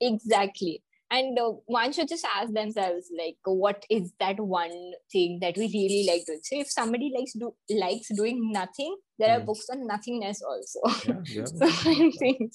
Exactly. 0.00 0.82
And 1.10 1.38
uh, 1.38 1.52
one 1.66 1.92
should 1.92 2.08
just 2.08 2.26
ask 2.36 2.52
themselves 2.52 3.10
like 3.16 3.36
what 3.44 3.84
is 3.88 4.12
that 4.18 4.40
one 4.40 4.92
thing 5.12 5.38
that 5.40 5.56
we 5.56 5.66
really 5.72 6.04
like 6.10 6.24
doing? 6.26 6.40
So 6.42 6.58
if 6.58 6.70
somebody 6.70 7.12
likes 7.16 7.34
do 7.34 7.54
likes 7.70 8.08
doing 8.08 8.50
nothing 8.52 8.96
there 9.18 9.36
are 9.36 9.40
Hmm. 9.40 9.46
books 9.46 9.68
on 9.70 9.86
nothingness 9.86 10.42
also. 10.42 10.80
Yeah 11.06 11.20
yeah. 11.26 11.44
So 11.60 11.66
i 11.66 12.10
think 12.18 12.52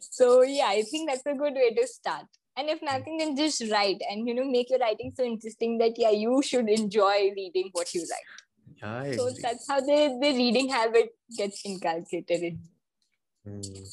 so 0.00 0.42
yeah 0.42 0.66
i 0.68 0.82
think 0.82 1.08
that's 1.08 1.24
a 1.26 1.34
good 1.34 1.54
way 1.54 1.72
to 1.74 1.86
start 1.86 2.26
and 2.57 2.69
if 2.69 2.81
nothing 2.81 3.17
then 3.17 3.35
just 3.35 3.63
write 3.71 4.01
and 4.09 4.27
you 4.27 4.33
know 4.33 4.45
make 4.45 4.69
your 4.69 4.79
writing 4.79 5.11
so 5.15 5.23
interesting 5.23 5.77
that 5.77 5.97
yeah 5.97 6.11
you 6.11 6.41
should 6.41 6.69
enjoy 6.69 7.31
reading 7.37 7.69
what 7.73 7.93
you 7.93 8.01
like 8.01 8.29
yeah 8.81 8.99
I 9.01 9.15
so 9.15 9.27
agree. 9.27 9.41
that's 9.41 9.67
how 9.67 9.79
the, 9.79 10.17
the 10.21 10.31
reading 10.37 10.69
habit 10.69 11.09
gets 11.37 11.65
inculcated 11.65 12.41
in 12.51 12.59
Hmm. 13.45 13.83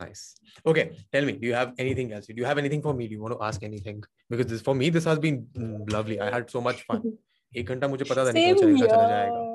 Nice. 0.00 0.34
Okay, 0.66 0.96
tell 1.12 1.24
me, 1.24 1.32
do 1.32 1.46
you 1.46 1.54
have 1.54 1.74
anything 1.78 2.12
else? 2.12 2.26
Do 2.26 2.34
you 2.36 2.44
have 2.44 2.58
anything 2.58 2.82
for 2.82 2.92
me? 2.92 3.06
Do 3.06 3.14
you 3.14 3.22
want 3.22 3.38
to 3.38 3.44
ask 3.44 3.62
anything? 3.62 4.02
Because 4.28 4.46
this 4.46 4.60
for 4.60 4.74
me, 4.74 4.90
this 4.90 5.04
has 5.04 5.20
been 5.20 5.46
mm, 5.56 5.92
lovely. 5.92 6.20
I 6.20 6.30
had 6.34 6.50
so 6.50 6.60
much 6.60 6.82
fun. 6.88 7.04
एक 7.56 7.68
घंटा 7.68 7.88
मुझे 7.88 8.04
पता 8.04 8.24
था 8.24 8.32
नहीं 8.32 8.44
Same 8.44 8.54
कब 8.54 8.60
चलेगा 8.60 8.86
चला 8.86 9.04
here. 9.04 9.08
जाएगा. 9.08 9.47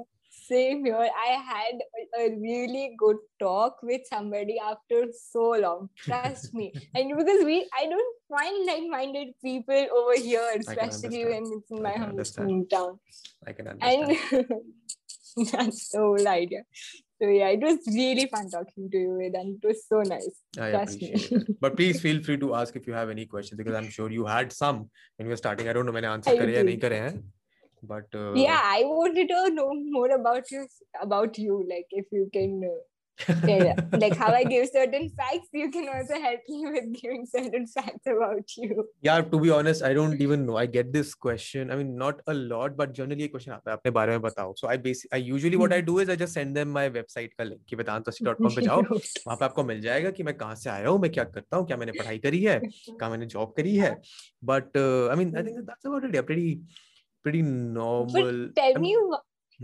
Same 0.44 0.84
here. 0.86 1.08
I 1.26 1.28
had 1.50 1.76
a- 2.00 2.22
a 2.22 2.30
really 2.44 2.96
good 2.98 3.18
talk 3.40 3.82
with 3.84 4.02
somebody 4.12 4.58
after 4.60 5.00
so 5.18 5.44
long. 5.66 5.90
Trust 6.06 6.54
me. 6.54 6.72
And 6.96 7.16
because 7.18 7.44
we, 7.46 7.58
I 7.82 7.86
don't 7.86 8.16
find 8.36 8.66
like-minded 8.66 9.34
people 9.44 9.86
over 10.00 10.16
here, 10.16 10.48
especially 10.58 11.24
understand. 11.24 11.30
when 11.34 11.44
it's 11.58 11.72
in 11.72 11.78
I 11.78 11.82
my 11.82 11.92
can 11.92 12.02
home- 12.02 12.10
understand. 12.12 12.50
hometown. 12.50 12.98
I 13.48 13.54
can 13.54 13.68
understand. 13.68 14.48
And 15.38 15.52
that's 15.54 15.90
the 15.90 16.00
whole 16.00 16.28
idea. 16.28 16.64
So 17.22 17.28
yeah, 17.28 17.50
it 17.50 17.60
was 17.62 17.80
really 17.88 18.26
fun 18.28 18.50
talking 18.50 18.90
to 18.92 18.98
you, 18.98 19.18
Vedant. 19.22 19.58
It 19.62 19.68
was 19.68 19.86
so 19.88 20.02
nice. 20.02 20.30
I 20.58 20.72
trust 20.72 21.02
me. 21.02 21.10
appreciate 21.10 21.42
it. 21.42 21.60
But 21.62 21.76
please 21.76 22.00
feel 22.02 22.24
free 22.24 22.38
to 22.38 22.56
ask 22.56 22.76
if 22.76 22.88
you 22.88 22.94
have 22.94 23.10
any 23.10 23.26
questions 23.26 23.58
because 23.58 23.76
I'm 23.76 23.90
sure 23.90 24.10
you 24.10 24.26
had 24.26 24.54
some 24.54 24.90
when 25.18 25.26
you 25.28 25.30
were 25.30 25.42
starting. 25.46 25.68
I 25.70 25.74
don't 25.74 25.86
know 25.86 25.92
मैंने 25.92 26.08
answer 26.14 26.32
I 26.32 26.38
करे 26.40 26.56
या 26.56 26.62
do. 26.64 26.70
नहीं 26.70 26.80
करे 26.86 27.00
हैं. 27.08 27.14
But 27.87 28.07
uh, 28.15 28.33
yeah, 28.35 28.61
I 28.63 28.83
wanted 28.85 29.29
to 29.29 29.51
know 29.51 29.71
more 29.75 30.11
about 30.11 30.51
you, 30.51 30.67
about 31.01 31.39
you. 31.39 31.65
Like 31.69 31.87
if 31.91 32.07
you 32.11 32.29
can 32.33 32.61
uh, 32.65 32.83
yeah, 33.47 33.77
like 33.93 34.17
how 34.17 34.33
I 34.33 34.45
give 34.45 34.69
certain 34.69 35.09
facts, 35.11 35.49
you 35.53 35.71
can 35.71 35.89
also 35.89 36.15
help 36.21 36.41
me 36.49 36.67
with 36.67 37.01
giving 37.01 37.27
certain 37.27 37.67
facts 37.67 38.07
about 38.07 38.57
you. 38.57 38.89
Yeah, 39.03 39.21
to 39.21 39.39
be 39.39 39.51
honest, 39.51 39.83
I 39.83 39.95
don't 39.95 40.21
even 40.21 40.45
know. 40.47 40.57
I 40.57 40.67
get 40.67 40.93
this 40.93 41.15
question. 41.15 41.71
I 41.71 41.77
mean, 41.77 41.97
not 41.97 42.21
a 42.27 42.35
lot, 42.35 42.77
but 42.77 42.93
generally 42.93 43.25
a 43.25 43.29
question 43.29 43.53
आता 43.53 43.71
है 43.71 43.77
अपने 43.77 43.93
बारे 43.93 44.11
में 44.11 44.21
बताओ. 44.21 44.55
So 44.57 44.69
I 44.69 44.77
basically, 44.77 45.13
I 45.13 45.23
usually 45.23 45.57
what 45.57 45.73
I 45.73 45.81
do 45.81 45.99
is 46.01 46.09
I 46.09 46.17
just 46.17 46.33
send 46.33 46.57
them 46.57 46.73
my 46.73 46.89
website 46.91 47.37
का 47.39 47.49
link 47.51 47.61
कि 47.69 47.77
वेदांतसी.com 47.77 48.55
पे 48.57 48.63
जाओ. 48.63 48.83
वहाँ 48.83 49.37
पे 49.37 49.45
आपको 49.45 49.65
मिल 49.65 49.81
जाएगा 49.81 50.11
कि 50.11 50.23
मैं 50.23 50.37
कहाँ 50.37 50.55
से 50.55 50.71
आया 50.71 50.89
हूँ, 50.89 50.99
मैं 51.01 51.13
क्या 51.13 51.25
करता 51.25 51.57
हूँ, 51.57 51.67
क्या 51.67 51.77
मैंने 51.77 51.93
पढ़ाई 51.93 52.19
करी 52.19 52.43
है, 52.43 52.61
कहाँ 52.89 53.11
मैंने 53.11 53.27
जॉब 53.27 53.55
करी 53.57 53.77
है. 53.77 53.97
But 54.43 54.77
uh, 54.77 55.09
I 55.11 55.15
mean, 55.15 55.37
I 55.37 55.43
think 55.43 55.65
that's 55.67 55.85
about 55.85 56.05
it. 56.05 56.61
Pretty, 57.25 57.43
normal. 57.43 58.13
But 58.13 58.55
tell 58.55 58.79
me, 58.79 58.97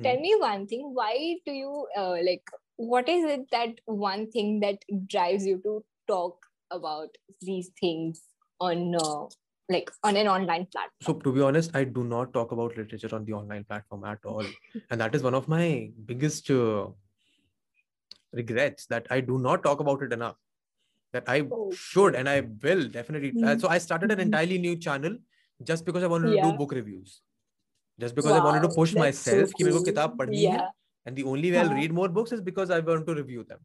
tell 0.02 0.18
me 0.18 0.34
one 0.40 0.66
thing. 0.66 0.90
Why 0.92 1.36
do 1.46 1.52
you 1.52 1.86
uh, 1.96 2.16
like? 2.24 2.42
what 2.80 3.08
is 3.10 3.24
it 3.30 3.42
that 3.52 3.80
one 3.84 4.30
thing 4.30 4.60
that 4.60 4.78
drives 5.06 5.44
you 5.46 5.60
to 5.64 5.84
talk 6.08 6.46
about 6.70 7.08
these 7.42 7.70
things 7.78 8.22
on 8.58 8.94
uh, 8.94 9.24
like 9.68 9.90
on 10.02 10.16
an 10.16 10.26
online 10.26 10.66
platform 10.72 11.02
so 11.08 11.12
to 11.26 11.32
be 11.32 11.42
honest 11.42 11.76
i 11.80 11.84
do 11.84 12.04
not 12.04 12.32
talk 12.32 12.52
about 12.52 12.76
literature 12.78 13.14
on 13.14 13.26
the 13.26 13.34
online 13.34 13.64
platform 13.64 14.04
at 14.04 14.18
all 14.24 14.46
and 14.90 15.00
that 15.00 15.14
is 15.14 15.22
one 15.22 15.34
of 15.34 15.46
my 15.46 15.90
biggest 16.06 16.50
uh, 16.50 16.86
regrets 18.32 18.86
that 18.86 19.06
i 19.10 19.20
do 19.20 19.38
not 19.38 19.62
talk 19.62 19.80
about 19.80 20.02
it 20.02 20.12
enough 20.18 20.36
that 21.12 21.28
i 21.28 21.40
oh. 21.52 21.70
should 21.72 22.14
and 22.14 22.30
i 22.30 22.40
will 22.62 22.84
definitely 22.88 23.32
mm-hmm. 23.32 23.48
uh, 23.48 23.58
so 23.58 23.68
i 23.68 23.76
started 23.76 24.10
an 24.10 24.16
mm-hmm. 24.16 24.28
entirely 24.28 24.58
new 24.58 24.74
channel 24.74 25.16
just 25.64 25.84
because 25.84 26.02
i 26.02 26.06
wanted 26.06 26.34
yeah. 26.34 26.44
to 26.46 26.52
do 26.52 26.56
book 26.56 26.72
reviews 26.72 27.20
just 28.00 28.14
because 28.14 28.32
wow, 28.32 28.40
i 28.40 28.44
wanted 28.44 28.62
to 28.68 28.74
push 28.74 28.94
myself 28.94 29.48
so 29.48 29.52
cool. 29.58 30.34
yeah. 30.42 30.68
and 31.06 31.16
the 31.16 31.24
only 31.24 31.50
way 31.52 31.58
i'll 31.58 31.74
read 31.74 31.92
more 31.92 32.08
books 32.08 32.32
is 32.32 32.40
because 32.40 32.70
i 32.70 32.80
want 32.80 33.06
to 33.06 33.14
review 33.14 33.44
them. 33.44 33.60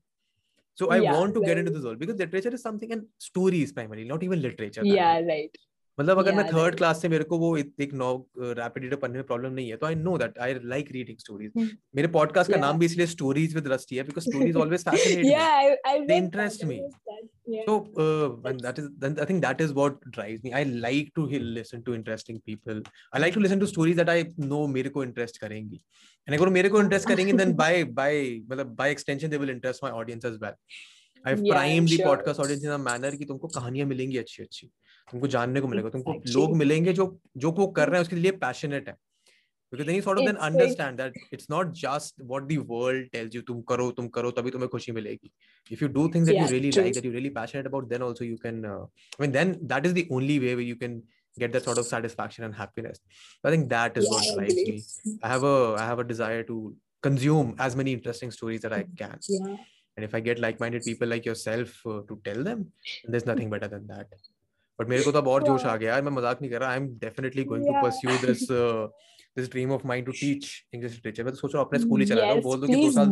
So 0.79 0.89
i 0.93 0.97
yeah, 0.97 1.13
want 1.17 1.33
to 1.35 1.39
right. 1.39 1.47
get 1.47 1.57
into 1.59 1.71
this 1.71 1.83
world 1.83 1.99
because 1.99 2.17
literature 2.21 2.53
is 2.55 2.61
something 2.61 2.91
and 2.91 3.05
stories 3.17 3.71
primarily 3.71 4.07
not 4.07 4.23
even 4.23 4.41
literature 4.41 4.83
yeah 4.83 5.19
right 5.21 5.57
मतलब 5.99 6.17
अगर 6.19 6.35
मैं 6.35 6.45
third 6.47 6.75
class 6.75 7.01
से 7.01 7.09
मेरे 7.09 7.23
को 7.23 7.37
वो 7.37 7.57
एक 7.57 7.93
no 7.93 8.29
rapid 8.37 8.83
reader 8.83 8.95
पढ़ने 8.95 9.13
में 9.13 9.25
प्रॉब्लम 9.25 9.53
नहीं 9.53 9.69
है 9.69 9.77
तो 9.77 9.85
I 9.85 9.95
know 9.95 10.17
that 10.17 10.39
I 10.39 10.53
like 10.63 10.91
reading 10.91 11.17
stories 11.17 11.51
मेरे 11.95 12.07
पॉडकास्ट 12.07 12.51
का 12.51 12.57
नाम 12.57 12.79
भी 12.79 12.85
इसलिए 12.85 13.05
स्टोरीज 13.07 13.55
विद 13.55 13.67
रस्टी 13.67 13.95
है 13.95 14.03
because 14.03 14.29
stories 14.29 14.55
always 14.55 14.83
fascinating 14.85 16.07
they 16.07 16.17
interest 16.17 16.65
me 16.65 16.79
so 17.47 17.79
that 18.47 18.79
is 18.79 19.19
I 19.19 19.25
think 19.25 19.41
that 19.41 19.61
is 19.61 19.73
what 19.73 19.99
drives 20.07 20.41
me 20.45 20.51
I 20.51 20.65
like 20.65 21.11
to 21.15 21.27
listen 21.27 21.81
to 21.81 21.93
interesting 21.93 22.39
people 22.39 22.83
I 23.15 23.21
like 23.21 23.33
to 23.33 23.39
listen 23.39 23.59
to 23.59 23.65
stories 23.65 23.95
that 23.95 24.09
I 24.09 24.23
know 24.39 24.67
मेरे 24.67 24.89
को 24.89 25.03
interest 25.03 25.37
करेंगी. 25.37 25.81
And 26.27 26.39
अगर 26.39 26.49
मेरे 26.49 26.69
को 26.69 26.81
interest 26.81 27.07
करेंगे 27.07 27.33
then 27.33 27.53
by 27.53 27.83
by 27.83 28.39
मतलब 28.49 28.75
by 28.75 28.91
extension 28.91 29.29
they 29.29 29.37
will 29.37 29.49
interest 29.49 29.83
my 29.83 29.93
audience 29.93 30.25
as 30.25 30.39
well 30.43 30.53
I 31.25 31.35
prime 31.35 31.85
the 31.85 31.97
podcast 31.97 32.39
audience 32.39 32.63
in 32.63 32.69
a 32.69 32.77
manner 32.77 33.15
कि 33.15 33.25
तुमको 33.25 33.47
कहानियाँ 33.47 33.87
मिलेंगी 33.87 34.17
अच्छी 34.17 34.43
अच्छी 34.43 34.69
तुमको 35.11 35.27
जानने 35.37 35.61
को 35.61 35.67
मिलेगा 35.67 35.89
तुमको 35.89 36.13
लोग 36.35 36.55
मिलेंगे 36.57 36.93
जो 36.93 37.05
जो 37.37 37.51
वो 37.59 37.67
कर 37.79 37.89
रहे 37.89 37.99
हैं 37.99 38.05
उसके 38.05 38.15
लिए 38.15 38.31
पैशनेट 38.45 38.87
है 38.89 38.95
because 39.71 39.87
then 39.87 39.95
you 39.95 40.01
sort 40.01 40.19
of 40.19 40.25
then 40.25 40.37
understand 40.37 40.99
that 40.99 41.13
it's 41.31 41.49
not 41.49 41.73
just 41.73 42.13
what 42.19 42.47
the 42.47 42.57
world 42.59 43.05
tells 43.11 43.33
you 43.33 43.41
tum 43.41 43.63
karo 43.71 43.91
tum 43.91 44.09
karo 44.17 44.31
tabhi 44.31 44.53
tumhe 44.55 44.67
khushi 44.75 44.93
milegi 44.97 45.31
if 45.77 45.81
you 45.81 45.89
do 45.97 46.07
things 46.15 46.27
that 46.27 46.35
yeah, 46.35 46.45
you 46.45 46.55
really 46.55 46.71
true. 46.71 46.83
like 46.83 46.93
that 46.93 47.03
you're 47.03 47.17
really 47.19 47.33
passionate 47.37 47.69
about 47.71 47.89
then 47.89 48.05
also 48.07 48.23
you 48.23 48.37
can 48.45 48.63
uh, 48.65 48.85
i 49.17 49.21
mean 49.23 49.35
then 49.37 49.57
that 49.73 49.85
is 49.89 49.93
the 49.99 50.07
only 50.11 50.39
way 50.45 50.55
where 50.59 50.69
you 50.71 50.79
can 50.83 51.01
get 51.43 51.51
that 51.51 51.67
sort 51.69 51.77
of 51.77 51.85
satisfaction 51.85 52.47
and 52.47 52.55
happiness 52.55 53.01
i 53.43 53.53
think 53.55 53.69
that 53.69 53.97
is 53.97 54.05
yeah, 54.05 54.11
what 54.11 54.35
drives 54.35 54.55
me 54.55 55.17
i 55.23 55.33
have 55.35 55.47
a 55.53 55.55
i 55.79 55.85
have 55.91 56.03
a 56.05 56.07
desire 56.13 56.43
to 56.51 56.59
consume 57.07 57.55
as 57.69 57.75
many 57.81 57.97
interesting 57.99 58.31
stories 58.37 58.61
that 58.67 58.77
i 58.79 58.83
can 59.01 59.17
yeah. 59.29 59.57
and 59.97 60.05
if 60.09 60.15
i 60.19 60.23
get 60.29 60.39
like-minded 60.45 60.87
people 60.91 61.07
like 61.15 61.25
yourself 61.31 61.75
uh, 61.87 61.99
to 62.11 62.21
tell 62.29 62.47
them 62.49 62.65
there's 63.07 63.29
nothing 63.33 63.49
better 63.57 63.67
than 63.75 63.85
that 63.87 64.07
but 64.79 64.89
मेरे 64.89 65.03
को 65.03 65.11
तो 65.11 65.17
अब 65.17 65.27
और 65.27 65.43
जोश 65.43 65.65
आ 65.65 65.75
गया 65.75 65.91
यार 65.91 66.01
मैं 66.01 66.11
मज़ाक 66.11 66.41
नहीं 66.41 66.51
कर 66.51 66.59
रहा 66.61 66.69
I 66.69 66.77
am 66.77 66.87
definitely 67.03 67.43
going 67.53 67.65
to 67.65 67.81
pursue 67.81 68.17
this 68.27 68.47
this 69.37 69.49
dream 69.51 69.71
of 69.71 69.87
mine 69.87 70.05
to 70.05 70.11
teach 70.11 70.45
English 70.73 70.91
literature 70.93 71.23
मैं 71.23 71.33
तो 71.33 71.39
सोच 71.39 71.53
रहा 71.53 71.61
हूँ 71.61 71.67
अपने 71.67 71.79
स्कूल 71.79 71.99
ही 72.01 72.05
चला 72.07 72.25
जाऊँ 72.25 72.41
बोल 72.41 72.59
दो 72.59 72.67
कि 72.67 72.75
दो 72.75 72.91
साल 72.91 73.09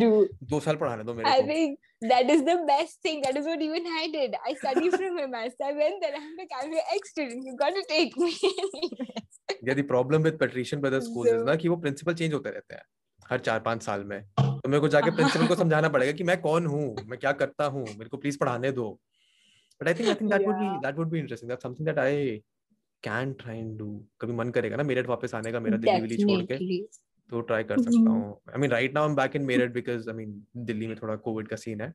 दो 0.51 0.59
साल 0.59 0.75
पढ़ाने 0.83 1.03
दो 1.03 1.13
मेरे 1.13 1.29
को। 1.29 1.35
I 1.35 1.41
think 1.53 1.77
that 2.11 2.29
is 2.31 2.41
the 2.45 2.53
best 2.67 2.97
thing 3.05 3.19
that 3.25 3.37
is 3.39 3.45
what 3.49 3.61
even 3.65 3.85
i 3.97 4.07
did. 4.13 4.33
I 4.47 4.53
studied 4.61 4.95
from 4.95 5.19
him 5.19 5.35
i 5.35 5.43
went 5.75 6.01
there 6.05 6.17
i'm 6.17 6.33
like 6.39 6.55
i'm 6.61 6.73
your 6.77 6.83
ex 6.95 7.13
student 7.13 7.45
you 7.49 7.53
got 7.61 7.77
to 7.77 7.83
take 7.91 8.17
me. 8.23 8.31
Yeah 9.67 9.77
the 9.77 9.85
problem 9.91 10.25
with 10.27 10.37
patrician 10.41 10.81
brothers 10.81 11.07
schools 11.07 11.29
so, 11.29 11.35
is 11.37 11.45
ना 11.45 11.55
कि 11.55 11.69
वो 11.69 11.75
principal 11.85 12.13
change 12.13 12.33
होते 12.33 12.49
रहते 12.49 12.75
हैं 12.75 12.83
हर 13.29 13.39
चार 13.39 13.59
पाँच 13.59 13.83
साल 13.83 14.03
में। 14.03 14.19
तो 14.39 14.69
मेरे 14.69 14.79
को 14.79 14.87
जाके 14.87 15.11
प्रिंसिपल 15.19 15.47
को 15.47 15.55
समझाना 15.55 15.89
पड़ेगा 15.89 16.11
कि 16.11 16.23
मैं 16.23 16.39
कौन 16.41 16.65
हूँ 16.65 16.83
मैं 17.07 17.19
क्या 17.19 17.31
करता 17.43 17.65
हूँ 17.75 17.85
मेरे 17.87 18.09
को 18.09 18.17
प्लीज़ 18.17 18.37
पढ़ाने 18.39 18.71
दो। 18.71 18.87
but 19.82 19.88
i 19.90 19.94
think 19.98 20.08
i 20.10 20.14
think 20.14 20.30
that 20.30 20.42
yeah. 20.42 20.48
would 20.48 20.60
be 20.60 20.70
that 20.86 20.96
would 21.00 21.10
be 21.10 21.20
interesting 21.24 21.50
that's 21.52 21.68
something 21.68 21.90
that 21.90 21.98
i 22.04 22.14
can 23.02 23.34
try 23.42 23.58
and 23.64 23.76
do 23.82 23.90
कभी 24.20 24.32
मन 24.36 24.50
करेगा 24.50 24.76
ना 24.76 24.82
मेरठ 24.82 25.08
वापस 25.08 25.34
आने 25.34 25.52
का 25.52 25.60
मेरा 25.66 25.76
दिल्ली 25.84 26.00
विली 26.00 26.16
छोड़ 26.22 26.42
के 26.52 26.82
तो 27.30 27.40
ट्राई 27.50 27.64
कर 27.64 27.82
सकता 27.82 28.10
हूँ 28.10 28.32
I 28.50 28.60
mean 28.60 28.70
right 28.70 28.94
now 28.94 29.04
I 29.04 29.10
am 29.10 29.16
back 29.16 29.36
in 29.36 29.42
Meerut 29.52 29.72
because 29.72 30.08
I 30.08 30.14
mean 30.14 30.42
Delhi 30.70 30.86
में 30.86 30.96
थोड़ा 31.02 31.16
कोविड 31.28 31.48
का 31.48 31.56
सीन 31.66 31.80
है 31.80 31.92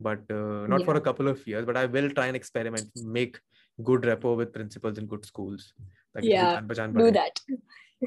but 0.00 0.18
uh, 0.30 0.66
not 0.66 0.80
yeah. 0.80 0.86
for 0.86 0.94
a 0.96 1.00
couple 1.00 1.28
of 1.28 1.46
years 1.46 1.64
but 1.64 1.76
i 1.76 1.86
will 1.86 2.10
try 2.10 2.26
and 2.26 2.36
experiment 2.36 3.04
make 3.18 3.38
good 3.82 4.02
repo 4.02 4.36
with 4.36 4.52
principals 4.52 4.98
in 4.98 5.06
good 5.06 5.24
schools 5.24 5.72
like 6.14 6.24
yeah 6.24 6.60
do 7.04 7.10
that 7.10 7.40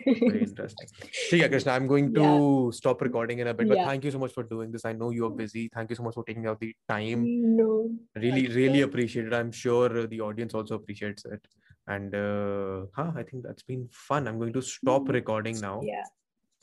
very 0.04 0.42
interesting. 0.48 0.88
Yeah 1.32 1.48
krishna 1.48 1.72
i'm 1.72 1.86
going 1.86 2.12
to 2.14 2.20
yeah. 2.20 2.76
stop 2.76 3.00
recording 3.00 3.38
in 3.38 3.48
a 3.48 3.54
bit 3.54 3.68
but 3.68 3.78
yeah. 3.78 3.86
thank 3.86 4.04
you 4.04 4.10
so 4.10 4.18
much 4.18 4.32
for 4.32 4.42
doing 4.42 4.70
this. 4.70 4.84
I 4.84 4.92
know 4.92 5.10
you're 5.10 5.30
busy. 5.30 5.70
Thank 5.74 5.90
you 5.90 5.96
so 5.96 6.02
much 6.02 6.14
for 6.14 6.24
taking 6.24 6.46
out 6.46 6.60
the 6.60 6.74
time. 6.88 7.24
No 7.56 7.90
really 8.14 8.48
really 8.48 8.82
appreciate 8.82 9.26
it. 9.26 9.34
I'm 9.34 9.52
sure 9.52 10.06
the 10.06 10.20
audience 10.20 10.54
also 10.54 10.74
appreciates 10.76 11.24
it. 11.24 11.46
And 11.86 12.14
uh 12.14 12.86
huh, 12.94 13.12
i 13.16 13.22
think 13.22 13.42
that's 13.42 13.62
been 13.62 13.88
fun. 13.90 14.26
I'm 14.26 14.38
going 14.38 14.52
to 14.54 14.62
stop 14.62 15.08
recording 15.08 15.60
now. 15.60 15.80
yeah. 15.82 16.04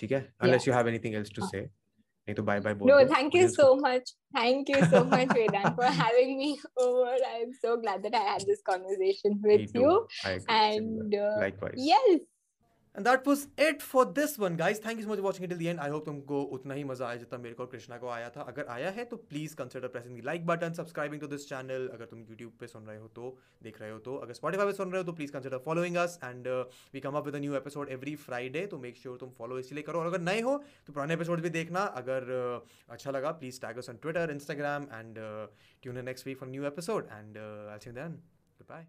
Okay? 0.04 0.28
Unless 0.40 0.66
yeah. 0.66 0.72
you 0.72 0.78
have 0.78 0.88
anything 0.88 1.16
else 1.16 1.30
to 1.30 1.48
say. 1.48 1.70
To 2.36 2.44
bye 2.44 2.62
bye 2.62 2.76
no 2.80 3.06
thank 3.08 3.34
you 3.34 3.50
so 3.50 3.76
much. 3.76 4.04
Thank 4.34 4.70
you 4.70 4.86
so 4.86 5.04
much 5.04 5.28
Vedant 5.38 5.76
for 5.76 5.84
having 5.84 6.38
me 6.38 6.58
over. 6.78 7.16
I'm 7.30 7.52
so 7.62 7.76
glad 7.76 8.04
that 8.04 8.14
i 8.16 8.20
had 8.20 8.42
this 8.48 8.62
conversation 8.62 9.42
with 9.44 9.70
you. 9.76 10.08
And 10.48 11.14
uh, 11.14 11.36
likewise. 11.40 11.74
yes 11.76 12.22
and 12.96 13.06
that 13.06 13.28
was 13.28 13.46
it 13.60 13.82
for 13.82 14.06
this 14.14 14.38
one 14.40 14.56
guys 14.58 14.86
thank 14.86 15.00
you 15.00 15.06
so 15.06 15.12
much 15.12 15.20
watching 15.20 15.48
till 15.50 15.58
the 15.58 15.62
end 15.64 15.80
I 15.80 15.90
hope 15.90 16.06
तुमको 16.06 16.42
उतना 16.56 16.74
ही 16.74 16.84
मज़ा 16.84 17.08
आया 17.08 17.16
जितना 17.18 17.40
मेरे 17.40 17.56
को 17.56 17.66
कृष्णा 17.68 17.98
को 17.98 18.08
आया 18.10 18.30
था। 18.30 18.42
अगर 18.44 18.66
आया 18.70 18.90
है 18.92 19.06
तो 19.06 19.18
please 19.30 19.56
consider 19.56 19.88
pressing 19.88 20.20
like 20.26 20.46
button 20.48 20.74
subscribing 20.74 21.22
to 21.22 21.28
this 21.28 21.48
channel 21.50 21.88
अगर 21.94 22.06
तुम 22.06 22.20
यूट्यूब 22.22 22.54
पे 22.60 22.68
सुन 22.68 22.86
रहे 22.88 22.98
हो 22.98 23.08
तो 23.16 23.38
देख 23.64 23.82
रहे 23.82 23.92
हो 23.92 24.00
तो। 24.00 24.16
अगर 24.18 24.34
स्पॉटिफाई 24.34 24.66
पे 24.66 24.74
सुन 24.74 24.92
रहे 24.92 25.02
हो 25.02 25.06
तो 25.06 25.14
please 25.14 25.32
consider 25.32 25.58
following 25.66 25.96
us 25.98 26.20
and 26.24 26.48
we 26.94 27.00
come 27.00 27.18
up 27.18 27.26
with 27.26 27.36
new 27.36 27.56
episode 27.56 27.90
every 27.92 28.16
Friday 28.26 28.66
तो 28.68 28.78
मेक 28.80 28.98
श्योर 28.98 29.18
तुम 29.18 29.30
फॉलो 29.38 29.60
इसलिए 29.60 29.84
करो। 29.84 30.00
और 30.00 30.08
अगर 30.08 30.22
नए 30.22 30.42
हो 30.42 30.58
तो 30.88 30.94
पुराने 30.94 31.14
एपिसोड 31.14 31.42
भी 31.42 31.50
देखना। 31.52 31.86
अगर 32.02 32.32
uh, 32.38 32.92
अच्छा 32.94 33.12
लगा 33.12 33.32
please 33.34 33.62
tag 33.62 33.78
us 33.78 33.90
on 33.90 33.98
Twitter 33.98 34.32
Instagram 34.32 34.88
and 34.94 35.20
tune 35.84 36.04
next 36.06 36.28
week 36.28 36.38
for 36.38 36.50
new 36.50 36.66
episode 36.68 37.08
and 37.12 37.38
I 37.38 37.80
see 37.80 37.92
then 37.92 38.12
goodbye 38.70 38.88